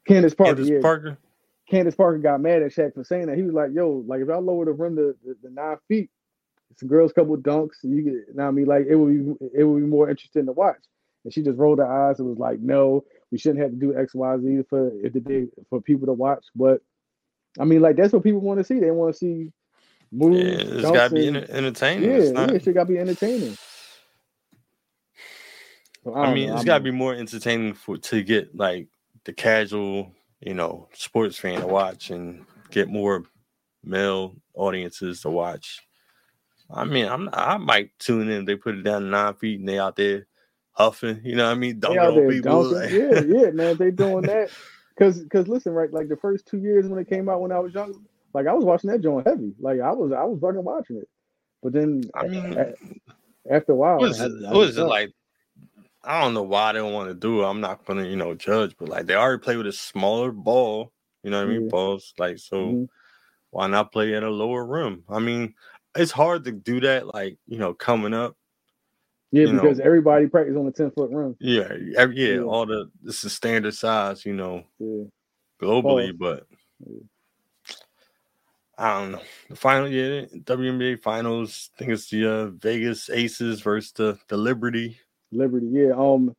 Candace 0.06 0.34
Parker. 0.34 0.54
Candace 0.54 0.68
yeah. 0.68 0.80
Parker. 0.80 1.18
Candace 1.70 1.94
Parker 1.94 2.18
got 2.18 2.40
mad 2.40 2.62
at 2.62 2.72
Shaq 2.72 2.94
for 2.94 3.04
saying 3.04 3.26
that. 3.26 3.36
He 3.36 3.42
was 3.42 3.54
like, 3.54 3.70
"Yo, 3.72 4.04
like 4.06 4.20
if 4.20 4.28
I 4.28 4.36
lower 4.36 4.64
the 4.64 4.72
rim 4.72 4.96
to 4.96 5.16
the, 5.24 5.36
the 5.42 5.50
nine 5.50 5.76
feet, 5.88 6.10
some 6.76 6.88
girls 6.88 7.12
couple 7.12 7.36
dunks. 7.36 7.76
You 7.82 8.02
get 8.02 8.34
now 8.34 8.48
I 8.48 8.50
mean 8.50 8.66
like 8.66 8.86
it 8.88 8.96
would 8.96 9.12
be 9.12 9.46
it 9.54 9.64
would 9.64 9.80
be 9.80 9.86
more 9.86 10.10
interesting 10.10 10.46
to 10.46 10.52
watch. 10.52 10.78
And 11.24 11.32
she 11.32 11.42
just 11.42 11.58
rolled 11.58 11.78
her 11.78 12.10
eyes 12.10 12.18
and 12.18 12.28
was 12.28 12.38
like, 12.38 12.58
no, 12.60 13.04
we 13.30 13.38
shouldn't 13.38 13.60
have 13.60 13.70
to 13.70 13.76
do 13.76 13.96
X, 13.96 14.14
Y, 14.14 14.38
Z 14.38 14.62
for 14.68 14.90
if 14.94 15.48
for 15.70 15.80
people 15.80 16.06
to 16.06 16.12
watch. 16.12 16.44
But 16.54 16.80
I 17.58 17.64
mean, 17.64 17.80
like 17.80 17.96
that's 17.96 18.12
what 18.12 18.22
people 18.22 18.40
want 18.40 18.58
to 18.58 18.64
see. 18.64 18.80
They 18.80 18.90
want 18.90 19.14
to 19.14 19.18
see 19.18 19.52
moves. 20.10 20.38
Yeah, 20.38 20.78
it's 20.78 20.90
gotta 20.90 21.14
be 21.14 21.28
entertaining. 21.28 22.10
Yeah, 22.10 22.16
it's 22.16 22.32
not... 22.32 22.50
yeah, 22.50 22.56
it 22.56 22.64
should 22.64 22.74
gotta 22.74 22.88
be 22.88 22.98
entertaining. 22.98 23.56
So, 26.04 26.14
I, 26.14 26.24
I, 26.24 26.34
mean, 26.34 26.48
know, 26.48 26.54
it's 26.54 26.62
I 26.62 26.64
gotta 26.64 26.84
be 26.84 26.90
more 26.90 27.14
entertaining 27.14 27.74
for 27.74 27.96
to 27.96 28.22
get 28.22 28.56
like 28.56 28.88
the 29.24 29.32
casual, 29.32 30.12
you 30.40 30.54
know, 30.54 30.88
sports 30.94 31.38
fan 31.38 31.60
to 31.60 31.66
watch 31.66 32.10
and 32.10 32.44
get 32.70 32.88
more 32.88 33.24
male 33.84 34.34
audiences 34.54 35.20
to 35.22 35.30
watch 35.30 35.80
I 36.72 36.84
mean, 36.84 37.06
I'm 37.06 37.28
I 37.32 37.56
might 37.58 37.98
tune 37.98 38.30
in. 38.30 38.44
They 38.44 38.56
put 38.56 38.76
it 38.76 38.82
down 38.82 39.02
to 39.02 39.08
nine 39.08 39.34
feet 39.34 39.60
and 39.60 39.68
they 39.68 39.78
out 39.78 39.96
there 39.96 40.26
huffing. 40.72 41.20
You 41.24 41.36
know 41.36 41.44
what 41.44 41.52
I 41.52 41.54
mean? 41.54 41.78
Dunking 41.78 42.00
on 42.00 42.28
people. 42.28 42.70
Dunking. 42.70 43.00
yeah, 43.00 43.20
yeah, 43.42 43.50
man. 43.50 43.76
They 43.76 43.90
doing 43.90 44.22
that 44.22 44.50
because 44.96 45.20
because 45.20 45.48
listen, 45.48 45.72
right? 45.72 45.92
Like 45.92 46.08
the 46.08 46.16
first 46.16 46.46
two 46.46 46.58
years 46.58 46.86
when 46.86 47.00
it 47.00 47.08
came 47.08 47.28
out 47.28 47.40
when 47.40 47.52
I 47.52 47.58
was 47.58 47.74
young, 47.74 48.04
like 48.34 48.46
I 48.46 48.52
was 48.52 48.64
watching 48.64 48.90
that 48.90 49.02
joint 49.02 49.26
heavy. 49.26 49.52
Like 49.60 49.80
I 49.80 49.92
was 49.92 50.12
I 50.12 50.24
was 50.24 50.40
fucking 50.40 50.64
watching 50.64 50.96
it. 50.96 51.08
But 51.62 51.72
then 51.72 52.04
I 52.14 52.26
mean, 52.26 52.56
after 53.50 53.72
a 53.72 53.76
while, 53.76 53.98
what 53.98 54.10
is, 54.10 54.20
it, 54.20 54.32
what 54.50 54.68
is 54.68 54.78
it 54.78 54.84
like? 54.84 55.10
I 56.04 56.20
don't 56.20 56.34
know 56.34 56.42
why 56.42 56.72
they 56.72 56.80
don't 56.80 56.92
want 56.92 57.10
to 57.10 57.14
do 57.14 57.42
it. 57.42 57.46
I'm 57.46 57.60
not 57.60 57.84
gonna, 57.84 58.04
you 58.04 58.16
know, 58.16 58.34
judge, 58.34 58.74
but 58.78 58.88
like 58.88 59.06
they 59.06 59.14
already 59.14 59.40
play 59.40 59.56
with 59.56 59.68
a 59.68 59.72
smaller 59.72 60.32
ball. 60.32 60.92
You 61.22 61.30
know 61.30 61.38
what 61.38 61.54
I 61.54 61.58
mean? 61.58 61.68
Balls 61.68 62.12
like 62.18 62.38
so. 62.38 62.56
Mm-hmm. 62.56 62.84
Why 63.50 63.66
not 63.66 63.92
play 63.92 64.14
at 64.14 64.22
a 64.22 64.30
lower 64.30 64.64
rim? 64.64 65.04
I 65.08 65.18
mean, 65.18 65.54
it's 65.96 66.12
hard 66.12 66.44
to 66.44 66.52
do 66.52 66.80
that, 66.80 67.12
like 67.12 67.38
you 67.46 67.58
know, 67.58 67.74
coming 67.74 68.14
up. 68.14 68.36
Yeah, 69.30 69.50
because 69.50 69.78
know. 69.78 69.84
everybody 69.84 70.26
practice 70.26 70.56
on 70.56 70.66
the 70.66 70.72
ten 70.72 70.90
foot 70.90 71.10
rim. 71.10 71.36
Yeah, 71.40 71.72
every, 71.96 72.16
yeah, 72.16 72.34
yeah, 72.34 72.40
all 72.40 72.66
the 72.66 72.90
this 73.02 73.24
is 73.24 73.32
standard 73.32 73.74
size, 73.74 74.26
you 74.26 74.34
know, 74.34 74.64
yeah. 74.78 75.04
globally, 75.60 76.16
but. 76.16 76.46
Yeah. 76.86 77.00
I 78.78 79.00
don't 79.00 79.12
know. 79.12 79.22
The 79.48 79.54
final, 79.54 79.88
yeah, 79.88 80.24
WNBA 80.24 81.02
finals. 81.02 81.70
I 81.74 81.78
think 81.78 81.90
it's 81.92 82.08
the 82.08 82.26
uh, 82.26 82.46
Vegas 82.46 83.10
Aces 83.10 83.60
versus 83.60 83.92
the, 83.92 84.18
the 84.28 84.36
Liberty. 84.36 84.98
Liberty, 85.30 85.68
yeah. 85.70 85.92
Um, 85.96 86.34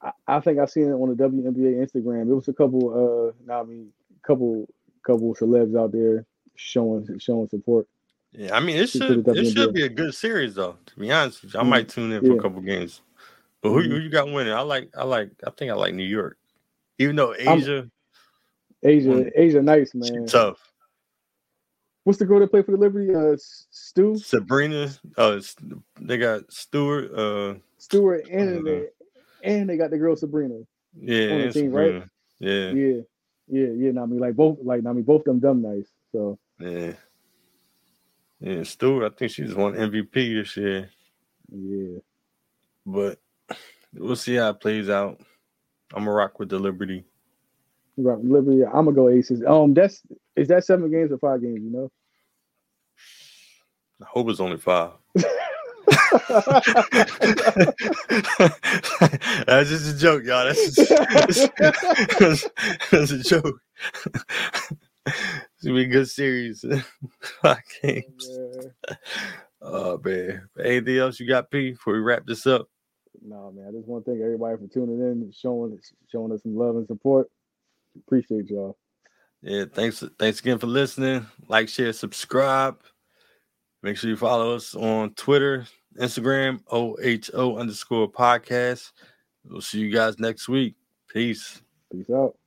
I, 0.00 0.12
I 0.26 0.40
think 0.40 0.60
I 0.60 0.66
seen 0.66 0.84
it 0.84 0.92
on 0.92 1.14
the 1.14 1.22
WNBA 1.22 1.84
Instagram. 1.84 2.30
It 2.30 2.34
was 2.34 2.48
a 2.48 2.54
couple, 2.54 2.88
uh, 2.94 3.32
not 3.44 3.62
I 3.62 3.64
mean, 3.64 3.92
couple, 4.22 4.66
couple 5.04 5.34
celebs 5.34 5.78
out 5.78 5.92
there 5.92 6.24
showing 6.54 7.18
showing 7.18 7.48
support. 7.48 7.86
Yeah, 8.38 8.56
I 8.56 8.60
mean, 8.60 8.76
it 8.76 8.88
should 8.88 9.26
it 9.26 9.52
should 9.52 9.74
be 9.74 9.82
a 9.82 9.88
good 9.88 10.14
series 10.14 10.54
though. 10.54 10.76
To 10.86 10.96
be 10.96 11.10
honest, 11.10 11.42
you. 11.42 11.50
I 11.56 11.64
mm 11.64 11.66
might 11.66 11.88
tune 11.88 12.12
in 12.12 12.20
for 12.20 12.28
yeah. 12.28 12.34
a 12.34 12.40
couple 12.40 12.60
games. 12.60 13.00
But 13.60 13.70
who, 13.70 13.82
mm-hmm. 13.82 13.90
who 13.90 13.98
you 13.98 14.10
got 14.10 14.30
winning? 14.30 14.52
I 14.52 14.60
like 14.60 14.90
I 14.96 15.02
like 15.02 15.30
I 15.44 15.50
think 15.50 15.72
I 15.72 15.74
like 15.74 15.92
New 15.92 16.04
York, 16.04 16.38
even 17.00 17.16
though 17.16 17.34
A'ja, 17.34 17.80
I'm, 18.84 18.88
A'ja, 18.88 19.36
A'ja, 19.36 19.64
nice 19.64 19.92
man, 19.92 20.26
tough. 20.26 20.58
What's 22.04 22.20
the 22.20 22.26
girl 22.26 22.38
that 22.38 22.52
played 22.52 22.64
for 22.64 22.70
the 22.70 22.76
Liberty? 22.76 23.12
Uh, 23.12 23.36
Stu, 23.70 24.16
Sabrina. 24.16 24.88
Uh, 25.16 25.40
they 26.00 26.16
got 26.16 26.50
Stewart. 26.52 27.12
Uh, 27.12 27.54
Stewart, 27.78 28.24
and 28.30 28.60
uh, 28.60 28.70
they, 28.70 28.86
and 29.42 29.68
they 29.68 29.76
got 29.76 29.90
the 29.90 29.98
girl 29.98 30.14
Sabrina. 30.14 30.60
Yeah, 30.96 31.34
on 31.34 31.40
the 31.40 31.52
team, 31.52 31.72
right? 31.72 32.04
Yeah, 32.38 32.70
yeah, 32.70 33.00
yeah, 33.48 33.66
yeah. 33.66 34.00
I 34.00 34.06
mean, 34.06 34.20
like 34.20 34.36
both, 34.36 34.58
like 34.62 34.86
I 34.86 34.92
mean, 34.92 35.02
both 35.02 35.22
of 35.22 35.24
them 35.24 35.40
dumb 35.40 35.60
nice. 35.60 35.88
So 36.12 36.38
yeah, 36.60 36.92
yeah. 38.40 38.62
Stewart, 38.62 39.12
I 39.12 39.16
think 39.16 39.32
she's 39.32 39.54
won 39.54 39.74
MVP 39.74 40.12
this 40.12 40.56
year. 40.56 40.90
Yeah, 41.50 41.98
but 42.86 43.18
we'll 43.94 44.16
see 44.16 44.36
how 44.36 44.50
it 44.50 44.60
plays 44.60 44.88
out. 44.88 45.20
I'm 45.94 46.04
gonna 46.04 46.12
rock 46.12 46.38
with 46.38 46.48
the 46.50 46.58
Liberty. 46.58 47.04
Rock 47.96 48.20
Liberty. 48.22 48.64
I'm 48.64 48.84
gonna 48.84 48.92
go 48.92 49.08
Aces. 49.08 49.42
Um, 49.46 49.74
that's 49.74 50.02
is 50.36 50.48
that 50.48 50.64
seven 50.64 50.90
games 50.90 51.12
or 51.12 51.18
five 51.18 51.40
games? 51.40 51.60
You 51.62 51.70
know. 51.70 51.90
I 54.00 54.06
hope 54.06 54.28
it's 54.28 54.40
only 54.40 54.58
five. 54.58 54.92
that's 59.46 59.68
just 59.70 59.94
a 59.94 59.98
joke, 59.98 60.24
y'all. 60.24 60.44
That's, 60.44 60.74
just, 60.74 61.50
that's, 61.58 62.48
that's 62.90 63.10
a 63.10 63.18
joke. 63.22 63.60
it's 65.58 65.66
gonna 65.66 65.74
be 65.74 65.86
a 65.86 65.88
good 65.88 66.08
series. 66.08 66.64
Five 67.42 67.58
games. 67.82 68.30
Yeah. 68.30 68.94
Oh 69.60 70.00
man. 70.04 70.48
Anything 70.64 70.98
else 70.98 71.18
you 71.18 71.26
got, 71.26 71.50
P, 71.50 71.72
before 71.72 71.94
we 71.94 71.98
wrap 71.98 72.24
this 72.26 72.46
up? 72.46 72.68
No, 73.20 73.50
man. 73.50 73.66
I 73.68 73.72
just 73.72 73.88
want 73.88 74.04
to 74.04 74.12
thank 74.12 74.22
everybody 74.22 74.56
for 74.56 74.72
tuning 74.72 75.00
in, 75.00 75.32
showing 75.32 75.76
showing 76.12 76.30
us 76.30 76.42
some 76.44 76.56
love 76.56 76.76
and 76.76 76.86
support. 76.86 77.28
Appreciate 78.06 78.48
y'all. 78.48 78.78
Yeah, 79.42 79.64
thanks. 79.72 80.04
Thanks 80.16 80.38
again 80.38 80.58
for 80.58 80.68
listening. 80.68 81.26
Like, 81.48 81.68
share, 81.68 81.92
subscribe. 81.92 82.78
Make 83.82 83.96
sure 83.96 84.10
you 84.10 84.16
follow 84.16 84.54
us 84.54 84.76
on 84.76 85.14
Twitter, 85.14 85.66
Instagram, 85.98 86.60
OHO 86.70 87.56
underscore 87.58 88.12
podcast. 88.12 88.92
We'll 89.44 89.60
see 89.60 89.80
you 89.80 89.90
guys 89.90 90.20
next 90.20 90.48
week. 90.48 90.76
Peace. 91.08 91.62
Peace 91.90 92.10
out. 92.10 92.37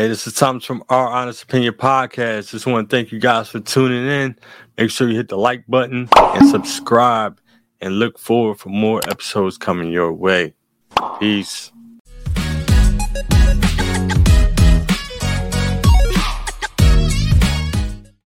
Hey, 0.00 0.08
this 0.08 0.26
is 0.26 0.32
Thomas 0.32 0.64
from 0.64 0.82
Our 0.88 1.08
Honest 1.08 1.42
Opinion 1.42 1.74
Podcast. 1.74 2.52
Just 2.52 2.64
want 2.64 2.88
to 2.88 2.96
thank 2.96 3.12
you 3.12 3.18
guys 3.18 3.50
for 3.50 3.60
tuning 3.60 4.06
in. 4.06 4.34
Make 4.78 4.90
sure 4.90 5.06
you 5.06 5.14
hit 5.14 5.28
the 5.28 5.36
like 5.36 5.66
button 5.66 6.08
and 6.16 6.48
subscribe 6.48 7.38
and 7.82 7.98
look 7.98 8.18
forward 8.18 8.58
for 8.58 8.70
more 8.70 9.02
episodes 9.10 9.58
coming 9.58 9.92
your 9.92 10.10
way. 10.10 10.54
Peace. 11.18 11.70